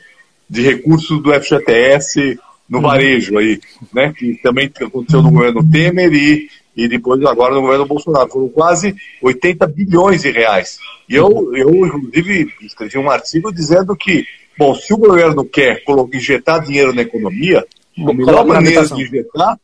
de 0.50 0.62
recursos 0.62 1.22
do 1.22 1.32
FGTS 1.32 2.36
no 2.68 2.78
uhum. 2.78 2.82
varejo 2.82 3.38
aí, 3.38 3.60
né? 3.94 4.12
Que 4.16 4.34
também 4.42 4.68
aconteceu 4.80 5.22
no 5.22 5.30
governo 5.30 5.68
Temer 5.70 6.12
e, 6.12 6.48
e 6.78 6.88
depois 6.88 7.20
agora 7.24 7.54
no 7.54 7.62
governo 7.62 7.84
Bolsonaro. 7.84 8.30
Foram 8.30 8.48
quase 8.48 8.94
80 9.20 9.66
bilhões 9.66 10.22
de 10.22 10.30
reais. 10.30 10.78
E 11.08 11.16
eu, 11.16 11.54
eu 11.56 11.70
inclusive, 11.84 12.52
escrevi 12.62 12.96
um 12.96 13.10
artigo 13.10 13.52
dizendo 13.52 13.96
que, 13.96 14.24
bom, 14.56 14.72
se 14.74 14.94
o 14.94 14.96
governo 14.96 15.44
quer 15.44 15.82
injetar 16.14 16.64
dinheiro 16.64 16.94
na 16.94 17.02
economia, 17.02 17.66
a 17.98 18.14
melhor 18.14 18.46
maneira 18.46 18.86
de 18.86 19.02
injetar 19.02 19.58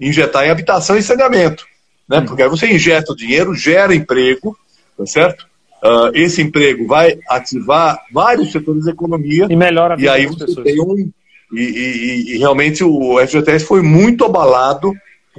injetar 0.00 0.46
em 0.46 0.50
habitação 0.50 0.96
e 0.96 1.02
saneamento. 1.02 1.66
Né? 2.08 2.18
Uhum. 2.18 2.24
Porque 2.24 2.42
aí 2.42 2.48
você 2.48 2.66
injeta 2.72 3.12
o 3.12 3.16
dinheiro, 3.16 3.54
gera 3.54 3.94
emprego, 3.94 4.56
tá 4.96 5.04
certo? 5.04 5.46
Uh, 5.82 6.10
esse 6.14 6.40
emprego 6.40 6.86
vai 6.86 7.18
ativar 7.28 8.00
vários 8.12 8.52
setores 8.52 8.84
da 8.84 8.92
economia. 8.92 9.46
E 9.50 9.56
melhora 9.56 9.94
a 9.94 9.96
vida 9.96 10.08
E 10.08 10.10
aí 10.10 10.26
você 10.26 10.46
pessoas. 10.46 10.64
tem 10.64 10.80
um. 10.80 11.10
E, 11.52 11.60
e, 11.60 12.34
e, 12.34 12.38
realmente 12.38 12.84
o 12.84 13.18
FGTS 13.26 13.64
foi 13.64 13.82
muito 13.82 14.24
abalado 14.24 14.92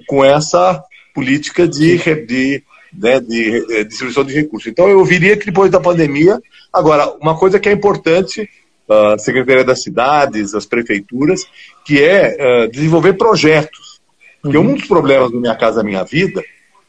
com 0.07 0.25
essa 0.25 0.83
política 1.13 1.67
de, 1.67 1.97
de, 2.25 2.63
né, 2.93 3.19
de, 3.19 3.65
de 3.65 3.83
distribuição 3.85 4.23
de 4.23 4.33
recursos. 4.33 4.71
Então 4.71 4.87
eu 4.87 5.03
viria 5.03 5.37
que 5.37 5.45
depois 5.45 5.71
da 5.71 5.79
pandemia. 5.79 6.41
Agora, 6.71 7.11
uma 7.21 7.37
coisa 7.37 7.59
que 7.59 7.69
é 7.69 7.71
importante, 7.71 8.49
a 8.89 9.17
Secretaria 9.17 9.63
das 9.63 9.83
Cidades, 9.83 10.53
as 10.53 10.65
prefeituras, 10.65 11.45
que 11.85 12.01
é 12.01 12.65
uh, 12.65 12.71
desenvolver 12.71 13.13
projetos 13.13 13.91
porque 14.41 14.57
uhum. 14.57 14.71
um 14.71 14.75
dos 14.75 14.87
problemas 14.87 15.31
do 15.31 15.39
Minha 15.39 15.55
Casa 15.55 15.83
Minha 15.83 16.03
Vida 16.03 16.43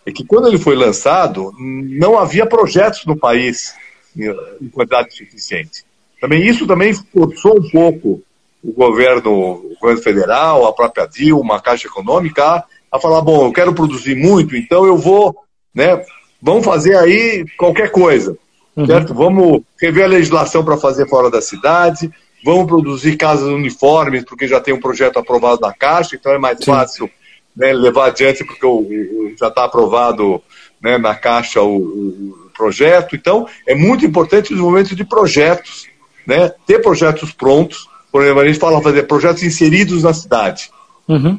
é 0.07 0.11
que 0.11 0.25
quando 0.25 0.49
ele 0.49 0.59
foi 0.59 0.75
lançado, 0.75 1.53
não 1.59 2.19
havia 2.19 2.47
projetos 2.47 3.05
no 3.05 3.17
país 3.17 3.75
em 4.17 4.69
quantidade 4.69 5.15
suficiente. 5.15 5.85
Também 6.21 6.45
isso 6.45 6.67
também 6.67 6.93
forçou 6.95 7.59
um 7.59 7.71
pouco 7.71 8.23
o 8.63 8.73
governo, 8.73 9.31
o 9.31 9.77
governo 9.81 10.03
federal, 10.03 10.67
a 10.67 10.73
própria 10.73 11.07
Dilma, 11.07 11.57
a 11.57 11.61
Caixa 11.61 11.89
Econômica, 11.89 12.65
a 12.93 12.99
falar, 13.01 13.23
bom, 13.23 13.47
eu 13.47 13.53
quero 13.53 13.73
produzir 13.73 14.15
muito, 14.15 14.55
então 14.55 14.85
eu 14.85 14.99
vou, 14.99 15.35
né, 15.75 16.05
vamos 16.41 16.65
fazer 16.65 16.97
aí 16.97 17.45
qualquer 17.57 17.91
coisa, 17.91 18.37
uhum. 18.77 18.87
certo? 18.87 19.15
Vamos 19.15 19.63
rever 19.81 20.05
a 20.05 20.09
legislação 20.09 20.63
para 20.63 20.77
fazer 20.77 21.09
fora 21.09 21.31
da 21.31 21.41
cidade, 21.41 22.11
vamos 22.45 22.67
produzir 22.67 23.17
casas 23.17 23.49
uniformes, 23.49 24.25
porque 24.25 24.47
já 24.47 24.61
tem 24.61 24.75
um 24.75 24.81
projeto 24.81 25.19
aprovado 25.19 25.63
na 25.63 25.73
Caixa, 25.73 26.17
então 26.17 26.33
é 26.33 26.39
mais 26.39 26.59
Sim. 26.59 26.67
fácil 26.67 27.11
né, 27.57 27.73
levar 27.73 28.09
adiante, 28.09 28.45
porque 28.45 28.67
o, 28.67 28.81
o 28.81 29.35
já 29.39 29.49
está 29.49 29.65
aprovado 29.65 30.43
né, 30.83 30.99
na 30.99 31.15
Caixa 31.15 31.63
o, 31.63 31.77
o, 31.77 32.43
projeto. 32.55 33.17
Então, 33.17 33.47
é 33.67 33.75
muito 33.75 34.05
importante 34.05 34.47
o 34.47 34.49
desenvolvimento 34.51 34.95
de 34.95 35.05
projetos, 35.05 35.87
né, 36.27 36.51
ter 36.67 36.81
projetos 36.81 37.33
prontos. 37.33 37.89
Por 38.11 38.23
exemplo, 38.23 38.41
a 38.41 38.47
gente 38.47 38.59
fala 38.59 38.83
fazer 38.83 39.05
projetos 39.05 39.43
inseridos 39.43 40.03
na 40.03 40.13
cidade. 40.13 40.71
Uhum. 41.09 41.39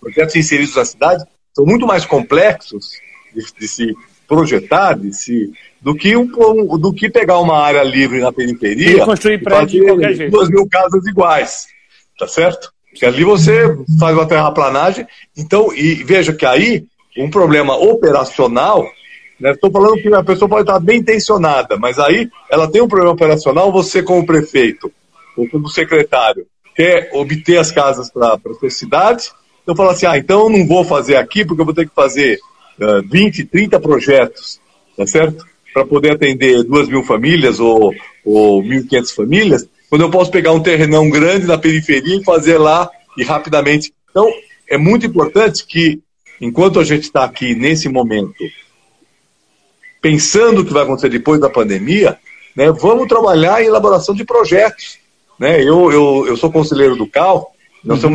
Projetos 0.00 0.36
inseridos 0.36 0.74
na 0.74 0.84
cidade 0.84 1.24
são 1.54 1.64
muito 1.64 1.86
mais 1.86 2.04
complexos 2.04 2.92
de, 3.34 3.44
de 3.58 3.68
se 3.68 3.94
projetar, 4.26 4.94
de 4.94 5.12
se 5.12 5.52
do 5.80 5.94
que, 5.94 6.16
um, 6.16 6.26
do 6.78 6.92
que 6.92 7.08
pegar 7.08 7.38
uma 7.38 7.58
área 7.58 7.82
livre 7.82 8.20
na 8.20 8.32
periferia 8.32 8.92
e 8.92 9.04
construir 9.04 9.42
prédio 9.42 9.80
de 9.80 9.86
qualquer 9.86 10.14
jeito. 10.14 10.30
duas 10.30 10.48
mil 10.50 10.68
casas 10.68 11.06
iguais, 11.06 11.66
tá 12.18 12.28
certo? 12.28 12.70
Porque 12.90 13.06
ali 13.06 13.24
você 13.24 13.76
faz 13.98 14.14
uma 14.14 14.26
terraplanagem. 14.26 15.06
Então, 15.36 15.72
e 15.74 15.94
veja 15.94 16.32
que 16.32 16.44
aí, 16.44 16.84
um 17.16 17.30
problema 17.30 17.76
operacional, 17.76 18.86
né, 19.38 19.52
estou 19.52 19.70
falando 19.70 20.02
que 20.02 20.12
a 20.12 20.22
pessoa 20.22 20.48
pode 20.48 20.62
estar 20.62 20.78
bem 20.80 20.98
intencionada, 20.98 21.78
mas 21.78 21.98
aí 21.98 22.28
ela 22.50 22.70
tem 22.70 22.82
um 22.82 22.88
problema 22.88 23.14
operacional, 23.14 23.72
você 23.72 24.02
como 24.02 24.26
prefeito, 24.26 24.92
ou 25.36 25.48
como 25.48 25.68
secretário, 25.68 26.46
quer 26.76 27.10
obter 27.14 27.58
as 27.58 27.70
casas 27.70 28.10
para 28.10 28.34
a 28.34 28.54
sua 28.54 28.70
cidade, 28.70 29.30
então 29.62 29.76
fala 29.76 29.92
assim, 29.92 30.06
ah, 30.06 30.16
então 30.16 30.44
eu 30.44 30.50
não 30.50 30.66
vou 30.66 30.84
fazer 30.84 31.16
aqui, 31.16 31.44
porque 31.44 31.60
eu 31.60 31.64
vou 31.64 31.74
ter 31.74 31.88
que 31.88 31.94
fazer 31.94 32.38
uh, 32.80 33.02
20, 33.08 33.44
30 33.44 33.80
projetos, 33.80 34.60
tá 34.96 35.06
certo? 35.06 35.44
Para 35.72 35.84
poder 35.84 36.12
atender 36.12 36.62
duas 36.64 36.88
mil 36.88 37.04
famílias 37.04 37.60
ou, 37.60 37.94
ou 38.24 38.62
1.500 38.62 39.14
famílias, 39.14 39.68
quando 39.88 40.02
eu 40.02 40.10
posso 40.10 40.30
pegar 40.30 40.52
um 40.52 40.62
terrenão 40.62 41.08
grande 41.10 41.46
na 41.46 41.58
periferia 41.58 42.16
e 42.16 42.24
fazer 42.24 42.58
lá 42.58 42.88
e 43.16 43.24
rapidamente. 43.24 43.92
Então, 44.10 44.28
é 44.68 44.78
muito 44.78 45.06
importante 45.06 45.66
que, 45.66 46.00
enquanto 46.40 46.80
a 46.80 46.84
gente 46.84 47.02
está 47.02 47.24
aqui 47.24 47.54
nesse 47.54 47.88
momento, 47.88 48.44
pensando 50.00 50.60
o 50.60 50.64
que 50.64 50.72
vai 50.72 50.84
acontecer 50.84 51.08
depois 51.08 51.40
da 51.40 51.50
pandemia, 51.50 52.18
né, 52.56 52.72
vamos 52.72 53.08
trabalhar 53.08 53.62
em 53.62 53.66
elaboração 53.66 54.14
de 54.14 54.24
projetos. 54.24 54.98
Né? 55.38 55.60
Eu, 55.60 55.90
eu, 55.92 56.26
eu 56.28 56.36
sou 56.36 56.50
conselheiro 56.50 56.96
do 56.96 57.06
CAL, 57.06 57.52
nós 57.84 58.04
uhum. 58.04 58.10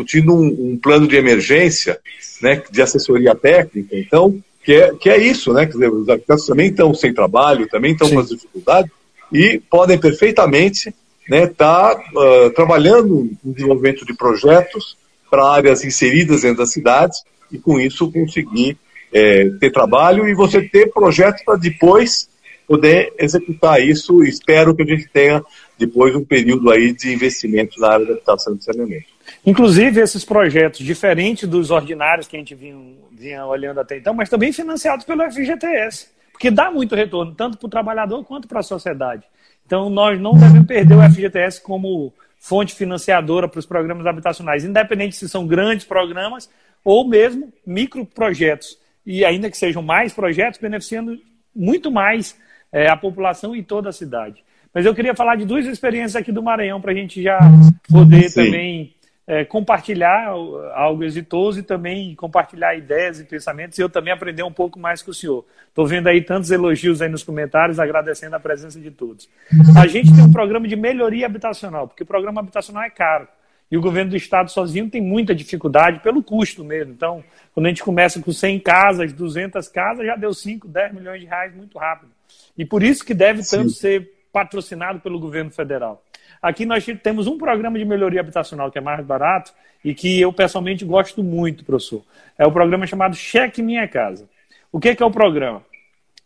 Discutindo 0.00 0.34
um, 0.34 0.72
um, 0.72 0.78
plano 0.78 1.06
de 1.06 1.16
emergência 1.16 1.98
né, 2.40 2.62
de 2.70 2.82
assessoria 2.82 3.34
técnica, 3.34 3.96
então, 3.96 4.42
que 4.64 4.72
é, 4.72 4.94
que 4.94 5.10
é 5.10 5.18
isso, 5.18 5.52
né? 5.52 5.66
Quer 5.66 5.72
dizer, 5.72 5.90
os 5.90 6.08
arquitetos 6.08 6.46
também 6.46 6.68
estão 6.68 6.94
sem 6.94 7.12
trabalho, 7.12 7.68
também 7.68 7.92
estão 7.92 8.08
Sim. 8.08 8.14
com 8.14 8.20
as 8.20 8.28
dificuldades, 8.28 8.90
e 9.32 9.60
podem 9.70 9.98
perfeitamente 9.98 10.88
estar 10.88 10.94
né, 11.28 11.46
tá, 11.46 12.02
uh, 12.14 12.50
trabalhando 12.50 13.30
no 13.44 13.52
desenvolvimento 13.52 14.04
de 14.04 14.14
projetos 14.14 14.96
para 15.30 15.46
áreas 15.46 15.84
inseridas 15.84 16.42
dentro 16.42 16.58
das 16.58 16.72
cidades 16.72 17.22
e 17.52 17.58
com 17.58 17.78
isso 17.78 18.10
conseguir 18.10 18.76
é, 19.12 19.48
ter 19.60 19.70
trabalho 19.70 20.28
e 20.28 20.34
você 20.34 20.60
ter 20.60 20.90
projetos 20.90 21.42
para 21.44 21.56
depois 21.56 22.28
poder 22.66 23.12
executar 23.18 23.80
isso. 23.80 24.22
Espero 24.24 24.74
que 24.74 24.82
a 24.82 24.86
gente 24.86 25.08
tenha 25.12 25.42
depois 25.78 26.14
um 26.14 26.24
período 26.24 26.70
aí 26.70 26.92
de 26.92 27.12
investimento 27.12 27.80
na 27.80 27.88
área 27.88 28.06
da 28.06 28.12
habitação 28.12 28.54
e 28.54 28.62
saneamento. 28.62 29.06
Inclusive 29.44 30.00
esses 30.00 30.24
projetos 30.24 30.80
diferentes 30.80 31.48
dos 31.48 31.70
ordinários 31.70 32.26
que 32.26 32.36
a 32.36 32.38
gente 32.38 32.54
vinha, 32.54 32.76
vinha 33.12 33.46
olhando 33.46 33.80
até 33.80 33.98
então, 33.98 34.14
mas 34.14 34.28
também 34.28 34.52
financiados 34.52 35.04
pelo 35.04 35.22
FGTS 35.30 36.20
porque 36.40 36.50
dá 36.50 36.70
muito 36.70 36.94
retorno, 36.94 37.34
tanto 37.34 37.58
para 37.58 37.66
o 37.66 37.70
trabalhador 37.70 38.24
quanto 38.24 38.48
para 38.48 38.60
a 38.60 38.62
sociedade. 38.62 39.24
Então, 39.66 39.90
nós 39.90 40.18
não 40.18 40.32
devemos 40.32 40.66
perder 40.66 40.94
o 40.94 41.02
FGTS 41.02 41.62
como 41.62 42.14
fonte 42.38 42.74
financiadora 42.74 43.46
para 43.46 43.58
os 43.58 43.66
programas 43.66 44.06
habitacionais, 44.06 44.64
independente 44.64 45.16
se 45.16 45.28
são 45.28 45.46
grandes 45.46 45.84
programas 45.84 46.48
ou 46.82 47.06
mesmo 47.06 47.52
microprojetos. 47.66 48.78
E 49.04 49.22
ainda 49.22 49.50
que 49.50 49.58
sejam 49.58 49.82
mais 49.82 50.14
projetos, 50.14 50.58
beneficiando 50.58 51.18
muito 51.54 51.90
mais 51.90 52.34
é, 52.72 52.88
a 52.88 52.96
população 52.96 53.54
e 53.54 53.62
toda 53.62 53.90
a 53.90 53.92
cidade. 53.92 54.42
Mas 54.72 54.86
eu 54.86 54.94
queria 54.94 55.14
falar 55.14 55.36
de 55.36 55.44
duas 55.44 55.66
experiências 55.66 56.16
aqui 56.16 56.32
do 56.32 56.42
Maranhão 56.42 56.80
para 56.80 56.92
a 56.92 56.94
gente 56.94 57.22
já 57.22 57.38
poder 57.86 58.30
Sim. 58.30 58.46
também 58.46 58.94
é, 59.26 59.44
compartilhar 59.44 60.28
algo 60.74 61.04
exitoso 61.04 61.60
e 61.60 61.62
também 61.62 62.14
compartilhar 62.14 62.74
ideias 62.74 63.20
e 63.20 63.24
pensamentos 63.24 63.78
e 63.78 63.82
eu 63.82 63.88
também 63.88 64.12
aprender 64.12 64.42
um 64.42 64.52
pouco 64.52 64.78
mais 64.78 65.02
com 65.02 65.10
o 65.10 65.14
senhor. 65.14 65.44
Estou 65.68 65.86
vendo 65.86 66.08
aí 66.08 66.20
tantos 66.20 66.50
elogios 66.50 67.00
aí 67.00 67.08
nos 67.08 67.22
comentários, 67.22 67.78
agradecendo 67.78 68.34
a 68.34 68.40
presença 68.40 68.80
de 68.80 68.90
todos. 68.90 69.28
A 69.76 69.86
gente 69.86 70.12
tem 70.12 70.24
um 70.24 70.32
programa 70.32 70.66
de 70.66 70.74
melhoria 70.74 71.26
habitacional, 71.26 71.86
porque 71.86 72.02
o 72.02 72.06
programa 72.06 72.40
habitacional 72.40 72.82
é 72.82 72.90
caro. 72.90 73.28
E 73.70 73.76
o 73.76 73.80
governo 73.80 74.10
do 74.10 74.16
estado 74.16 74.50
sozinho 74.50 74.90
tem 74.90 75.00
muita 75.00 75.32
dificuldade 75.32 76.00
pelo 76.00 76.24
custo 76.24 76.64
mesmo. 76.64 76.92
Então, 76.92 77.22
quando 77.54 77.66
a 77.66 77.68
gente 77.68 77.84
começa 77.84 78.20
com 78.20 78.32
100 78.32 78.58
casas, 78.58 79.12
200 79.12 79.68
casas, 79.68 80.04
já 80.04 80.16
deu 80.16 80.34
5, 80.34 80.66
10 80.66 80.92
milhões 80.92 81.20
de 81.20 81.26
reais 81.26 81.54
muito 81.54 81.78
rápido. 81.78 82.10
E 82.58 82.64
por 82.64 82.82
isso 82.82 83.04
que 83.04 83.14
deve 83.14 83.42
tanto 83.48 83.70
Sim. 83.70 83.76
ser 83.76 84.12
patrocinado 84.32 84.98
pelo 84.98 85.20
governo 85.20 85.52
federal. 85.52 86.02
Aqui 86.42 86.64
nós 86.64 86.86
temos 87.02 87.26
um 87.26 87.36
programa 87.36 87.78
de 87.78 87.84
melhoria 87.84 88.20
habitacional 88.20 88.70
que 88.70 88.78
é 88.78 88.80
mais 88.80 89.04
barato 89.04 89.52
e 89.84 89.94
que 89.94 90.20
eu 90.20 90.32
pessoalmente 90.32 90.84
gosto 90.84 91.22
muito, 91.22 91.64
professor. 91.64 92.02
É 92.38 92.46
o 92.46 92.52
programa 92.52 92.86
chamado 92.86 93.14
Cheque 93.14 93.62
Minha 93.62 93.86
Casa. 93.86 94.28
O 94.72 94.80
que 94.80 94.90
é, 94.90 94.94
que 94.94 95.02
é 95.02 95.06
o 95.06 95.10
programa? 95.10 95.62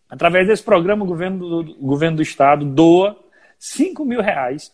Através 0.08 0.46
desse 0.46 0.62
programa, 0.62 1.04
o 1.04 1.08
governo 1.08 1.38
do, 1.38 1.72
o 1.72 1.86
governo 1.86 2.18
do 2.18 2.22
estado 2.22 2.64
doa 2.64 3.18
5 3.58 4.04
mil 4.04 4.20
reais 4.20 4.72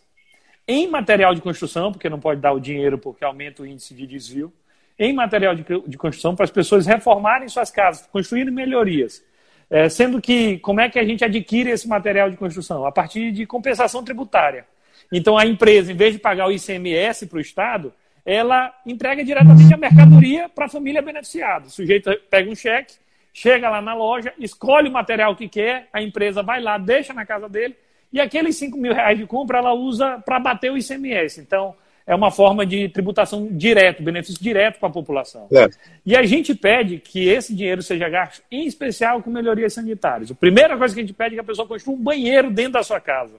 em 0.67 0.87
material 0.87 1.33
de 1.33 1.41
construção, 1.41 1.91
porque 1.91 2.09
não 2.09 2.19
pode 2.19 2.39
dar 2.39 2.53
o 2.53 2.59
dinheiro 2.59 2.97
porque 2.97 3.25
aumenta 3.25 3.63
o 3.63 3.65
índice 3.65 3.95
de 3.95 4.05
desvio, 4.05 4.53
em 4.99 5.13
material 5.13 5.55
de, 5.55 5.63
de 5.87 5.97
construção 5.97 6.35
para 6.35 6.43
as 6.43 6.51
pessoas 6.51 6.85
reformarem 6.85 7.47
suas 7.47 7.71
casas, 7.71 8.05
construírem 8.07 8.53
melhorias. 8.53 9.23
É, 9.69 9.89
sendo 9.89 10.21
que, 10.21 10.59
como 10.59 10.81
é 10.81 10.89
que 10.89 10.99
a 10.99 11.03
gente 11.03 11.23
adquire 11.23 11.71
esse 11.71 11.87
material 11.87 12.29
de 12.29 12.37
construção? 12.37 12.85
A 12.85 12.91
partir 12.91 13.31
de 13.31 13.45
compensação 13.45 14.03
tributária. 14.03 14.65
Então 15.11 15.37
a 15.37 15.45
empresa, 15.45 15.91
em 15.91 15.95
vez 15.95 16.13
de 16.13 16.19
pagar 16.19 16.47
o 16.47 16.51
ICMS 16.51 17.27
para 17.27 17.37
o 17.37 17.41
Estado, 17.41 17.93
ela 18.25 18.73
entrega 18.85 19.23
diretamente 19.23 19.73
a 19.73 19.77
mercadoria 19.77 20.49
para 20.49 20.65
a 20.65 20.69
família 20.69 21.01
beneficiada. 21.01 21.67
O 21.67 21.71
sujeito 21.71 22.11
pega 22.29 22.49
um 22.49 22.55
cheque, 22.55 22.95
chega 23.33 23.69
lá 23.69 23.81
na 23.81 23.93
loja, 23.93 24.33
escolhe 24.39 24.89
o 24.89 24.91
material 24.91 25.35
que 25.35 25.47
quer, 25.47 25.87
a 25.91 26.01
empresa 26.01 26.43
vai 26.43 26.61
lá, 26.61 26.77
deixa 26.77 27.13
na 27.13 27.25
casa 27.25 27.47
dele, 27.49 27.75
e 28.11 28.19
aqueles 28.19 28.55
5 28.57 28.77
mil 28.77 28.93
reais 28.93 29.17
de 29.17 29.25
compra 29.25 29.59
ela 29.59 29.73
usa 29.73 30.21
para 30.25 30.39
bater 30.39 30.71
o 30.71 30.77
ICMS. 30.77 31.39
Então, 31.39 31.75
é 32.05 32.13
uma 32.13 32.31
forma 32.31 32.65
de 32.65 32.89
tributação 32.89 33.47
direto, 33.51 34.03
benefício 34.03 34.43
direto 34.43 34.79
para 34.79 34.89
a 34.89 34.91
população. 34.91 35.47
É. 35.51 35.69
E 36.05 36.15
a 36.15 36.23
gente 36.23 36.53
pede 36.53 36.97
que 36.97 37.29
esse 37.29 37.55
dinheiro 37.55 37.81
seja 37.81 38.09
gasto, 38.09 38.43
em 38.51 38.65
especial 38.65 39.21
com 39.21 39.29
melhorias 39.29 39.73
sanitárias. 39.73 40.31
A 40.31 40.35
primeira 40.35 40.77
coisa 40.77 40.93
que 40.93 40.99
a 40.99 41.03
gente 41.03 41.13
pede 41.13 41.35
é 41.35 41.37
que 41.37 41.41
a 41.41 41.45
pessoa 41.45 41.67
construa 41.67 41.95
um 41.95 42.01
banheiro 42.01 42.51
dentro 42.51 42.73
da 42.73 42.83
sua 42.83 42.99
casa. 42.99 43.35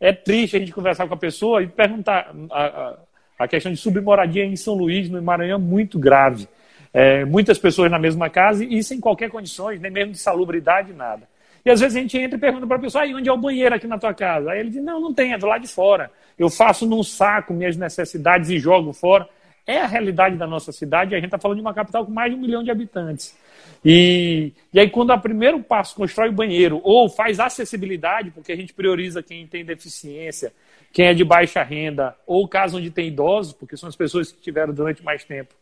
É 0.00 0.12
triste 0.12 0.56
a 0.56 0.58
gente 0.58 0.72
conversar 0.72 1.06
com 1.06 1.14
a 1.14 1.16
pessoa 1.16 1.62
e 1.62 1.66
perguntar. 1.66 2.34
A, 2.50 2.64
a, 2.64 2.96
a 3.40 3.48
questão 3.48 3.72
de 3.72 3.78
submoradia 3.78 4.44
em 4.44 4.54
São 4.54 4.74
Luís, 4.74 5.08
no 5.08 5.20
Maranhão, 5.22 5.56
é 5.56 5.60
muito 5.60 5.98
grave. 5.98 6.46
É, 6.92 7.24
muitas 7.24 7.58
pessoas 7.58 7.90
na 7.90 7.98
mesma 7.98 8.28
casa 8.28 8.64
e 8.64 8.82
sem 8.82 9.00
qualquer 9.00 9.30
condições, 9.30 9.80
nem 9.80 9.90
mesmo 9.90 10.12
de 10.12 10.18
salubridade, 10.18 10.92
nada. 10.92 11.26
E 11.64 11.70
às 11.70 11.80
vezes 11.80 11.96
a 11.96 12.00
gente 12.00 12.18
entra 12.18 12.36
e 12.36 12.40
pergunta 12.40 12.66
para 12.66 12.76
a 12.76 12.80
pessoa, 12.80 13.04
ah, 13.04 13.16
onde 13.16 13.28
é 13.28 13.32
o 13.32 13.36
banheiro 13.38 13.74
aqui 13.74 13.86
na 13.86 13.98
tua 13.98 14.12
casa? 14.12 14.50
Aí 14.50 14.60
ele 14.60 14.70
diz, 14.70 14.82
não, 14.82 15.00
não 15.00 15.14
tem, 15.14 15.32
é 15.32 15.38
do 15.38 15.46
lado 15.46 15.62
de 15.62 15.68
fora. 15.68 16.10
Eu 16.38 16.50
faço 16.50 16.86
num 16.86 17.02
saco 17.02 17.54
minhas 17.54 17.76
necessidades 17.76 18.50
e 18.50 18.58
jogo 18.58 18.92
fora. 18.92 19.28
É 19.66 19.80
a 19.80 19.86
realidade 19.86 20.36
da 20.36 20.46
nossa 20.46 20.72
cidade, 20.72 21.14
a 21.14 21.18
gente 21.18 21.26
está 21.26 21.38
falando 21.38 21.58
de 21.58 21.62
uma 21.62 21.74
capital 21.74 22.04
com 22.04 22.12
mais 22.12 22.30
de 22.30 22.36
um 22.36 22.40
milhão 22.40 22.62
de 22.62 22.70
habitantes. 22.70 23.36
E, 23.84 24.52
e 24.72 24.80
aí, 24.80 24.90
quando 24.90 25.10
a 25.10 25.18
primeiro 25.18 25.60
passo 25.62 25.94
constrói 25.94 26.28
o 26.28 26.32
banheiro 26.32 26.80
ou 26.84 27.08
faz 27.08 27.40
acessibilidade, 27.40 28.30
porque 28.30 28.52
a 28.52 28.56
gente 28.56 28.74
prioriza 28.74 29.22
quem 29.22 29.46
tem 29.46 29.64
deficiência, 29.64 30.52
quem 30.92 31.06
é 31.06 31.14
de 31.14 31.24
baixa 31.24 31.62
renda, 31.62 32.14
ou 32.26 32.46
caso 32.46 32.76
onde 32.76 32.90
tem 32.90 33.08
idosos, 33.08 33.52
porque 33.52 33.76
são 33.76 33.88
as 33.88 33.96
pessoas 33.96 34.30
que 34.30 34.40
tiveram 34.40 34.74
durante 34.74 35.02
mais 35.02 35.24
tempo 35.24 35.54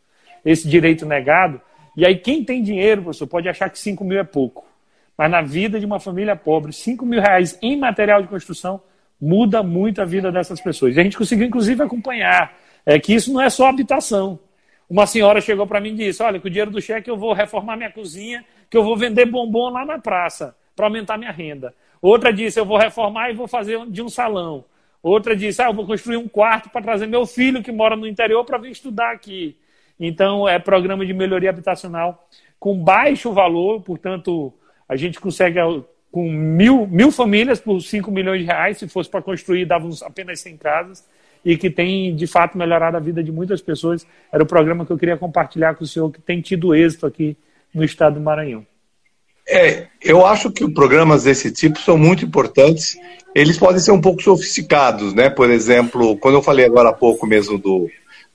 esse 0.45 0.69
direito 0.69 1.07
negado. 1.07 1.61
E 1.97 2.07
aí, 2.07 2.17
quem 2.17 2.45
tem 2.45 2.63
dinheiro, 2.63 3.03
professor, 3.03 3.27
pode 3.27 3.49
achar 3.49 3.71
que 3.71 3.79
5 3.79 4.05
mil 4.05 4.19
é 4.19 4.25
pouco. 4.25 4.67
Mas 5.17 5.31
na 5.31 5.43
vida 5.43 5.81
de 5.81 5.87
uma 5.87 5.99
família 5.99 6.37
pobre, 6.37 6.73
5 6.73 7.05
mil 7.05 7.21
reais 7.21 7.59
em 7.61 7.77
material 7.77 8.23
de 8.23 8.29
construção 8.29 8.81
muda 9.21 9.63
muito 9.63 10.01
a 10.01 10.05
vida 10.05 10.31
dessas 10.31 10.61
pessoas. 10.61 10.97
E 10.97 11.01
a 11.01 11.03
gente 11.03 11.19
conseguiu, 11.19 11.47
inclusive, 11.47 11.83
acompanhar 11.83 12.57
é, 12.87 12.99
que 12.99 13.13
isso 13.13 13.33
não 13.33 13.41
é 13.41 13.51
só 13.51 13.67
habitação. 13.67 14.39
Uma 14.89 15.07
senhora 15.07 15.41
chegou 15.41 15.67
para 15.67 15.81
mim 15.81 15.91
e 15.91 15.95
disse: 15.97 16.23
Olha, 16.23 16.41
com 16.41 16.47
o 16.47 16.51
dinheiro 16.51 16.71
do 16.71 16.81
cheque 16.81 17.11
eu 17.11 17.17
vou 17.17 17.33
reformar 17.33 17.77
minha 17.77 17.91
cozinha, 17.91 18.45
que 18.71 18.77
eu 18.77 18.83
vou 18.83 18.97
vender 18.97 19.27
bombom 19.27 19.69
lá 19.69 19.85
na 19.85 19.99
praça, 19.99 20.57
para 20.75 20.87
aumentar 20.87 21.19
minha 21.19 21.31
renda. 21.31 21.75
Outra 22.01 22.33
disse: 22.33 22.59
Eu 22.59 22.65
vou 22.65 22.79
reformar 22.79 23.31
e 23.31 23.35
vou 23.35 23.47
fazer 23.47 23.79
de 23.87 24.01
um 24.01 24.09
salão. 24.09 24.65
Outra 25.03 25.37
disse: 25.37 25.61
Ah, 25.61 25.67
eu 25.67 25.75
vou 25.75 25.87
construir 25.87 26.17
um 26.17 26.27
quarto 26.27 26.71
para 26.71 26.81
trazer 26.81 27.07
meu 27.07 27.27
filho 27.27 27.63
que 27.63 27.71
mora 27.71 27.97
no 27.97 28.07
interior 28.07 28.45
para 28.45 28.57
vir 28.57 28.71
estudar 28.71 29.13
aqui. 29.13 29.57
Então, 30.01 30.49
é 30.49 30.59
programa 30.59 31.05
de 31.05 31.13
melhoria 31.13 31.51
habitacional 31.51 32.27
com 32.59 32.77
baixo 32.83 33.33
valor, 33.33 33.83
portanto, 33.83 34.53
a 34.89 34.97
gente 34.97 35.21
consegue 35.21 35.59
com 36.11 36.31
mil, 36.31 36.87
mil 36.87 37.13
famílias 37.13 37.61
por 37.61 37.81
5 37.81 38.11
milhões 38.11 38.41
de 38.41 38.47
reais, 38.47 38.79
se 38.79 38.89
fosse 38.89 39.11
para 39.11 39.21
construir, 39.21 39.67
davam 39.67 39.91
apenas 40.03 40.41
100 40.41 40.57
casas 40.57 41.09
e 41.45 41.57
que 41.57 41.71
tem 41.71 42.15
de 42.15 42.27
fato 42.27 42.57
melhorado 42.57 42.97
a 42.97 43.01
vida 43.01 43.23
de 43.23 43.33
muitas 43.33 43.61
pessoas. 43.61 44.07
Era 44.33 44.43
o 44.43 44.47
programa 44.47 44.85
que 44.85 44.93
eu 44.93 44.99
queria 44.99 45.17
compartilhar 45.17 45.75
com 45.75 45.85
o 45.85 45.87
senhor, 45.87 46.11
que 46.11 46.21
tem 46.21 46.41
tido 46.41 46.75
êxito 46.75 47.07
aqui 47.07 47.37
no 47.75 47.85
estado 47.85 48.15
do 48.15 48.21
Maranhão. 48.21 48.67
É, 49.49 49.87
eu 50.03 50.27
acho 50.27 50.51
que 50.51 50.71
programas 50.71 51.25
desse 51.25 51.51
tipo 51.51 51.79
são 51.79 51.97
muito 51.97 52.25
importantes. 52.25 52.99
Eles 53.35 53.57
podem 53.57 53.81
ser 53.81 53.93
um 53.93 54.01
pouco 54.01 54.23
sofisticados, 54.23 55.15
né? 55.15 55.31
Por 55.31 55.51
exemplo, 55.51 56.19
quando 56.19 56.35
eu 56.35 56.43
falei 56.43 56.67
agora 56.67 56.91
há 56.91 56.93
pouco 56.93 57.27
mesmo 57.27 57.57
do, 57.57 57.89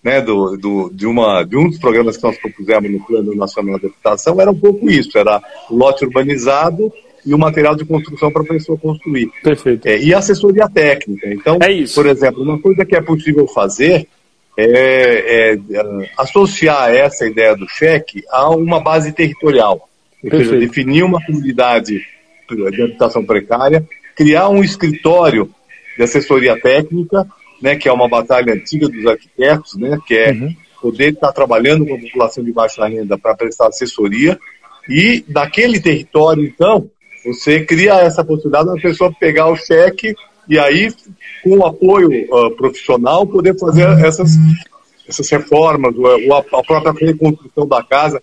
né, 0.04 0.22
do, 0.22 0.58
do, 0.58 0.90
de, 0.92 1.06
uma, 1.06 1.44
de 1.44 1.56
um 1.56 1.70
dos 1.70 1.78
programas 1.78 2.18
que 2.18 2.24
nós 2.24 2.38
propusemos 2.38 2.92
no 2.92 3.06
Plano 3.06 3.36
Nacional 3.36 3.80
de 3.80 3.86
Habitação, 3.86 4.42
era 4.42 4.50
um 4.50 4.60
pouco 4.60 4.90
isso, 4.90 5.16
era 5.18 5.42
o 5.70 5.76
lote 5.76 6.04
urbanizado 6.04 6.92
e 7.26 7.34
o 7.34 7.38
material 7.38 7.76
de 7.76 7.86
construção 7.86 8.32
para 8.32 8.42
a 8.42 8.46
pessoa 8.46 8.78
construir. 8.78 9.32
Perfeito. 9.42 9.88
É, 9.88 9.98
e 9.98 10.14
assessoria 10.14 10.68
técnica. 10.68 11.28
Então, 11.32 11.58
é 11.62 11.84
por 11.94 12.06
exemplo, 12.06 12.44
uma 12.44 12.60
coisa 12.60 12.86
que 12.86 12.96
é 12.96 13.02
possível 13.02 13.48
fazer 13.48 14.08
é, 14.56 14.66
é, 14.66 15.54
é, 15.54 16.10
associar 16.18 16.92
essa 16.92 17.26
ideia 17.26 17.56
do 17.56 17.68
cheque 17.68 18.24
a 18.30 18.50
uma 18.50 18.80
base 18.80 19.12
territorial. 19.12 19.90
Seja, 20.22 20.58
definir 20.58 21.04
uma 21.04 21.24
comunidade 21.26 22.02
de 22.50 22.82
habitação 22.82 23.26
precária, 23.26 23.86
criar 24.16 24.50
um 24.50 24.64
escritório 24.64 25.50
de 25.98 26.04
assessoria 26.04 26.60
técnica, 26.60 27.28
né, 27.62 27.76
que 27.76 27.90
é 27.90 27.94
uma 27.94 28.08
batalha 28.08 28.54
antiga 28.54 28.88
dos 28.88 29.06
arquitetos, 29.06 29.76
né, 29.76 29.98
que 30.06 30.16
é 30.16 30.32
uhum. 30.32 30.54
poder 30.82 31.14
estar 31.14 31.32
trabalhando 31.32 31.86
com 31.86 31.96
a 31.96 32.00
população 32.00 32.44
de 32.44 32.52
baixa 32.52 32.86
renda 32.88 33.18
para 33.18 33.36
prestar 33.36 33.68
assessoria, 33.68 34.40
e 34.88 35.24
daquele 35.28 35.80
território, 35.80 36.44
então, 36.44 36.90
você 37.26 37.64
cria 37.66 37.96
essa 37.96 38.24
possibilidade 38.24 38.68
da 38.68 38.82
pessoa 38.82 39.14
pegar 39.20 39.48
o 39.48 39.56
cheque 39.56 40.16
e 40.48 40.60
aí, 40.60 40.94
com 41.44 41.58
o 41.58 41.66
apoio 41.66 42.10
uh, 42.10 42.52
profissional, 42.52 43.26
poder 43.26 43.58
fazer 43.58 43.88
essas, 44.06 44.32
essas 45.08 45.30
reformas, 45.30 45.96
ou 45.96 46.36
a, 46.36 46.44
própria 46.44 46.92
reconstrução 46.92 47.68
da 47.68 47.82
casa. 47.82 48.22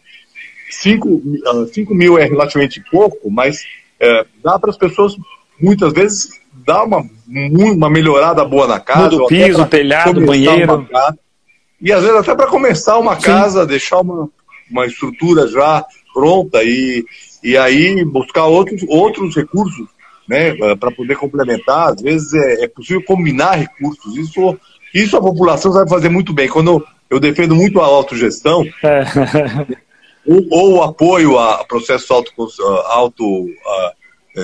5 0.71 1.09
uh, 1.09 1.95
mil 1.95 2.19
é 2.19 2.27
relativamente 2.27 2.83
pouco, 2.91 3.31
mas 3.31 3.61
uh, 4.03 4.27
dá 4.45 4.59
para 4.59 4.71
as 4.71 4.77
pessoas, 4.77 5.17
muitas 5.61 5.93
vezes, 5.93 6.29
dar 6.67 6.85
uma, 6.85 7.05
uma 7.27 7.91
melhorada 7.91 8.45
boa 8.45 8.67
na 8.67 8.79
casa. 8.79 9.11
Muda 9.11 9.25
o 9.25 9.27
piso, 9.27 9.67
telhado, 9.67 10.21
banheiro. 10.21 10.87
E 11.81 11.91
às 11.91 12.03
vezes 12.03 12.17
até 12.19 12.35
para 12.35 12.47
começar 12.47 12.99
uma 12.99 13.17
Sim. 13.17 13.23
casa, 13.23 13.67
deixar 13.67 14.01
uma, 14.01 14.29
uma 14.71 14.87
estrutura 14.87 15.49
já 15.49 15.85
pronta 16.13 16.63
e, 16.63 17.05
e 17.43 17.57
aí 17.57 18.05
buscar 18.05 18.47
outros, 18.47 18.83
outros 18.89 19.35
recursos 19.35 19.87
né, 20.29 20.55
para 20.77 20.91
poder 20.91 21.17
complementar. 21.17 21.93
Às 21.93 22.01
vezes 22.01 22.33
é, 22.33 22.65
é, 22.65 22.69
possível 22.69 23.03
combinar 23.05 23.59
recursos. 23.59 24.17
Isso, 24.17 24.59
isso 24.95 25.17
a 25.17 25.21
população 25.21 25.73
sabe 25.73 25.91
fazer 25.91 26.09
muito 26.09 26.33
bem. 26.33 26.49
Quando 26.49 26.85
eu 27.09 27.19
defendo 27.19 27.55
muito 27.55 27.81
a 27.81 27.85
autogestão, 27.85 28.65
é. 28.85 29.05
ou, 30.25 30.47
ou, 30.51 30.73
o 30.75 30.83
apoio 30.83 31.39
a 31.39 31.65
processos 31.65 32.11
auto, 32.11 32.33
auto, 32.87 33.47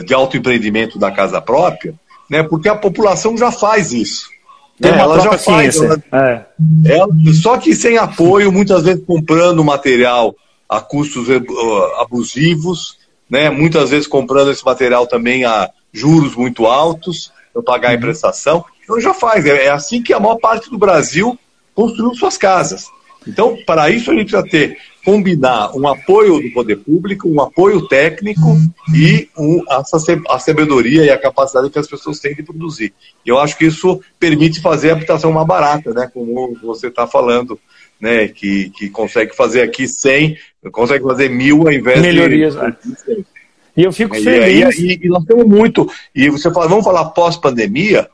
de 0.05 0.12
autoempreendimento 0.12 0.99
da 0.99 1.12
casa 1.12 1.40
própria, 1.40 1.94
né, 2.28 2.42
porque 2.42 2.68
a 2.68 2.74
população 2.74 3.36
já 3.36 3.53
faz 3.53 3.92
isso. 3.92 4.28
Né? 4.80 4.90
Ela 4.90 5.20
já 5.20 5.38
faz. 5.38 5.76
Ela, 5.76 6.03
é. 6.12 6.44
ela, 6.86 7.09
só 7.40 7.57
que 7.57 7.74
sem 7.74 7.97
apoio, 7.97 8.53
muitas 8.53 8.82
vezes 8.82 9.05
comprando 9.07 9.64
material 9.64 10.34
a 10.68 10.80
custos 10.80 11.28
eh, 11.28 11.40
abusivos, 12.00 12.98
né? 13.28 13.50
muitas 13.50 13.90
vezes 13.90 14.06
comprando 14.06 14.50
esse 14.50 14.64
material 14.64 15.06
também 15.06 15.44
a 15.44 15.70
juros 15.92 16.34
muito 16.34 16.66
altos 16.66 17.32
para 17.52 17.62
pagar 17.62 17.90
a 17.90 17.94
uhum. 17.94 18.00
prestação. 18.00 18.64
Então 18.82 19.00
já 19.00 19.14
faz, 19.14 19.46
é, 19.46 19.66
é 19.66 19.70
assim 19.70 20.02
que 20.02 20.12
a 20.12 20.20
maior 20.20 20.36
parte 20.36 20.70
do 20.70 20.78
Brasil 20.78 21.38
construiu 21.74 22.14
suas 22.14 22.36
casas. 22.36 22.86
Então, 23.26 23.58
para 23.66 23.90
isso 23.90 24.10
a 24.10 24.14
gente 24.14 24.30
precisa 24.30 24.48
ter, 24.48 24.78
combinar 25.04 25.76
um 25.76 25.86
apoio 25.86 26.40
do 26.40 26.50
poder 26.52 26.76
público, 26.76 27.28
um 27.28 27.40
apoio 27.40 27.86
técnico 27.86 28.56
e 28.92 29.28
um, 29.36 29.62
a 30.28 30.38
sabedoria 30.38 31.04
e 31.04 31.10
a 31.10 31.18
capacidade 31.18 31.70
que 31.70 31.78
as 31.78 31.86
pessoas 31.86 32.18
têm 32.18 32.34
de 32.34 32.42
produzir. 32.42 32.92
E 33.24 33.28
eu 33.28 33.38
acho 33.38 33.56
que 33.56 33.66
isso 33.66 34.00
permite 34.18 34.60
fazer 34.60 34.90
a 34.90 34.92
habitação 34.94 35.32
mais 35.32 35.46
barata, 35.46 35.92
né? 35.92 36.10
Como 36.12 36.56
você 36.62 36.88
está 36.88 37.06
falando, 37.06 37.58
né? 38.01 38.28
Que, 38.28 38.70
que 38.70 38.88
consegue 38.90 39.34
fazer 39.34 39.62
aqui 39.62 39.86
100 39.86 40.36
consegue 40.70 41.05
fazer 41.05 41.28
mil 41.28 41.62
ao 41.62 41.72
invés 41.72 42.01
Melhorias, 42.01 42.55
de. 42.55 42.61
Melhorias. 42.61 43.07
Né? 43.07 43.24
E 43.76 43.82
eu 43.82 43.92
fico 43.92 44.14
feliz. 44.14 44.78
E, 44.78 44.86
e, 44.86 45.01
e, 45.03 45.09
nós 45.09 45.24
temos 45.24 45.44
muito. 45.44 45.90
E 46.14 46.30
você 46.30 46.51
fala, 46.53 46.68
vamos 46.68 46.84
falar 46.84 47.07
pós-pandemia, 47.07 48.09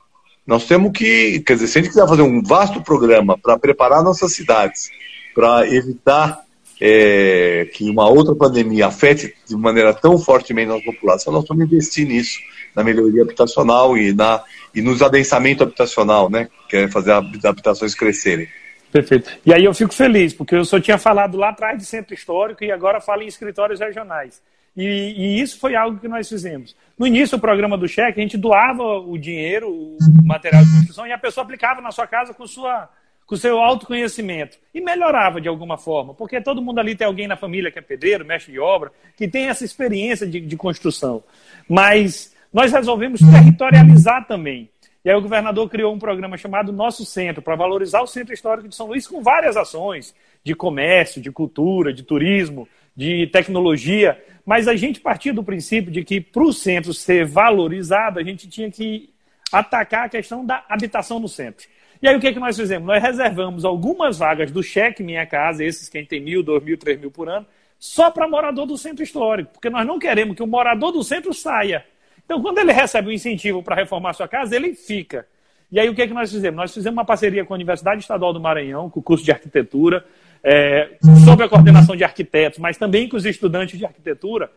nós 0.46 0.66
temos 0.66 0.92
que. 0.92 1.40
Quer 1.40 1.54
dizer, 1.54 1.68
se 1.68 1.78
a 1.78 1.82
gente 1.82 1.90
quiser 1.90 2.08
fazer 2.08 2.22
um 2.22 2.42
vasto 2.42 2.82
programa 2.82 3.38
para 3.38 3.58
preparar 3.58 4.02
nossas 4.02 4.34
cidades, 4.34 4.90
para 5.34 5.66
evitar 5.68 6.40
é, 6.80 7.68
que 7.72 7.88
uma 7.88 8.08
outra 8.08 8.34
pandemia 8.34 8.88
afete 8.88 9.32
de 9.48 9.56
maneira 9.56 9.94
tão 9.94 10.18
fortemente 10.18 10.70
a 10.70 10.74
nossa 10.74 10.84
população, 10.84 11.32
nós 11.32 11.44
vamos 11.46 11.64
investir 11.64 12.06
nisso, 12.06 12.40
na 12.74 12.82
melhoria 12.82 13.22
habitacional 13.22 13.96
e, 13.96 14.12
na, 14.12 14.42
e 14.74 14.82
nos 14.82 15.00
adensamento 15.00 15.62
habitacional, 15.62 16.28
né? 16.28 16.48
Que 16.68 16.76
é 16.78 16.88
fazer 16.88 17.12
as 17.12 17.44
habitações 17.44 17.94
crescerem. 17.94 18.48
Perfeito. 18.92 19.30
E 19.46 19.54
aí 19.54 19.64
eu 19.64 19.72
fico 19.72 19.94
feliz, 19.94 20.34
porque 20.34 20.54
eu 20.54 20.66
só 20.66 20.78
tinha 20.78 20.98
falado 20.98 21.38
lá 21.38 21.48
atrás 21.48 21.78
de 21.78 21.86
centro 21.86 22.12
histórico 22.12 22.62
e 22.62 22.70
agora 22.70 23.00
falo 23.00 23.22
em 23.22 23.26
escritórios 23.26 23.80
regionais. 23.80 24.42
E, 24.76 24.84
e, 24.84 25.40
isso 25.40 25.58
foi 25.58 25.74
algo 25.74 25.98
que 25.98 26.08
nós 26.08 26.28
fizemos. 26.28 26.76
No 26.98 27.06
início 27.06 27.38
do 27.38 27.40
programa 27.40 27.76
do 27.76 27.88
cheque, 27.88 28.20
a 28.20 28.22
gente 28.22 28.36
doava 28.36 28.82
o 28.82 29.16
dinheiro, 29.16 29.70
o 29.70 29.98
material 30.22 30.62
de 30.62 30.70
construção, 30.72 31.06
e 31.06 31.12
a 31.12 31.18
pessoa 31.18 31.44
aplicava 31.44 31.80
na 31.80 31.90
sua 31.90 32.06
casa 32.06 32.34
com, 32.34 32.46
sua, 32.46 32.88
com 33.26 33.34
o 33.34 33.38
seu 33.38 33.58
autoconhecimento. 33.58 34.58
E 34.74 34.80
melhorava 34.80 35.40
de 35.40 35.48
alguma 35.48 35.78
forma, 35.78 36.14
porque 36.14 36.40
todo 36.40 36.62
mundo 36.62 36.78
ali 36.78 36.94
tem 36.94 37.06
alguém 37.06 37.26
na 37.26 37.36
família 37.36 37.70
que 37.70 37.78
é 37.78 37.82
pedreiro, 37.82 38.26
mestre 38.26 38.52
de 38.52 38.58
obra, 38.58 38.92
que 39.16 39.26
tem 39.26 39.48
essa 39.48 39.64
experiência 39.64 40.26
de, 40.26 40.40
de 40.40 40.56
construção. 40.56 41.22
Mas 41.68 42.34
nós 42.52 42.72
resolvemos 42.72 43.20
territorializar 43.20 44.26
também. 44.26 44.70
E 45.04 45.10
aí 45.10 45.16
o 45.16 45.20
governador 45.20 45.68
criou 45.68 45.92
um 45.92 45.98
programa 45.98 46.36
chamado 46.36 46.72
Nosso 46.72 47.04
Centro, 47.04 47.42
para 47.42 47.56
valorizar 47.56 48.02
o 48.02 48.06
Centro 48.06 48.32
Histórico 48.32 48.68
de 48.68 48.76
São 48.76 48.86
Luís 48.86 49.06
com 49.06 49.20
várias 49.20 49.56
ações 49.56 50.14
de 50.44 50.54
comércio, 50.54 51.20
de 51.20 51.32
cultura, 51.32 51.92
de 51.92 52.04
turismo, 52.04 52.68
de 52.96 53.26
tecnologia. 53.26 54.22
Mas 54.46 54.68
a 54.68 54.76
gente 54.76 55.00
partiu 55.00 55.34
do 55.34 55.42
princípio 55.42 55.90
de 55.90 56.04
que 56.04 56.20
para 56.20 56.44
o 56.44 56.52
centro 56.52 56.94
ser 56.94 57.26
valorizado, 57.26 58.20
a 58.20 58.22
gente 58.22 58.48
tinha 58.48 58.70
que 58.70 59.10
atacar 59.52 60.06
a 60.06 60.08
questão 60.08 60.46
da 60.46 60.64
habitação 60.68 61.18
no 61.18 61.28
centro. 61.28 61.66
E 62.00 62.08
aí 62.08 62.16
o 62.16 62.20
que, 62.20 62.28
é 62.28 62.32
que 62.32 62.40
nós 62.40 62.56
fizemos? 62.56 62.86
Nós 62.86 63.02
reservamos 63.02 63.64
algumas 63.64 64.18
vagas 64.18 64.50
do 64.50 64.62
cheque 64.62 65.02
Minha 65.02 65.26
Casa, 65.26 65.64
esses 65.64 65.88
quem 65.88 66.04
tem 66.04 66.20
mil, 66.20 66.42
dois 66.42 66.62
mil, 66.62 66.78
três 66.78 66.98
mil 66.98 67.10
por 67.10 67.28
ano, 67.28 67.46
só 67.78 68.10
para 68.10 68.28
morador 68.28 68.66
do 68.66 68.78
centro 68.78 69.02
histórico, 69.02 69.52
porque 69.52 69.68
nós 69.68 69.86
não 69.86 69.98
queremos 69.98 70.36
que 70.36 70.42
o 70.42 70.46
morador 70.46 70.92
do 70.92 71.02
centro 71.02 71.34
saia. 71.34 71.84
Então, 72.24 72.40
quando 72.40 72.58
ele 72.58 72.72
recebe 72.72 73.08
um 73.08 73.12
incentivo 73.12 73.62
para 73.62 73.76
reformar 73.76 74.12
sua 74.12 74.28
casa, 74.28 74.56
ele 74.56 74.74
fica. 74.74 75.26
E 75.70 75.80
aí, 75.80 75.88
o 75.88 75.94
que, 75.94 76.02
é 76.02 76.06
que 76.06 76.14
nós 76.14 76.30
fizemos? 76.30 76.56
Nós 76.56 76.74
fizemos 76.74 76.96
uma 76.96 77.04
parceria 77.04 77.44
com 77.44 77.54
a 77.54 77.56
Universidade 77.56 78.00
Estadual 78.00 78.32
do 78.32 78.40
Maranhão, 78.40 78.90
com 78.90 79.00
o 79.00 79.02
curso 79.02 79.24
de 79.24 79.32
arquitetura, 79.32 80.04
é, 80.42 80.96
sob 81.24 81.42
a 81.42 81.48
coordenação 81.48 81.96
de 81.96 82.04
arquitetos, 82.04 82.58
mas 82.58 82.76
também 82.76 83.08
com 83.08 83.16
os 83.16 83.24
estudantes 83.24 83.78
de 83.78 83.86
arquitetura, 83.86 84.50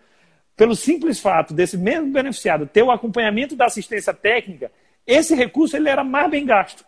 pelo 0.55 0.75
simples 0.75 1.19
fato 1.19 1.53
desse 1.53 1.77
mesmo 1.77 2.11
beneficiado 2.11 2.65
ter 2.65 2.81
o 2.81 2.91
acompanhamento 2.91 3.55
da 3.55 3.65
assistência 3.65 4.13
técnica, 4.13 4.71
esse 5.05 5.35
recurso 5.35 5.75
ele 5.77 5.89
era 5.89 6.03
mais 6.03 6.29
bem 6.29 6.45
gasto. 6.45 6.83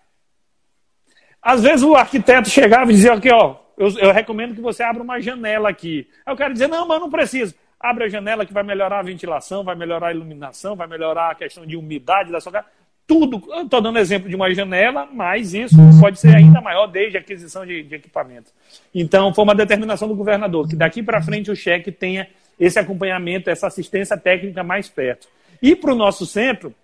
Às 1.42 1.64
vezes 1.64 1.84
o 1.84 1.96
arquiteto 1.96 2.50
chegava 2.50 2.92
e 2.92 2.96
dizia 2.96 3.14
aqui, 3.14 3.30
ó, 3.32 3.58
eu, 3.78 3.90
eu 4.00 4.12
recomendo 4.12 4.56
que 4.56 4.62
você 4.62 4.84
abra 4.84 5.04
uma 5.04 5.20
janela 5.22 5.70
aqui. 5.70 6.10
Aí 6.26 6.34
o 6.34 6.38
cara 6.38 6.52
dizia, 6.52 6.68
não, 6.68 6.88
mas 6.88 7.00
não 7.00 7.10
preciso 7.10 7.54
abre 7.80 8.06
a 8.06 8.10
janela 8.10 8.46
que 8.46 8.54
vai 8.54 8.64
melhorar 8.64 9.00
a 9.00 9.04
ventilação, 9.04 9.64
vai 9.64 9.76
melhorar 9.76 10.08
a 10.08 10.12
iluminação, 10.12 10.76
vai 10.76 10.88
melhorar 10.88 11.32
a 11.32 11.36
questão 11.36 11.66
de 11.66 11.76
umidade 11.76 12.32
da 12.32 12.40
sua 12.40 12.52
casa. 12.52 12.66
Tudo. 13.06 13.42
Estou 13.62 13.82
dando 13.82 14.00
exemplo 14.00 14.28
de 14.28 14.36
uma 14.36 14.54
janela, 14.54 15.08
mas 15.12 15.54
isso 15.54 15.78
pode 16.00 16.20
ser 16.20 16.36
ainda 16.36 16.60
maior 16.60 16.88
desde 16.88 17.18
a 17.18 17.22
aquisição 17.22 17.66
de, 17.66 17.84
de 17.84 17.96
equipamento. 17.96 18.52
Então, 18.94 19.34
foi 19.34 19.46
uma 19.46 19.56
determinação 19.56 20.10
do 20.10 20.16
governador 20.16 20.68
que 20.68 20.76
daqui 20.76 21.02
para 21.02 21.22
frente 21.22 21.50
o 21.50 21.56
cheque 21.56 21.90
tenha 21.90 22.28
esse 22.60 22.78
acompanhamento, 22.78 23.50
essa 23.50 23.68
assistência 23.68 24.18
técnica 24.18 24.62
mais 24.62 24.90
perto. 24.90 25.30
E 25.62 25.74
para 25.76 25.94
o 25.94 25.96
nosso 25.96 26.26
centro, 26.26 26.76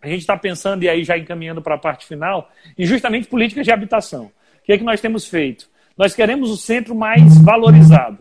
a 0.00 0.06
gente 0.06 0.20
está 0.20 0.36
pensando, 0.36 0.84
e 0.84 0.88
aí 0.88 1.02
já 1.02 1.18
encaminhando 1.18 1.60
para 1.60 1.74
a 1.74 1.78
parte 1.78 2.06
final, 2.06 2.48
em 2.78 2.84
justamente 2.84 3.26
políticas 3.26 3.64
de 3.64 3.72
habitação. 3.72 4.26
O 4.26 4.64
que 4.64 4.72
é 4.72 4.78
que 4.78 4.84
nós 4.84 5.00
temos 5.00 5.26
feito? 5.26 5.68
Nós 5.96 6.14
queremos 6.14 6.50
o 6.50 6.56
centro 6.56 6.94
mais 6.94 7.38
valorizado. 7.38 8.18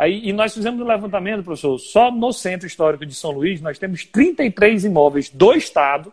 Aí, 0.00 0.26
e 0.26 0.32
nós 0.32 0.54
fizemos 0.54 0.80
um 0.80 0.86
levantamento, 0.86 1.44
professor, 1.44 1.78
só 1.78 2.10
no 2.10 2.32
Centro 2.32 2.66
Histórico 2.66 3.04
de 3.04 3.14
São 3.14 3.32
Luís 3.32 3.60
nós 3.60 3.78
temos 3.78 4.02
33 4.02 4.86
imóveis 4.86 5.28
do 5.28 5.52
Estado 5.52 6.10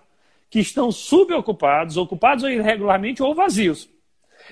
que 0.50 0.60
estão 0.60 0.92
subocupados, 0.92 1.96
ocupados 1.96 2.44
irregularmente 2.44 3.24
ou 3.24 3.34
vazios. 3.34 3.90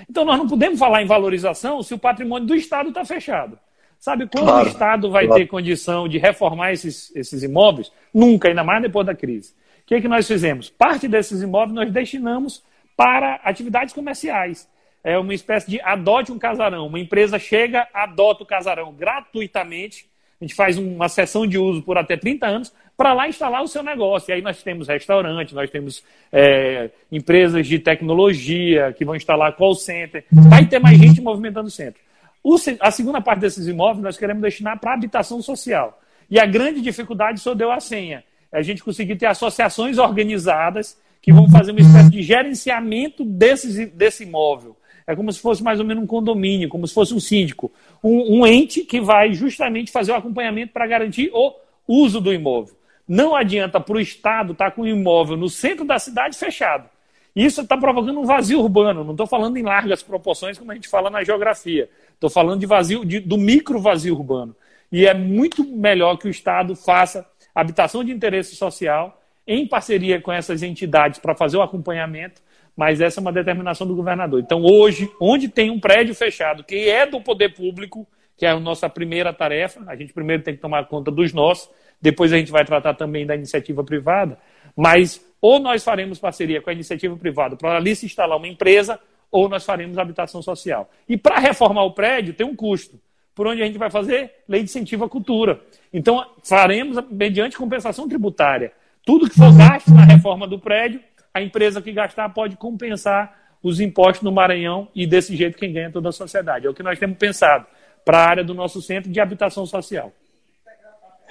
Então 0.09 0.23
nós 0.23 0.37
não 0.37 0.47
podemos 0.47 0.79
falar 0.79 1.03
em 1.03 1.05
valorização 1.05 1.83
se 1.83 1.93
o 1.93 1.97
patrimônio 1.99 2.47
do 2.47 2.55
Estado 2.55 2.87
está 2.87 3.03
fechado. 3.03 3.59
Sabe 3.99 4.25
quando 4.25 4.45
claro, 4.45 4.67
o 4.67 4.71
Estado 4.71 5.11
vai 5.11 5.25
claro. 5.27 5.41
ter 5.41 5.47
condição 5.49 6.07
de 6.07 6.17
reformar 6.17 6.71
esses, 6.71 7.13
esses 7.13 7.43
imóveis? 7.43 7.91
Nunca, 8.13 8.47
ainda 8.47 8.63
mais 8.63 8.81
depois 8.81 9.05
da 9.05 9.13
crise. 9.13 9.51
O 9.81 9.87
que, 9.87 9.95
é 9.95 10.01
que 10.01 10.07
nós 10.07 10.25
fizemos? 10.25 10.69
Parte 10.69 11.09
desses 11.09 11.41
imóveis 11.41 11.75
nós 11.75 11.91
destinamos 11.91 12.63
para 12.95 13.35
atividades 13.43 13.93
comerciais 13.93 14.65
é 15.05 15.19
uma 15.19 15.35
espécie 15.35 15.69
de 15.69 15.79
adote 15.81 16.31
um 16.31 16.39
casarão. 16.39 16.87
Uma 16.87 16.99
empresa 16.99 17.37
chega, 17.37 17.87
adota 17.93 18.41
o 18.41 18.45
casarão 18.45 18.91
gratuitamente, 18.91 20.07
a 20.41 20.43
gente 20.43 20.55
faz 20.55 20.79
uma 20.79 21.07
sessão 21.07 21.45
de 21.45 21.59
uso 21.59 21.83
por 21.83 21.95
até 21.95 22.17
30 22.17 22.47
anos, 22.47 22.73
para 22.97 23.13
lá 23.13 23.29
instalar 23.29 23.61
o 23.61 23.67
seu 23.67 23.83
negócio. 23.83 24.31
E 24.31 24.33
aí 24.33 24.41
nós 24.41 24.63
temos 24.63 24.87
restaurante, 24.87 25.53
nós 25.53 25.69
temos 25.69 26.03
é, 26.31 26.89
empresas 27.11 27.67
de 27.67 27.77
tecnologia 27.77 28.93
que 28.97 29.05
vão 29.05 29.15
instalar 29.15 29.55
call 29.55 29.75
center, 29.75 30.25
vai 30.31 30.65
ter 30.65 30.79
mais 30.79 30.97
gente 30.97 31.21
movimentando 31.21 31.67
o 31.67 31.71
centro. 31.71 32.01
O, 32.43 32.55
a 32.79 32.89
segunda 32.89 33.21
parte 33.21 33.41
desses 33.41 33.67
imóveis 33.67 34.03
nós 34.03 34.17
queremos 34.17 34.41
destinar 34.41 34.79
para 34.79 34.95
habitação 34.95 35.39
social. 35.39 36.01
E 36.27 36.39
a 36.39 36.47
grande 36.47 36.81
dificuldade 36.81 37.39
só 37.39 37.53
deu 37.53 37.71
a 37.71 37.79
senha. 37.79 38.23
É 38.51 38.57
a 38.57 38.61
gente 38.63 38.83
conseguir 38.83 39.17
ter 39.17 39.27
associações 39.27 39.99
organizadas 39.99 40.97
que 41.21 41.31
vão 41.31 41.47
fazer 41.47 41.71
uma 41.71 41.81
espécie 41.81 42.09
de 42.09 42.23
gerenciamento 42.23 43.23
desses, 43.23 43.91
desse 43.91 44.23
imóvel. 44.23 44.75
É 45.07 45.15
como 45.15 45.31
se 45.31 45.39
fosse 45.39 45.63
mais 45.63 45.79
ou 45.79 45.85
menos 45.85 46.03
um 46.03 46.07
condomínio, 46.07 46.67
como 46.67 46.87
se 46.87 46.93
fosse 46.93 47.13
um 47.13 47.19
síndico. 47.19 47.71
Um, 48.03 48.39
um 48.39 48.47
ente 48.47 48.81
que 48.81 48.99
vai 48.99 49.33
justamente 49.33 49.91
fazer 49.91 50.11
o 50.11 50.15
acompanhamento 50.15 50.73
para 50.73 50.87
garantir 50.87 51.29
o 51.33 51.53
uso 51.87 52.19
do 52.19 52.33
imóvel. 52.33 52.75
Não 53.07 53.35
adianta 53.35 53.79
para 53.79 53.95
o 53.95 53.99
Estado 53.99 54.53
estar 54.53 54.65
tá 54.65 54.71
com 54.71 54.81
o 54.81 54.87
imóvel 54.87 55.37
no 55.37 55.47
centro 55.47 55.85
da 55.85 55.99
cidade 55.99 56.35
fechado. 56.37 56.89
Isso 57.35 57.61
está 57.61 57.77
provocando 57.77 58.19
um 58.19 58.25
vazio 58.25 58.59
urbano. 58.59 59.03
Não 59.03 59.11
estou 59.11 59.27
falando 59.27 59.57
em 59.57 59.63
largas 59.63 60.01
proporções, 60.01 60.57
como 60.57 60.71
a 60.71 60.75
gente 60.75 60.87
fala 60.87 61.09
na 61.09 61.23
geografia. 61.23 61.89
Estou 62.13 62.29
falando 62.29 62.61
de 62.61 62.65
vazio, 62.65 63.05
de, 63.05 63.19
do 63.19 63.37
micro 63.37 63.79
vazio 63.79 64.15
urbano. 64.15 64.55
E 64.91 65.05
é 65.05 65.13
muito 65.13 65.63
melhor 65.63 66.17
que 66.17 66.27
o 66.27 66.31
Estado 66.31 66.75
faça 66.75 67.27
habitação 67.53 68.03
de 68.03 68.11
interesse 68.11 68.55
social 68.55 69.21
em 69.45 69.67
parceria 69.67 70.19
com 70.19 70.31
essas 70.31 70.63
entidades 70.63 71.19
para 71.19 71.35
fazer 71.35 71.57
o 71.57 71.61
acompanhamento 71.61 72.41
mas 72.75 72.99
essa 73.01 73.19
é 73.19 73.21
uma 73.21 73.31
determinação 73.31 73.87
do 73.87 73.95
governador. 73.95 74.39
Então, 74.39 74.61
hoje, 74.63 75.09
onde 75.19 75.47
tem 75.47 75.69
um 75.69 75.79
prédio 75.79 76.13
fechado 76.13 76.63
que 76.63 76.89
é 76.89 77.05
do 77.05 77.21
poder 77.21 77.53
público, 77.53 78.07
que 78.37 78.45
é 78.45 78.49
a 78.49 78.59
nossa 78.59 78.89
primeira 78.89 79.31
tarefa, 79.31 79.81
a 79.87 79.95
gente 79.95 80.13
primeiro 80.13 80.43
tem 80.43 80.55
que 80.55 80.61
tomar 80.61 80.85
conta 80.87 81.09
dos 81.09 81.31
nossos, 81.31 81.69
depois 82.01 82.33
a 82.33 82.37
gente 82.37 82.51
vai 82.51 82.65
tratar 82.65 82.93
também 82.93 83.25
da 83.25 83.35
iniciativa 83.35 83.83
privada, 83.83 84.37
mas 84.75 85.25
ou 85.41 85.59
nós 85.59 85.83
faremos 85.83 86.19
parceria 86.19 86.61
com 86.61 86.69
a 86.69 86.73
iniciativa 86.73 87.15
privada 87.15 87.55
para 87.55 87.77
ali 87.77 87.95
se 87.95 88.05
instalar 88.05 88.37
uma 88.37 88.47
empresa, 88.47 88.99
ou 89.31 89.47
nós 89.47 89.65
faremos 89.65 89.97
habitação 89.97 90.41
social. 90.41 90.89
E 91.07 91.17
para 91.17 91.39
reformar 91.39 91.83
o 91.83 91.91
prédio 91.91 92.33
tem 92.33 92.45
um 92.45 92.55
custo. 92.55 92.99
Por 93.33 93.47
onde 93.47 93.61
a 93.61 93.65
gente 93.65 93.77
vai 93.77 93.89
fazer? 93.89 94.31
Lei 94.47 94.63
de 94.63 94.69
incentivo 94.69 95.03
à 95.03 95.09
cultura. 95.09 95.59
Então, 95.91 96.25
faremos 96.41 96.97
mediante 97.11 97.57
compensação 97.57 98.07
tributária. 98.07 98.71
Tudo 99.05 99.29
que 99.29 99.35
for 99.35 99.53
gasto 99.55 99.91
na 99.91 100.05
reforma 100.05 100.47
do 100.47 100.57
prédio, 100.57 101.01
a 101.35 101.41
empresa 101.41 101.81
que 101.81 101.91
gastar 101.91 102.29
pode 102.29 102.55
compensar 102.55 103.37
os 103.61 103.81
impostos 103.81 104.23
no 104.23 104.31
Maranhão 104.31 104.87
e 104.95 105.05
desse 105.05 105.35
jeito 105.35 105.57
quem 105.57 105.73
ganha 105.73 105.87
é 105.87 105.91
toda 105.91 106.07
a 106.07 106.13
sociedade. 106.13 106.65
É 106.65 106.69
o 106.69 106.73
que 106.73 106.81
nós 106.81 106.97
temos 106.97 107.17
pensado 107.17 107.65
para 108.05 108.19
a 108.19 108.25
área 108.25 108.43
do 108.43 108.53
nosso 108.53 108.81
centro 108.81 109.11
de 109.11 109.19
habitação 109.19 109.65
social. 109.65 110.13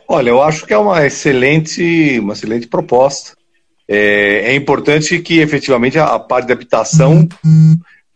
Olha, 0.07 0.29
eu 0.29 0.43
acho 0.43 0.67
que 0.67 0.75
é 0.75 0.77
uma 0.77 1.07
excelente, 1.07 2.19
uma 2.21 2.35
excelente 2.35 2.67
proposta. 2.67 3.35
É, 3.89 4.51
é 4.51 4.55
importante 4.55 5.19
que 5.21 5.41
efetivamente 5.41 5.99
a, 5.99 6.05
a 6.05 6.19
parte 6.19 6.49
de 6.49 6.53
habitação 6.53 7.27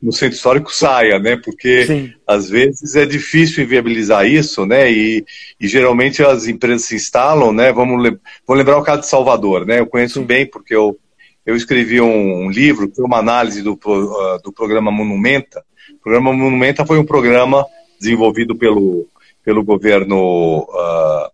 no 0.01 0.13
centro 0.13 0.37
histórico 0.37 0.75
saia, 0.75 1.19
né? 1.19 1.41
Porque 1.43 1.87
Sim. 1.87 2.13
às 2.27 2.51
vezes 2.51 2.97
é 2.97 3.07
difícil 3.07 3.65
inviabilizar 3.65 4.27
isso, 4.27 4.67
né? 4.67 4.93
E, 4.93 5.25
e, 5.59 5.67
geralmente 5.67 6.23
as 6.23 6.47
empresas 6.47 6.85
se 6.85 6.97
instalam, 6.97 7.51
né? 7.51 7.73
Vamos, 7.73 8.03
vamos 8.47 8.59
lembrar 8.59 8.77
o 8.77 8.85
caso 8.85 9.01
de 9.01 9.07
Salvador, 9.09 9.65
né? 9.65 9.81
Eu 9.81 9.87
conheço 9.87 10.21
Sim. 10.21 10.27
bem 10.27 10.45
porque 10.45 10.75
eu 10.75 10.99
eu 11.49 11.57
escrevi 11.57 11.99
um, 11.99 12.45
um 12.45 12.51
livro, 12.51 12.93
foi 12.95 13.03
uma 13.07 13.17
análise 13.17 13.63
do, 13.63 13.73
uh, 13.73 14.43
do 14.45 14.53
programa 14.53 14.91
Monumenta. 14.91 15.65
O 15.95 16.03
programa 16.03 16.31
Monumenta 16.31 16.85
foi 16.85 16.99
um 16.99 17.07
programa 17.07 17.65
desenvolvido 17.99 18.55
pelo, 18.55 19.07
pelo 19.43 19.65
governo, 19.65 20.59
uh, 20.59 21.31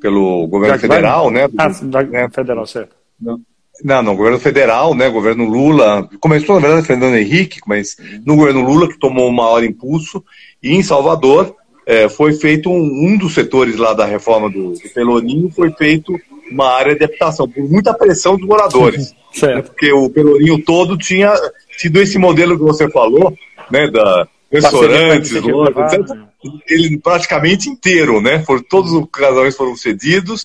pelo 0.00 0.48
governo 0.48 0.80
federal, 0.80 1.30
né? 1.30 1.46
Do, 1.46 1.54
ah, 1.58 1.68
da, 1.68 2.02
né? 2.02 2.28
federal, 2.28 2.66
certo. 2.66 2.96
Não, 3.20 3.40
não, 3.84 4.02
no 4.02 4.16
governo 4.16 4.40
federal, 4.40 4.96
né? 4.96 5.08
Governo 5.08 5.44
Lula. 5.44 6.10
Começou, 6.18 6.56
na 6.56 6.66
verdade, 6.66 6.86
Fernando 6.88 7.14
Henrique, 7.14 7.60
mas 7.64 7.96
no 8.26 8.34
governo 8.34 8.62
Lula, 8.62 8.88
que 8.88 8.98
tomou 8.98 9.28
um 9.28 9.32
maior 9.32 9.62
impulso. 9.62 10.24
E 10.60 10.74
em 10.74 10.82
Salvador, 10.82 11.54
é, 11.86 12.08
foi 12.08 12.32
feito 12.32 12.68
um, 12.68 12.80
um, 12.82 13.16
dos 13.16 13.32
setores 13.32 13.76
lá 13.76 13.94
da 13.94 14.06
reforma 14.06 14.50
do, 14.50 14.72
do 14.72 14.90
Pelourinho, 14.92 15.52
foi 15.52 15.70
feito 15.70 16.18
uma 16.52 16.68
área 16.74 16.94
de 16.94 17.04
habitação, 17.04 17.48
por 17.48 17.62
muita 17.68 17.94
pressão 17.94 18.36
dos 18.36 18.46
moradores. 18.46 19.14
Né, 19.40 19.62
porque 19.62 19.90
o 19.90 20.10
Pelourinho 20.10 20.62
todo 20.62 20.94
tinha 20.98 21.32
tido 21.78 22.02
esse 22.02 22.18
modelo 22.18 22.54
que 22.54 22.62
você 22.62 22.86
falou, 22.90 23.34
né, 23.70 23.90
da 23.90 24.28
restaurantes, 24.52 25.32
lojas, 25.32 25.94
etc. 25.94 26.18
Ele 26.68 26.98
praticamente 26.98 27.70
inteiro, 27.70 28.20
né? 28.20 28.42
For, 28.44 28.62
todos 28.62 28.92
os 28.92 29.06
casais 29.10 29.56
foram 29.56 29.74
cedidos 29.74 30.44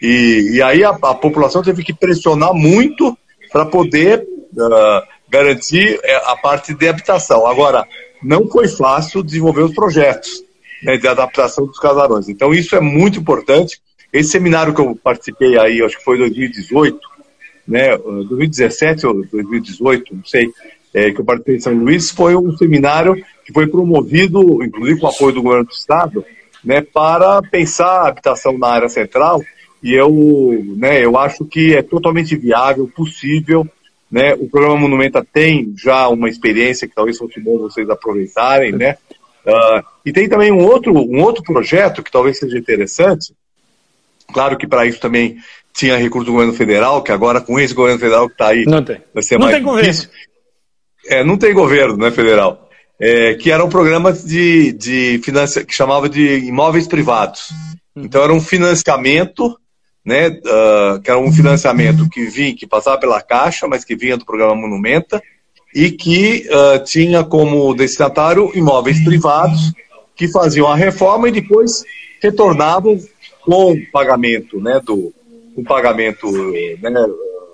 e, 0.00 0.52
e 0.52 0.62
aí 0.62 0.84
a, 0.84 0.90
a, 0.90 1.14
população 1.14 1.62
teve 1.62 1.82
que 1.82 1.92
pressionar 1.92 2.54
muito 2.54 3.18
para 3.50 3.66
poder 3.66 4.20
uh, 4.20 5.02
garantir 5.28 5.98
é, 6.04 6.16
a 6.30 6.36
parte 6.36 6.72
de 6.74 6.88
habitação. 6.88 7.46
Agora, 7.46 7.84
não 8.22 8.48
foi 8.48 8.68
fácil 8.68 9.22
desenvolver 9.22 9.62
os 9.62 9.74
projetos 9.74 10.42
né, 10.82 10.96
de 10.96 11.08
adaptação 11.08 11.66
dos 11.66 11.78
casarões. 11.78 12.28
Então, 12.28 12.54
isso 12.54 12.76
é 12.76 12.80
muito 12.80 13.18
importante. 13.18 13.80
Esse 14.12 14.30
seminário 14.30 14.74
que 14.74 14.80
eu 14.80 14.96
participei 14.96 15.58
aí, 15.58 15.82
acho 15.82 15.98
que 15.98 16.04
foi 16.04 16.16
em 16.16 16.20
2018, 16.20 16.98
né, 17.66 17.96
2017 17.96 19.06
ou 19.06 19.24
2018, 19.26 20.14
não 20.14 20.24
sei, 20.24 20.50
é, 20.94 21.10
que 21.10 21.20
eu 21.20 21.24
participei 21.24 21.56
em 21.56 21.60
São 21.60 21.74
Luís, 21.74 22.10
foi 22.10 22.34
um 22.34 22.56
seminário 22.56 23.14
que 23.44 23.52
foi 23.52 23.66
promovido, 23.66 24.62
inclusive 24.64 25.00
com 25.00 25.06
o 25.06 25.10
apoio 25.10 25.34
do 25.34 25.42
governo 25.42 25.66
do 25.66 25.72
estado, 25.72 26.24
né, 26.64 26.80
para 26.80 27.42
pensar 27.42 27.86
a 27.86 28.08
habitação 28.08 28.56
na 28.56 28.68
área 28.68 28.88
central. 28.88 29.42
E 29.82 29.94
eu, 29.94 30.10
né, 30.76 31.04
eu 31.04 31.16
acho 31.16 31.44
que 31.44 31.74
é 31.74 31.82
totalmente 31.82 32.34
viável, 32.36 32.90
possível. 32.94 33.66
Né, 34.10 34.34
o 34.34 34.48
programa 34.48 34.76
Monumenta 34.76 35.24
tem 35.32 35.74
já 35.76 36.08
uma 36.08 36.30
experiência 36.30 36.88
que 36.88 36.94
talvez 36.94 37.18
fosse 37.18 37.38
bom 37.38 37.58
vocês 37.58 37.88
aproveitarem, 37.90 38.72
né? 38.72 38.96
Uh, 39.46 39.84
e 40.04 40.12
tem 40.12 40.28
também 40.28 40.50
um 40.50 40.64
outro, 40.64 40.92
um 40.94 41.22
outro 41.22 41.42
projeto 41.42 42.02
que 42.02 42.10
talvez 42.10 42.38
seja 42.38 42.58
interessante, 42.58 43.34
Claro 44.32 44.56
que 44.56 44.66
para 44.66 44.86
isso 44.86 45.00
também 45.00 45.36
tinha 45.74 45.96
recurso 45.96 46.26
do 46.26 46.32
governo 46.32 46.52
federal, 46.52 47.02
que 47.02 47.12
agora 47.12 47.40
com 47.40 47.58
esse 47.58 47.72
governo 47.72 48.00
federal 48.00 48.26
que 48.26 48.34
está 48.34 48.48
aí 48.48 48.64
não 48.66 48.82
tem. 48.82 49.00
vai 49.14 49.22
ser 49.22 49.38
não 49.38 49.46
mais 49.46 49.56
tem 49.56 49.64
difícil. 49.64 50.08
governo. 50.08 50.28
É, 51.06 51.24
não 51.24 51.36
tem 51.36 51.54
governo, 51.54 51.96
né, 51.96 52.10
federal? 52.10 52.68
É, 53.00 53.34
que 53.34 53.50
era 53.50 53.64
um 53.64 53.68
programa 53.68 54.12
de, 54.12 54.72
de 54.72 55.20
financia, 55.22 55.64
que 55.64 55.72
chamava 55.72 56.08
de 56.08 56.38
imóveis 56.40 56.88
privados. 56.88 57.50
Hum. 57.96 58.02
Então 58.04 58.22
era 58.22 58.32
um 58.32 58.40
financiamento, 58.40 59.56
né, 60.04 60.28
uh, 60.28 61.00
que 61.00 61.10
era 61.10 61.18
um 61.18 61.32
financiamento 61.32 62.08
que 62.08 62.24
vinha, 62.24 62.54
que 62.54 62.66
passava 62.66 62.98
pela 62.98 63.22
Caixa, 63.22 63.68
mas 63.68 63.84
que 63.84 63.94
vinha 63.94 64.16
do 64.16 64.26
programa 64.26 64.56
Monumenta, 64.56 65.22
e 65.74 65.92
que 65.92 66.48
uh, 66.50 66.82
tinha 66.84 67.22
como 67.22 67.72
destinatário 67.74 68.50
imóveis 68.54 69.02
privados 69.04 69.72
que 70.16 70.26
faziam 70.26 70.66
a 70.66 70.74
reforma 70.74 71.28
e 71.28 71.32
depois 71.32 71.84
retornavam 72.20 72.98
com 73.48 73.74
pagamento, 73.90 74.60
né, 74.60 74.78
do 74.84 75.10
pagamento, 75.66 76.30
né, 76.30 76.90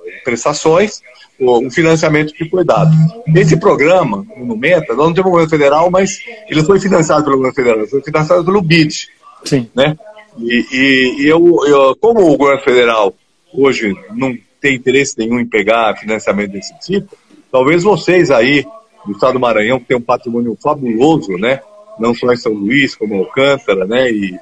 em 0.06 0.24
prestações, 0.24 1.00
o, 1.38 1.68
o, 1.68 1.70
financiamento 1.70 2.34
que 2.34 2.48
foi 2.48 2.64
dado. 2.64 2.90
Esse 3.34 3.56
programa, 3.56 4.26
Monumenta, 4.36 4.92
nós 4.94 5.06
não 5.06 5.14
temos 5.14 5.30
governo 5.30 5.50
federal, 5.50 5.90
mas 5.92 6.18
ele 6.50 6.64
foi 6.64 6.80
financiado 6.80 7.22
pelo 7.22 7.36
governo 7.36 7.54
federal, 7.54 7.86
foi 7.86 8.02
financiado 8.02 8.44
pelo 8.44 8.60
BID. 8.60 9.08
Sim. 9.44 9.70
Né? 9.72 9.96
E, 10.36 10.66
e, 10.72 11.22
e 11.22 11.28
eu, 11.28 11.60
eu, 11.64 11.96
como 12.00 12.28
o 12.28 12.36
governo 12.36 12.62
federal 12.62 13.14
hoje 13.52 13.94
não 14.16 14.36
tem 14.60 14.74
interesse 14.74 15.16
nenhum 15.16 15.38
em 15.38 15.46
pegar 15.46 15.96
financiamento 15.96 16.50
desse 16.50 16.76
tipo, 16.80 17.16
talvez 17.52 17.84
vocês 17.84 18.32
aí 18.32 18.66
do 19.06 19.12
estado 19.12 19.34
do 19.34 19.40
Maranhão, 19.40 19.78
que 19.78 19.86
tem 19.86 19.96
um 19.96 20.02
patrimônio 20.02 20.58
fabuloso, 20.60 21.32
né? 21.38 21.60
Não 22.00 22.12
só 22.12 22.32
em 22.32 22.36
São 22.36 22.52
Luís, 22.52 22.96
como 22.96 23.14
Alcântara, 23.14 23.86
né? 23.86 24.10
E, 24.10 24.36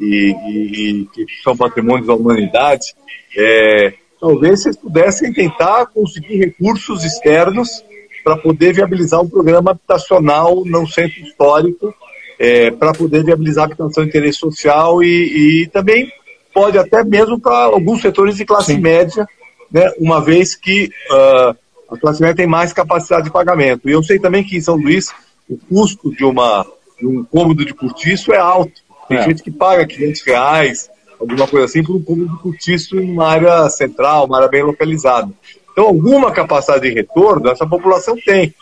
e, 0.00 0.34
e, 0.46 1.08
que 1.12 1.26
são 1.42 1.56
patrimônios 1.56 2.06
da 2.06 2.14
humanidade, 2.14 2.94
é, 3.36 3.94
talvez 4.20 4.62
vocês 4.62 4.76
pudessem 4.76 5.32
tentar 5.32 5.86
conseguir 5.86 6.38
recursos 6.38 7.04
externos 7.04 7.84
para 8.22 8.36
poder 8.36 8.72
viabilizar 8.72 9.20
um 9.20 9.28
programa 9.28 9.72
habitacional 9.72 10.64
no 10.64 10.86
centro 10.86 11.20
histórico, 11.22 11.94
é, 12.38 12.70
para 12.70 12.92
poder 12.92 13.24
viabilizar 13.24 13.64
a 13.64 13.66
habitação 13.66 14.04
de 14.04 14.10
interesse 14.10 14.38
social 14.38 15.02
e, 15.02 15.62
e 15.62 15.66
também 15.68 16.10
pode 16.52 16.78
até 16.78 17.02
mesmo 17.04 17.40
para 17.40 17.64
alguns 17.64 18.02
setores 18.02 18.36
de 18.36 18.44
classe 18.44 18.74
Sim. 18.74 18.80
média, 18.80 19.26
né, 19.70 19.90
uma 19.98 20.20
vez 20.20 20.54
que 20.54 20.90
uh, 21.10 21.56
a 21.94 21.98
classe 21.98 22.20
média 22.20 22.36
tem 22.36 22.46
mais 22.46 22.72
capacidade 22.72 23.24
de 23.24 23.30
pagamento. 23.30 23.88
E 23.88 23.92
eu 23.92 24.02
sei 24.02 24.18
também 24.18 24.44
que 24.44 24.56
em 24.56 24.60
São 24.60 24.76
Luís 24.76 25.10
o 25.48 25.56
custo 25.68 26.14
de, 26.14 26.24
uma, 26.24 26.66
de 26.98 27.06
um 27.06 27.24
cômodo 27.24 27.64
de 27.64 27.74
cortiço 27.74 28.32
é 28.32 28.38
alto. 28.38 28.82
Tem 29.12 29.20
é. 29.20 29.22
gente 29.24 29.42
que 29.42 29.50
paga 29.50 29.86
500 29.86 30.22
reais, 30.22 30.90
alguma 31.20 31.46
coisa 31.46 31.66
assim, 31.66 31.82
por 31.82 31.96
um 31.96 32.02
cômodo 32.02 32.30
de 32.30 32.42
cortiço 32.42 32.98
em 32.98 33.12
uma 33.12 33.28
área 33.28 33.68
central, 33.68 34.24
uma 34.24 34.38
área 34.38 34.48
bem 34.48 34.62
localizada. 34.62 35.30
Então, 35.70 35.86
alguma 35.86 36.30
capacidade 36.30 36.88
de 36.88 36.94
retorno 36.94 37.50
essa 37.50 37.66
população 37.66 38.16
tem. 38.16 38.54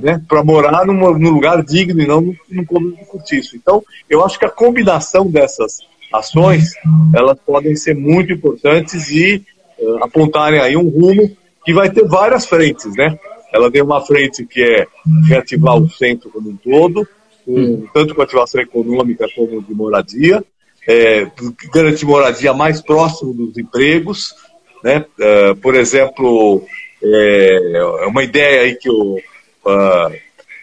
Né, 0.00 0.22
para 0.28 0.42
morar 0.42 0.86
num, 0.86 0.94
num, 1.18 1.30
lugar 1.30 1.62
digno 1.62 2.00
e 2.00 2.06
não 2.06 2.20
num, 2.20 2.36
num 2.48 2.64
cômodo 2.64 2.96
de 2.96 3.04
cortiço. 3.04 3.56
Então, 3.56 3.82
eu 4.08 4.24
acho 4.24 4.38
que 4.38 4.44
a 4.46 4.48
combinação 4.48 5.26
dessas 5.26 5.80
ações, 6.12 6.72
elas 7.12 7.36
podem 7.44 7.74
ser 7.74 7.94
muito 7.94 8.32
importantes 8.32 9.10
e 9.10 9.44
uh, 9.78 10.04
apontarem 10.04 10.60
aí 10.60 10.76
um 10.76 10.88
rumo 10.88 11.36
que 11.64 11.74
vai 11.74 11.90
ter 11.90 12.06
várias 12.06 12.46
frentes, 12.46 12.94
né? 12.96 13.18
Ela 13.52 13.70
tem 13.70 13.82
uma 13.82 14.00
frente 14.00 14.46
que 14.46 14.62
é 14.62 14.86
reativar 15.28 15.76
o 15.76 15.90
centro 15.90 16.30
como 16.30 16.50
um 16.50 16.56
todo, 16.56 17.06
com, 17.44 17.86
tanto 17.92 18.14
com 18.14 18.22
ativação 18.22 18.60
econômica 18.60 19.26
como 19.34 19.62
de 19.62 19.74
moradia, 19.74 20.42
é, 20.86 21.26
garantir 21.72 22.04
moradia 22.04 22.52
mais 22.52 22.80
próximo 22.80 23.32
dos 23.32 23.56
empregos, 23.56 24.34
né? 24.82 25.04
Uh, 25.18 25.56
por 25.56 25.74
exemplo, 25.74 26.62
é, 27.02 27.72
é, 27.74 28.06
uma 28.06 28.22
ideia 28.22 28.62
aí 28.62 28.74
que, 28.74 28.88
eu, 28.88 29.16
uh, 29.64 30.14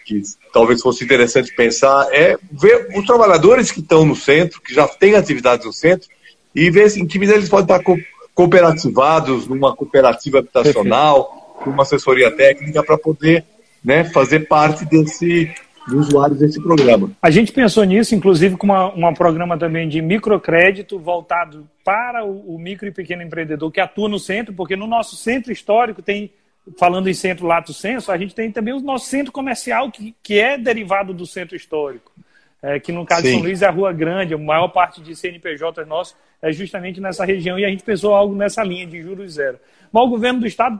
que 0.04 0.22
talvez 0.52 0.80
fosse 0.80 1.04
interessante 1.04 1.52
pensar 1.54 2.06
é 2.12 2.38
ver 2.52 2.88
os 2.96 3.04
trabalhadores 3.04 3.72
que 3.72 3.80
estão 3.80 4.04
no 4.04 4.14
centro, 4.14 4.60
que 4.60 4.72
já 4.72 4.86
têm 4.86 5.16
atividades 5.16 5.66
no 5.66 5.72
centro, 5.72 6.08
e 6.54 6.70
ver 6.70 6.96
em 6.96 7.06
que 7.06 7.18
medida 7.18 7.36
eles 7.36 7.48
podem 7.48 7.64
estar 7.64 7.82
co 7.82 7.96
cooperativados 8.34 9.46
numa 9.46 9.76
cooperativa 9.76 10.38
habitacional, 10.38 11.52
com 11.62 11.68
uma 11.68 11.82
assessoria 11.82 12.30
técnica 12.30 12.82
para 12.82 12.96
poder 12.96 13.44
né, 13.84 14.04
fazer 14.04 14.48
parte 14.48 14.86
desse, 14.86 15.52
de 15.88 15.96
usuários 15.96 16.38
desse 16.38 16.60
programa. 16.62 17.10
A 17.20 17.30
gente 17.30 17.52
pensou 17.52 17.84
nisso, 17.84 18.14
inclusive, 18.14 18.56
com 18.56 18.68
um 18.68 19.14
programa 19.14 19.58
também 19.58 19.88
de 19.88 20.00
microcrédito 20.00 20.98
voltado 20.98 21.68
para 21.84 22.24
o, 22.24 22.54
o, 22.54 22.58
micro 22.58 22.86
e 22.86 22.92
pequeno 22.92 23.22
empreendedor 23.22 23.70
que 23.70 23.80
atua 23.80 24.08
no 24.08 24.18
centro, 24.18 24.54
porque 24.54 24.76
no 24.76 24.86
nosso 24.86 25.16
centro 25.16 25.52
histórico 25.52 26.00
tem, 26.00 26.30
falando 26.78 27.08
em 27.08 27.14
centro 27.14 27.46
lato 27.46 27.72
senso, 27.72 28.12
a 28.12 28.18
gente 28.18 28.34
tem 28.34 28.50
também 28.50 28.74
o 28.74 28.80
nosso 28.80 29.06
centro 29.06 29.32
comercial 29.32 29.90
que, 29.90 30.14
que 30.22 30.38
é 30.38 30.56
derivado 30.56 31.12
do 31.12 31.26
centro 31.26 31.56
histórico. 31.56 32.12
É, 32.64 32.78
que 32.78 32.92
no 32.92 33.04
caso 33.04 33.22
Sim. 33.22 33.26
de 33.26 33.34
São 33.34 33.42
Luís 33.42 33.62
é 33.62 33.66
a 33.66 33.70
Rua 33.70 33.92
Grande, 33.92 34.34
a 34.34 34.38
maior 34.38 34.68
parte 34.68 35.02
de 35.02 35.16
CNPJ 35.16 35.84
nosso 35.84 36.14
é 36.40 36.52
justamente 36.52 37.00
nessa 37.00 37.24
região, 37.24 37.58
e 37.58 37.64
a 37.64 37.68
gente 37.68 37.82
pensou 37.82 38.14
algo 38.14 38.36
nessa 38.36 38.62
linha 38.62 38.86
de 38.86 39.02
juros 39.02 39.32
zero. 39.32 39.58
Mas 39.90 40.04
o 40.04 40.08
governo 40.08 40.40
do 40.40 40.46
estado 40.46 40.78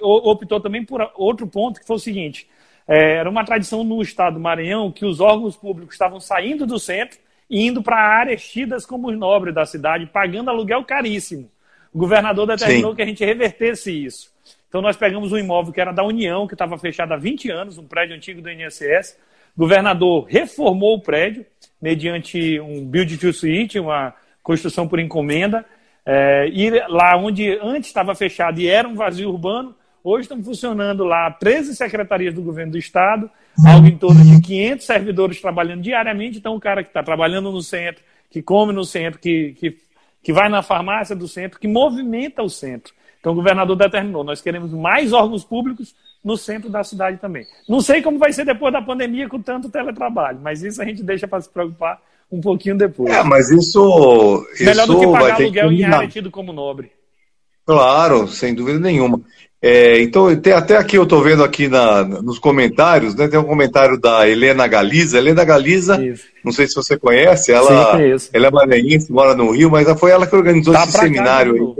optou 0.00 0.60
também 0.60 0.84
por 0.84 1.00
outro 1.16 1.46
ponto, 1.48 1.80
que 1.80 1.86
foi 1.86 1.96
o 1.96 2.00
seguinte, 2.00 2.48
era 2.94 3.28
uma 3.28 3.44
tradição 3.44 3.82
no 3.82 4.00
estado 4.00 4.34
do 4.34 4.40
Maranhão 4.40 4.92
que 4.92 5.04
os 5.04 5.20
órgãos 5.20 5.56
públicos 5.56 5.94
estavam 5.94 6.20
saindo 6.20 6.66
do 6.66 6.78
centro 6.78 7.18
e 7.48 7.66
indo 7.66 7.82
para 7.82 7.96
áreas 7.96 8.48
tidas 8.48 8.86
como 8.86 9.08
os 9.08 9.18
nobres 9.18 9.54
da 9.54 9.64
cidade, 9.64 10.06
pagando 10.06 10.50
aluguel 10.50 10.84
caríssimo. 10.84 11.50
O 11.92 11.98
governador 11.98 12.46
determinou 12.46 12.90
Sim. 12.90 12.96
que 12.96 13.02
a 13.02 13.06
gente 13.06 13.24
revertesse 13.24 13.90
isso. 13.90 14.30
Então 14.68 14.82
nós 14.82 14.96
pegamos 14.96 15.32
um 15.32 15.38
imóvel 15.38 15.72
que 15.72 15.80
era 15.80 15.92
da 15.92 16.04
União, 16.04 16.46
que 16.46 16.54
estava 16.54 16.76
fechado 16.76 17.12
há 17.12 17.16
20 17.16 17.50
anos, 17.50 17.78
um 17.78 17.86
prédio 17.86 18.14
antigo 18.14 18.42
do 18.42 18.50
INSS. 18.50 19.16
O 19.56 19.60
governador 19.60 20.26
reformou 20.28 20.96
o 20.96 21.00
prédio 21.00 21.46
mediante 21.80 22.60
um 22.60 22.84
build 22.84 23.16
to 23.16 23.32
suite, 23.32 23.78
uma 23.78 24.14
construção 24.42 24.86
por 24.86 24.98
encomenda. 24.98 25.64
É, 26.04 26.48
e 26.52 26.70
lá 26.88 27.16
onde 27.16 27.58
antes 27.62 27.88
estava 27.88 28.14
fechado 28.14 28.60
e 28.60 28.68
era 28.68 28.86
um 28.86 28.94
vazio 28.94 29.30
urbano, 29.30 29.74
Hoje 30.08 30.22
estão 30.22 30.40
funcionando 30.40 31.02
lá 31.02 31.28
13 31.32 31.74
secretarias 31.74 32.32
do 32.32 32.40
governo 32.40 32.70
do 32.70 32.78
estado, 32.78 33.28
algo 33.66 33.88
em 33.88 33.98
torno 33.98 34.22
de 34.22 34.40
500 34.40 34.86
servidores 34.86 35.40
trabalhando 35.40 35.82
diariamente. 35.82 36.38
Então, 36.38 36.54
o 36.54 36.60
cara 36.60 36.84
que 36.84 36.90
está 36.90 37.02
trabalhando 37.02 37.50
no 37.50 37.60
centro, 37.60 38.04
que 38.30 38.40
come 38.40 38.72
no 38.72 38.84
centro, 38.84 39.18
que, 39.18 39.56
que, 39.58 39.76
que 40.22 40.32
vai 40.32 40.48
na 40.48 40.62
farmácia 40.62 41.16
do 41.16 41.26
centro, 41.26 41.58
que 41.58 41.66
movimenta 41.66 42.40
o 42.40 42.48
centro. 42.48 42.94
Então, 43.18 43.32
o 43.32 43.34
governador 43.34 43.74
determinou: 43.74 44.22
nós 44.22 44.40
queremos 44.40 44.70
mais 44.72 45.12
órgãos 45.12 45.42
públicos 45.42 45.92
no 46.22 46.36
centro 46.36 46.70
da 46.70 46.84
cidade 46.84 47.16
também. 47.16 47.44
Não 47.68 47.80
sei 47.80 48.00
como 48.00 48.16
vai 48.16 48.32
ser 48.32 48.44
depois 48.44 48.72
da 48.72 48.80
pandemia 48.80 49.28
com 49.28 49.42
tanto 49.42 49.68
teletrabalho, 49.68 50.38
mas 50.40 50.62
isso 50.62 50.80
a 50.80 50.84
gente 50.84 51.02
deixa 51.02 51.26
para 51.26 51.40
se 51.40 51.48
preocupar 51.48 52.00
um 52.30 52.40
pouquinho 52.40 52.78
depois. 52.78 53.12
É, 53.12 53.24
mas 53.24 53.50
isso. 53.50 54.46
Melhor 54.60 54.84
isso 54.84 54.86
do 54.86 55.00
que 55.00 55.06
pagar 55.08 55.34
aluguel 55.34 55.68
que... 55.70 55.74
em 55.74 55.84
área 55.84 56.06
tido 56.06 56.30
como 56.30 56.52
nobre. 56.52 56.92
Claro, 57.66 58.28
sem 58.28 58.54
dúvida 58.54 58.78
nenhuma. 58.78 59.20
É, 59.60 60.00
então, 60.00 60.34
tem, 60.36 60.52
até 60.52 60.76
aqui 60.76 60.96
eu 60.96 61.02
estou 61.02 61.22
vendo 61.22 61.42
aqui 61.42 61.66
na, 61.66 62.04
nos 62.04 62.38
comentários, 62.38 63.14
né, 63.14 63.26
tem 63.26 63.40
um 63.40 63.44
comentário 63.44 63.98
da 63.98 64.28
Helena 64.28 64.66
Galiza. 64.68 65.18
Helena 65.18 65.44
Galiza, 65.44 66.00
Isso. 66.04 66.24
não 66.44 66.52
sei 66.52 66.68
se 66.68 66.74
você 66.74 66.96
conhece, 66.96 67.50
ela, 67.50 68.18
Sim, 68.18 68.28
ela 68.32 68.46
é 68.46 68.50
maranhense, 68.50 69.10
mora 69.10 69.34
no 69.34 69.50
Rio, 69.50 69.70
mas 69.70 69.88
foi 69.98 70.12
ela 70.12 70.26
que 70.26 70.36
organizou 70.36 70.72
tá 70.72 70.84
esse 70.84 70.92
seminário 70.92 71.76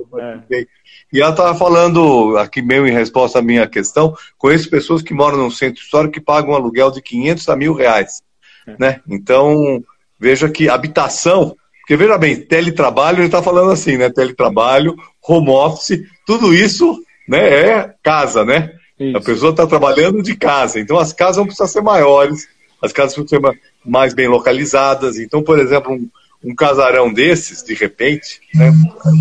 aí. 0.51 0.61
É. 0.63 0.67
E 1.13 1.21
ela 1.21 1.31
estava 1.31 1.57
falando, 1.57 2.37
aqui 2.39 2.61
meio 2.61 2.87
em 2.87 2.93
resposta 2.93 3.39
à 3.39 3.43
minha 3.43 3.69
questão, 3.69 4.17
conheço 4.37 4.69
pessoas 4.69 5.03
que 5.03 5.15
moram 5.15 5.39
no 5.39 5.53
centro 5.53 5.81
histórico 5.81 6.15
que 6.15 6.21
pagam 6.21 6.51
um 6.51 6.57
aluguel 6.57 6.91
de 6.91 7.01
500 7.01 7.49
a 7.49 7.57
mil 7.57 7.75
reais. 7.75 8.21
É. 8.67 8.75
Né? 8.79 9.01
Então, 9.09 9.81
veja 10.19 10.49
que 10.49 10.69
habitação, 10.69 11.55
porque 11.87 11.97
veja 11.97 12.19
bem, 12.19 12.35
teletrabalho, 12.35 13.19
ele 13.19 13.27
está 13.27 13.41
falando 13.41 13.71
assim, 13.71 13.97
né? 13.97 14.11
Teletrabalho, 14.11 14.97
home 15.23 15.51
office, 15.51 16.03
tudo 16.27 16.53
isso 16.53 17.01
né, 17.29 17.49
é 17.49 17.95
casa, 18.03 18.45
né? 18.45 18.73
Isso. 18.99 19.17
A 19.17 19.21
pessoa 19.21 19.51
está 19.53 19.69
trabalhando 19.69 20.21
de 20.21 20.35
casa. 20.35 20.81
Então 20.81 20.99
as 20.99 21.13
casas 21.13 21.37
não 21.37 21.45
precisam 21.45 21.69
ser 21.69 21.83
maiores, 21.83 22.49
as 22.83 22.93
casas 22.93 23.15
precisam 23.15 23.41
ser 23.41 23.61
mais 23.85 24.15
bem 24.15 24.27
localizadas. 24.27 25.17
Então, 25.17 25.45
por 25.45 25.61
exemplo, 25.61 25.93
um, 25.93 26.11
um 26.43 26.57
casarão 26.57 27.13
desses, 27.13 27.63
de 27.63 27.75
repente, 27.75 28.41
né, 28.53 28.73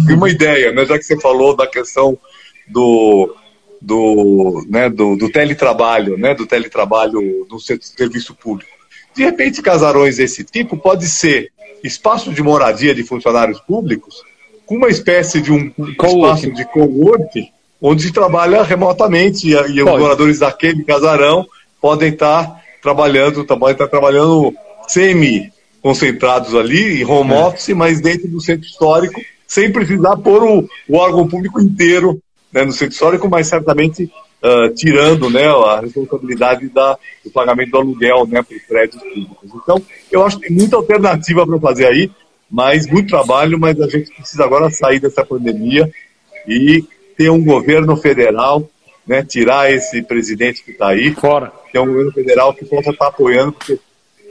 uma 0.09 0.27
ideia, 0.27 0.71
né, 0.71 0.87
já 0.87 0.97
que 0.97 1.05
você 1.05 1.21
falou 1.21 1.55
da 1.55 1.67
questão 1.67 2.17
do, 2.67 3.35
do, 3.79 4.65
né, 4.67 4.89
do, 4.89 5.15
do 5.15 5.29
teletrabalho, 5.29 6.17
né, 6.17 6.33
do 6.33 6.47
teletrabalho 6.47 7.45
no 7.47 7.59
serviço 7.59 8.33
público. 8.33 8.71
De 9.15 9.23
repente, 9.23 9.61
casarões 9.61 10.17
desse 10.17 10.43
tipo 10.43 10.75
pode 10.75 11.07
ser 11.07 11.51
espaço 11.83 12.31
de 12.31 12.41
moradia 12.41 12.93
de 12.93 13.03
funcionários 13.03 13.59
públicos 13.59 14.23
com 14.65 14.75
uma 14.75 14.89
espécie 14.89 15.41
de 15.41 15.51
um 15.51 15.71
espaço 15.77 16.51
de 16.51 16.65
co-work 16.65 17.51
onde 17.81 18.03
se 18.03 18.11
trabalha 18.11 18.63
remotamente 18.63 19.47
e, 19.47 19.51
e 19.51 19.83
os 19.83 19.99
moradores 19.99 20.39
daquele 20.39 20.83
casarão 20.83 21.45
podem 21.79 22.09
estar 22.09 22.61
trabalhando, 22.81 23.45
podem 23.45 23.73
estar 23.73 23.87
trabalhando 23.87 24.53
semi 24.87 25.51
concentrados 25.81 26.55
ali 26.55 27.01
em 27.01 27.05
home 27.05 27.33
é. 27.33 27.37
office, 27.37 27.69
mas 27.75 28.01
dentro 28.01 28.27
do 28.27 28.41
centro 28.41 28.65
histórico, 28.65 29.21
sem 29.45 29.71
precisar 29.71 30.17
pôr 30.17 30.43
o, 30.43 30.67
o 30.89 30.97
órgão 30.97 31.27
público 31.27 31.61
inteiro 31.61 32.19
né, 32.51 32.65
no 32.65 32.71
centro 32.71 32.93
histórico, 32.93 33.29
mas 33.29 33.47
certamente 33.47 34.11
uh, 34.45 34.73
tirando 34.73 35.29
né, 35.29 35.47
a 35.47 35.79
responsabilidade 35.81 36.69
da, 36.69 36.97
do 37.23 37.31
pagamento 37.31 37.71
do 37.71 37.77
aluguel 37.77 38.27
né, 38.27 38.43
para 38.43 38.55
os 38.55 38.63
prédios 38.63 39.01
públicos. 39.01 39.51
Então, 39.63 39.81
eu 40.11 40.23
acho 40.23 40.39
que 40.39 40.47
tem 40.47 40.55
muita 40.55 40.75
alternativa 40.75 41.45
para 41.45 41.59
fazer 41.59 41.87
aí, 41.87 42.11
mas 42.49 42.87
muito 42.87 43.09
trabalho, 43.09 43.59
mas 43.59 43.79
a 43.81 43.87
gente 43.87 44.13
precisa 44.13 44.43
agora 44.43 44.69
sair 44.69 44.99
dessa 44.99 45.25
pandemia 45.25 45.91
e 46.47 46.83
ter 47.17 47.29
um 47.29 47.43
governo 47.43 47.97
federal, 47.97 48.69
né, 49.07 49.23
tirar 49.23 49.71
esse 49.71 50.01
presidente 50.03 50.63
que 50.63 50.71
está 50.71 50.89
aí, 50.89 51.13
Fora. 51.13 51.51
ter 51.71 51.79
um 51.79 51.87
governo 51.87 52.11
federal 52.11 52.53
que 52.53 52.65
possa 52.65 52.91
estar 52.91 53.05
tá 53.05 53.09
apoiando, 53.09 53.53
porque 53.53 53.79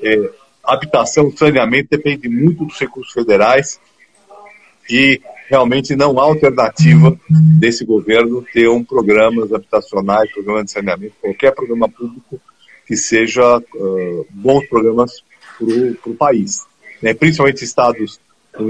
é, 0.02 0.30
habitação, 0.62 1.34
saneamento 1.36 1.88
depende 1.90 2.28
muito 2.28 2.64
dos 2.64 2.78
recursos 2.78 3.12
federais 3.12 3.80
e 4.88 5.20
realmente 5.48 5.94
não 5.94 6.18
há 6.18 6.24
alternativa 6.24 7.16
desse 7.58 7.84
governo 7.84 8.44
ter 8.52 8.68
um 8.68 8.82
programa 8.82 9.44
habitacionais, 9.44 10.32
programa 10.32 10.64
de 10.64 10.70
saneamento, 10.70 11.14
qualquer 11.20 11.54
programa 11.54 11.88
público 11.88 12.40
que 12.86 12.96
seja 12.96 13.58
uh, 13.58 14.26
bons 14.30 14.66
programas 14.66 15.22
para 15.58 16.10
o 16.10 16.14
país. 16.14 16.64
Né? 17.02 17.14
Principalmente 17.14 17.64
estados 17.64 18.20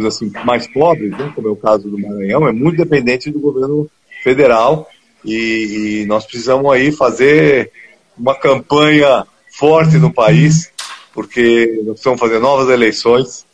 assim, 0.07 0.33
mais 0.45 0.67
pobres, 0.67 1.11
né? 1.11 1.33
como 1.35 1.49
é 1.49 1.51
o 1.51 1.57
caso 1.57 1.89
do 1.89 1.99
Maranhão, 1.99 2.49
é 2.49 2.53
muito 2.53 2.77
dependente 2.77 3.31
do 3.31 3.41
governo 3.41 3.89
federal 4.23 4.89
e, 5.25 6.03
e 6.03 6.07
nós 6.07 6.25
precisamos 6.25 6.71
aí 6.73 6.91
fazer 6.91 7.71
uma 8.17 8.35
campanha 8.35 9.27
forte 9.51 9.97
no 9.97 10.13
país, 10.13 10.73
porque 11.13 11.83
nós 11.85 11.95
precisamos 11.95 12.21
fazer 12.21 12.39
novas 12.39 12.69
eleições. 12.69 13.45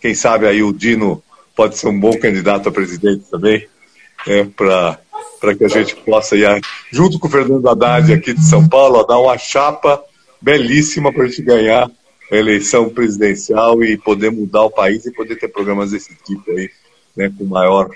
Quem 0.00 0.14
sabe 0.14 0.46
aí 0.46 0.62
o 0.62 0.72
Dino 0.72 1.22
pode 1.56 1.76
ser 1.76 1.88
um 1.88 1.98
bom 1.98 2.16
candidato 2.18 2.68
a 2.68 2.72
presidente 2.72 3.24
também, 3.30 3.66
né, 4.26 4.48
para 4.56 5.54
que 5.56 5.64
a 5.64 5.68
gente 5.68 5.96
possa 5.96 6.36
ir, 6.36 6.46
junto 6.90 7.18
com 7.18 7.28
o 7.28 7.30
Fernando 7.30 7.68
Haddad 7.68 8.12
aqui 8.12 8.32
de 8.32 8.44
São 8.44 8.68
Paulo, 8.68 9.04
dar 9.04 9.18
uma 9.18 9.38
chapa 9.38 10.02
belíssima 10.40 11.12
para 11.12 11.24
a 11.24 11.26
gente 11.26 11.42
ganhar 11.42 11.90
a 12.30 12.36
eleição 12.36 12.88
presidencial 12.88 13.82
e 13.84 13.96
poder 13.96 14.30
mudar 14.30 14.62
o 14.62 14.70
país 14.70 15.04
e 15.06 15.12
poder 15.12 15.36
ter 15.36 15.48
programas 15.48 15.90
desse 15.90 16.14
tipo 16.24 16.50
aí, 16.50 16.70
né, 17.16 17.32
com 17.36 17.44
maior, 17.44 17.90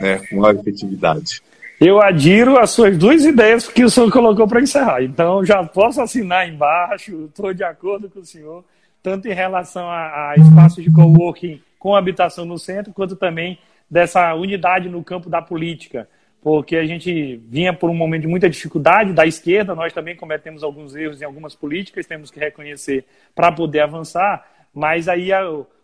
né, 0.00 0.20
com 0.28 0.40
maior 0.40 0.56
efetividade. 0.56 1.42
Eu 1.78 2.00
adiro 2.00 2.58
as 2.58 2.70
suas 2.70 2.96
duas 2.96 3.24
ideias 3.24 3.68
que 3.68 3.84
o 3.84 3.90
senhor 3.90 4.10
colocou 4.10 4.48
para 4.48 4.62
encerrar. 4.62 5.02
Então, 5.02 5.44
já 5.44 5.62
posso 5.62 6.00
assinar 6.00 6.48
embaixo, 6.48 7.26
estou 7.26 7.52
de 7.52 7.62
acordo 7.62 8.08
com 8.08 8.20
o 8.20 8.24
senhor, 8.24 8.64
tanto 9.02 9.28
em 9.28 9.34
relação 9.34 9.86
a, 9.86 10.30
a 10.30 10.34
espaços 10.38 10.82
de 10.82 10.90
coworking 10.90 11.60
com 11.78 11.94
habitação 11.94 12.44
no 12.44 12.58
centro, 12.58 12.92
quanto 12.92 13.16
também 13.16 13.58
dessa 13.90 14.34
unidade 14.34 14.88
no 14.88 15.02
campo 15.02 15.30
da 15.30 15.40
política. 15.40 16.08
Porque 16.40 16.76
a 16.76 16.86
gente 16.86 17.36
vinha 17.48 17.72
por 17.72 17.90
um 17.90 17.94
momento 17.94 18.22
de 18.22 18.28
muita 18.28 18.48
dificuldade 18.48 19.12
da 19.12 19.26
esquerda, 19.26 19.74
nós 19.74 19.92
também 19.92 20.14
cometemos 20.14 20.62
alguns 20.62 20.94
erros 20.94 21.20
em 21.20 21.24
algumas 21.24 21.54
políticas, 21.54 22.06
temos 22.06 22.30
que 22.30 22.38
reconhecer 22.38 23.04
para 23.34 23.50
poder 23.50 23.80
avançar, 23.80 24.46
mas 24.72 25.08
aí 25.08 25.32
a, 25.32 25.42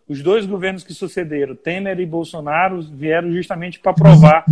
os 0.09 0.23
dois 0.23 0.47
governos 0.47 0.85
que 0.85 0.93
sucederam, 0.93 1.57
Temer 1.57 1.99
e 1.99 2.07
Bolsonaro, 2.07 2.83
vieram 2.83 3.33
justamente 3.33 3.81
para 3.81 3.93
provar 3.93 4.45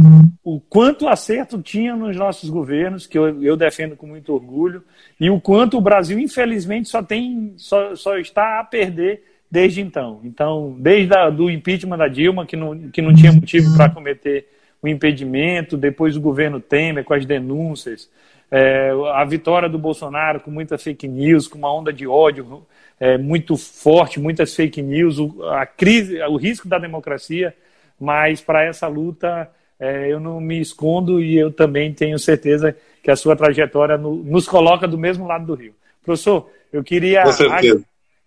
o 0.43 0.59
quanto 0.61 1.07
acerto 1.07 1.61
tinha 1.61 1.95
nos 1.95 2.17
nossos 2.17 2.49
governos, 2.49 3.07
que 3.07 3.19
eu, 3.19 3.43
eu, 3.43 3.57
defendo 3.57 3.95
com 3.95 4.07
muito 4.07 4.33
orgulho, 4.33 4.83
e 5.21 5.29
o 5.29 5.41
quanto 5.41 5.77
o 5.77 5.81
Brasil, 5.81 6.19
infelizmente, 6.19 6.89
só, 6.89 7.03
tem, 7.03 7.53
só, 7.57 7.95
só 7.95 8.17
está 8.17 8.59
a 8.59 8.65
perder 8.65 9.23
desde 9.51 9.81
então. 9.81 10.21
Então, 10.25 10.77
desde 10.79 11.13
o 11.17 11.31
do 11.31 11.51
impeachment 11.51 11.99
da 11.99 12.09
Dilma, 12.09 12.47
que 12.47 12.57
não, 12.57 12.91
que 12.91 13.03
não 13.03 13.15
tinha 13.15 13.33
motivo 13.33 13.75
para 13.77 13.91
cometer 13.91 14.47
o 14.83 14.89
impedimento, 14.89 15.77
depois 15.77 16.17
o 16.17 16.21
governo 16.21 16.61
Temer 16.61 17.05
com 17.05 17.13
as 17.13 17.27
denúncias, 17.27 18.09
é, 18.51 18.91
a 19.15 19.25
vitória 19.25 19.69
do 19.69 19.79
Bolsonaro 19.79 20.41
com 20.41 20.51
muita 20.51 20.79
fake 20.79 21.07
news, 21.07 21.47
com 21.47 21.59
uma 21.59 21.73
onda 21.73 21.93
de 21.93 22.07
ódio 22.07 22.67
é, 22.99 23.17
muito 23.17 23.57
forte, 23.57 24.19
muitas 24.19 24.55
fake 24.55 24.83
news, 24.83 25.19
o, 25.19 25.43
a 25.45 25.65
crise, 25.67 26.21
o 26.23 26.37
risco 26.37 26.69
da 26.69 26.79
democracia, 26.79 27.55
mas 27.99 28.41
para 28.41 28.65
essa 28.65 28.89
luta 28.89 29.49
é, 29.79 30.13
eu 30.13 30.21
não 30.21 30.41
me 30.41 30.61
escondo 30.61 31.23
e 31.23 31.37
eu 31.39 31.53
também 31.53 31.93
tenho 31.93 32.19
certeza 32.19 32.77
que 33.03 33.11
a 33.11 33.17
sua 33.17 33.37
trajetória 33.37 33.97
no, 33.97 34.17
nos 34.17 34.47
coloca 34.47 34.87
do 34.87 34.99
mesmo 34.99 35.27
lado 35.27 35.47
do 35.47 35.55
rio. 35.55 35.75
Professor, 36.05 36.51
eu 36.73 36.83
queria, 36.83 37.23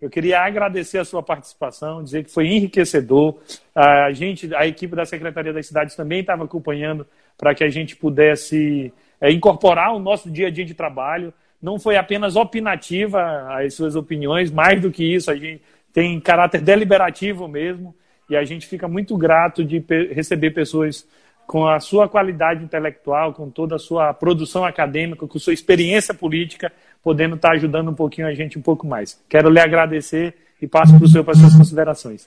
eu 0.04 0.10
queria 0.10 0.40
agradecer 0.40 0.98
a 0.98 1.04
sua 1.04 1.22
participação, 1.22 2.04
dizer 2.04 2.24
que 2.24 2.30
foi 2.30 2.46
enriquecedor. 2.46 3.38
A 3.74 4.12
gente, 4.12 4.54
a 4.54 4.66
equipe 4.66 4.94
da 4.94 5.06
Secretaria 5.06 5.50
das 5.50 5.66
Cidades 5.66 5.96
também 5.96 6.20
estava 6.20 6.44
acompanhando 6.44 7.06
para 7.38 7.54
que 7.54 7.64
a 7.64 7.70
gente 7.70 7.96
pudesse 7.96 8.92
é, 9.18 9.32
incorporar 9.32 9.94
o 9.94 9.98
nosso 9.98 10.30
dia 10.30 10.48
a 10.48 10.50
dia 10.50 10.64
de 10.64 10.74
trabalho 10.74 11.32
não 11.62 11.78
foi 11.78 11.96
apenas 11.96 12.36
opinativa 12.36 13.46
as 13.56 13.72
suas 13.72 13.96
opiniões, 13.96 14.50
mais 14.50 14.78
do 14.78 14.90
que 14.90 15.02
isso, 15.02 15.30
a 15.30 15.34
gente 15.34 15.62
tem 15.90 16.20
caráter 16.20 16.60
deliberativo 16.60 17.48
mesmo, 17.48 17.96
e 18.28 18.36
a 18.36 18.44
gente 18.44 18.66
fica 18.66 18.86
muito 18.86 19.16
grato 19.16 19.64
de 19.64 19.82
receber 20.12 20.50
pessoas 20.50 21.08
com 21.46 21.66
a 21.66 21.80
sua 21.80 22.06
qualidade 22.06 22.62
intelectual, 22.62 23.32
com 23.32 23.48
toda 23.48 23.76
a 23.76 23.78
sua 23.78 24.12
produção 24.12 24.62
acadêmica, 24.66 25.26
com 25.26 25.38
sua 25.38 25.54
experiência 25.54 26.12
política, 26.12 26.70
podendo 27.04 27.36
estar 27.36 27.52
ajudando 27.52 27.90
um 27.90 27.94
pouquinho 27.94 28.26
a 28.26 28.34
gente 28.34 28.58
um 28.58 28.62
pouco 28.62 28.86
mais. 28.86 29.20
Quero 29.28 29.50
lhe 29.50 29.60
agradecer 29.60 30.34
e 30.60 30.66
passo 30.66 30.96
para 30.96 31.04
o 31.04 31.08
senhor 31.08 31.22
para 31.22 31.34
as 31.34 31.38
suas 31.38 31.54
considerações. 31.54 32.26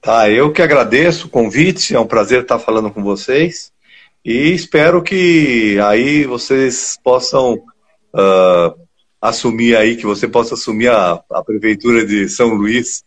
Tá, 0.00 0.30
eu 0.30 0.50
que 0.50 0.62
agradeço 0.62 1.26
o 1.26 1.30
convite, 1.30 1.94
é 1.94 2.00
um 2.00 2.06
prazer 2.06 2.42
estar 2.42 2.58
falando 2.58 2.90
com 2.90 3.02
vocês 3.02 3.70
e 4.24 4.52
espero 4.52 5.02
que 5.02 5.78
aí 5.80 6.24
vocês 6.24 6.98
possam 7.04 7.54
uh, 7.54 8.74
assumir 9.20 9.76
aí, 9.76 9.96
que 9.96 10.06
você 10.06 10.26
possa 10.26 10.54
assumir 10.54 10.88
a, 10.88 11.22
a 11.30 11.44
prefeitura 11.44 12.06
de 12.06 12.28
São 12.28 12.54
Luís 12.54 13.04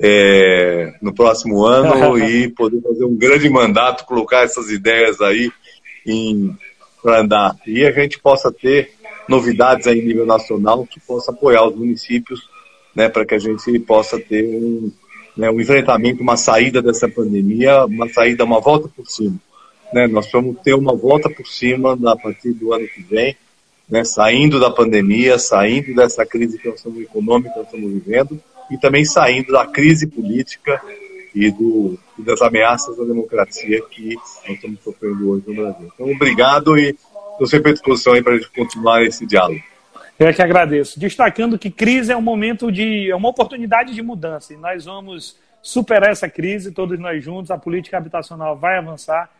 é, 0.00 0.92
no 1.00 1.14
próximo 1.14 1.64
ano 1.64 2.18
e 2.18 2.48
poder 2.48 2.80
fazer 2.82 3.04
um 3.04 3.16
grande 3.16 3.48
mandato, 3.48 4.04
colocar 4.04 4.42
essas 4.42 4.70
ideias 4.70 5.20
aí 5.20 5.52
para 7.02 7.20
andar. 7.20 7.56
E 7.66 7.84
a 7.84 7.92
gente 7.92 8.18
possa 8.18 8.52
ter 8.52 8.92
novidades 9.28 9.86
aí 9.86 9.98
em 9.98 10.06
nível 10.06 10.26
nacional 10.26 10.86
que 10.86 11.00
possa 11.00 11.30
apoiar 11.30 11.66
os 11.66 11.76
municípios, 11.76 12.48
né, 12.94 13.08
para 13.08 13.24
que 13.24 13.34
a 13.34 13.38
gente 13.38 13.78
possa 13.80 14.18
ter 14.18 14.44
um, 14.44 14.90
né, 15.36 15.50
um 15.50 15.60
enfrentamento, 15.60 16.22
uma 16.22 16.36
saída 16.36 16.80
dessa 16.80 17.08
pandemia, 17.08 17.84
uma 17.84 18.08
saída, 18.08 18.44
uma 18.44 18.60
volta 18.60 18.88
por 18.88 19.06
cima. 19.06 19.36
Né? 19.92 20.06
Nós 20.06 20.30
vamos 20.32 20.56
ter 20.62 20.74
uma 20.74 20.94
volta 20.94 21.28
por 21.28 21.46
cima 21.46 21.98
a 22.10 22.16
partir 22.16 22.52
do 22.52 22.72
ano 22.72 22.86
que 22.88 23.02
vem, 23.02 23.36
né, 23.88 24.02
saindo 24.04 24.58
da 24.58 24.70
pandemia, 24.70 25.38
saindo 25.38 25.94
dessa 25.94 26.24
crise 26.24 26.58
que 26.58 26.68
nós 26.68 26.78
estamos, 26.78 27.00
econômica 27.00 27.50
que 27.50 27.58
nós 27.58 27.66
estamos 27.66 27.92
vivendo 27.92 28.40
e 28.70 28.76
também 28.78 29.04
saindo 29.04 29.52
da 29.52 29.66
crise 29.66 30.06
política 30.06 30.80
e, 31.34 31.50
do, 31.50 31.98
e 32.18 32.22
das 32.22 32.40
ameaças 32.40 32.98
à 32.98 33.04
democracia 33.04 33.82
que 33.90 34.16
nós 34.16 34.56
estamos 34.56 34.80
sofrendo 34.82 35.30
hoje 35.30 35.44
no 35.46 35.54
Brasil. 35.54 35.92
Então, 35.94 36.10
obrigado 36.10 36.78
e 36.78 36.96
estou 37.36 37.46
sempre 37.46 37.70
à 37.70 37.74
disposição 37.74 38.12
aí 38.12 38.22
para 38.22 38.34
a 38.34 38.36
gente 38.36 38.50
continuar 38.50 39.02
esse 39.02 39.26
diálogo. 39.26 39.62
Eu 40.18 40.28
é 40.28 40.32
que 40.32 40.42
agradeço. 40.42 40.98
Destacando 40.98 41.58
que 41.58 41.70
crise 41.70 42.10
é 42.10 42.16
um 42.16 42.22
momento 42.22 42.72
de. 42.72 43.10
é 43.10 43.14
uma 43.14 43.28
oportunidade 43.28 43.94
de 43.94 44.02
mudança. 44.02 44.54
E 44.54 44.56
nós 44.56 44.84
vamos 44.84 45.38
superar 45.62 46.10
essa 46.10 46.28
crise, 46.28 46.72
todos 46.72 46.98
nós 46.98 47.22
juntos, 47.22 47.50
a 47.50 47.58
política 47.58 47.98
habitacional 47.98 48.56
vai 48.56 48.78
avançar 48.78 49.30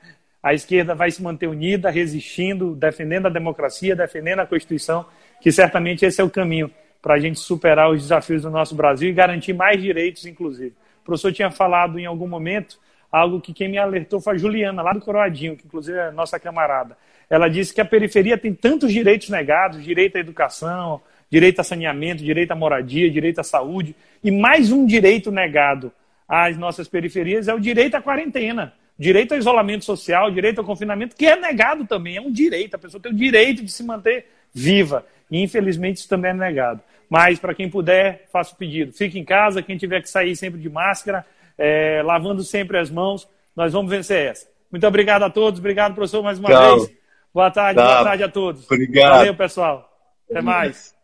a 0.47 0.55
esquerda 0.55 0.95
vai 0.95 1.11
se 1.11 1.21
manter 1.21 1.49
unida, 1.49 1.91
resistindo, 1.91 2.77
defendendo 2.77 3.27
a 3.27 3.29
democracia, 3.29 3.97
defendendo 3.97 4.39
a 4.39 4.47
Constituição, 4.47 5.05
que 5.41 5.51
certamente 5.51 6.07
esse 6.07 6.21
é 6.21 6.25
o 6.25 6.31
caminho 6.31 6.71
para 7.03 7.15
a 7.15 7.19
gente 7.19 7.41
superar 7.41 7.91
os 7.91 8.03
desafios 8.03 8.43
do 8.43 8.51
nosso 8.51 8.73
Brasil 8.77 9.09
e 9.09 9.13
garantir 9.13 9.53
mais 9.53 9.83
direitos, 9.83 10.25
inclusive. 10.25 10.73
O 11.03 11.05
professor 11.05 11.33
tinha 11.33 11.51
falado 11.51 11.99
em 11.99 12.07
algum 12.07 12.29
momento 12.29 12.79
algo 13.11 13.41
que 13.41 13.53
quem 13.53 13.69
me 13.69 13.77
alertou 13.77 14.21
foi 14.21 14.35
a 14.35 14.39
Juliana, 14.39 14.83
lá 14.83 14.93
do 14.93 15.01
Coroadinho, 15.01 15.57
que 15.57 15.67
inclusive 15.67 15.99
é 15.99 16.13
nossa 16.13 16.39
camarada. 16.39 16.97
Ela 17.29 17.49
disse 17.49 17.75
que 17.75 17.81
a 17.81 17.85
periferia 17.85 18.39
tem 18.39 18.55
tantos 18.55 18.93
direitos 18.93 19.29
negados, 19.29 19.83
direito 19.83 20.17
à 20.17 20.21
educação, 20.21 21.01
direito 21.31 21.61
a 21.61 21.65
saneamento, 21.65 22.23
direito 22.23 22.53
à 22.53 22.55
moradia, 22.55 23.11
direito 23.11 23.41
à 23.41 23.45
saúde, 23.45 23.95
e 24.23 24.31
mais 24.31 24.71
um 24.71 24.87
direito 24.87 25.31
negado 25.31 25.93
às 26.29 26.57
nossas 26.57 26.89
periferias 26.89 27.49
é 27.49 27.55
o 27.55 27.61
direito 27.61 27.95
à 27.97 28.03
quarentena 28.03 28.73
direito 28.99 29.33
ao 29.33 29.39
isolamento 29.39 29.85
social, 29.85 30.31
direito 30.31 30.59
ao 30.59 30.65
confinamento, 30.65 31.15
que 31.15 31.27
é 31.27 31.37
negado 31.37 31.87
também, 31.87 32.17
é 32.17 32.21
um 32.21 32.33
direito, 32.33 32.75
a 32.75 32.79
pessoa 32.79 33.01
tem 33.01 33.13
o 33.13 33.15
direito 33.15 33.63
de 33.63 33.71
se 33.71 33.83
manter 33.85 34.27
viva. 34.53 35.05
E 35.31 35.43
infelizmente 35.43 35.99
isso 35.99 36.09
também 36.09 36.31
é 36.31 36.35
negado. 36.35 36.81
Mas 37.09 37.39
para 37.39 37.55
quem 37.55 37.69
puder, 37.69 38.27
faça 38.33 38.55
o 38.55 38.57
pedido. 38.57 38.93
Fique 38.93 39.19
em 39.19 39.25
casa, 39.25 39.63
quem 39.63 39.77
tiver 39.77 40.01
que 40.01 40.09
sair 40.09 40.35
sempre 40.35 40.61
de 40.61 40.69
máscara, 40.69 41.25
é, 41.59 42.03
lavando 42.05 42.43
sempre 42.43 42.79
as 42.79 42.91
mãos, 42.91 43.29
nós 43.55 43.73
vamos 43.73 43.91
vencer 43.91 44.31
essa. 44.31 44.47
Muito 44.71 44.87
obrigado 44.87 45.23
a 45.23 45.31
todos, 45.31 45.61
obrigado, 45.61 45.95
professor, 45.95 46.23
mais 46.23 46.39
uma 46.39 46.49
Tchau. 46.49 46.79
vez. 46.79 46.97
Boa 47.37 47.51
tarde, 47.51 47.79
Tchau. 47.79 47.87
boa 47.87 48.03
tarde 48.03 48.23
a 48.23 48.29
todos. 48.31 48.65
Obrigado. 48.65 49.17
Valeu, 49.19 49.37
pessoal. 49.37 49.91
Até 50.31 50.41
mais. 50.41 50.96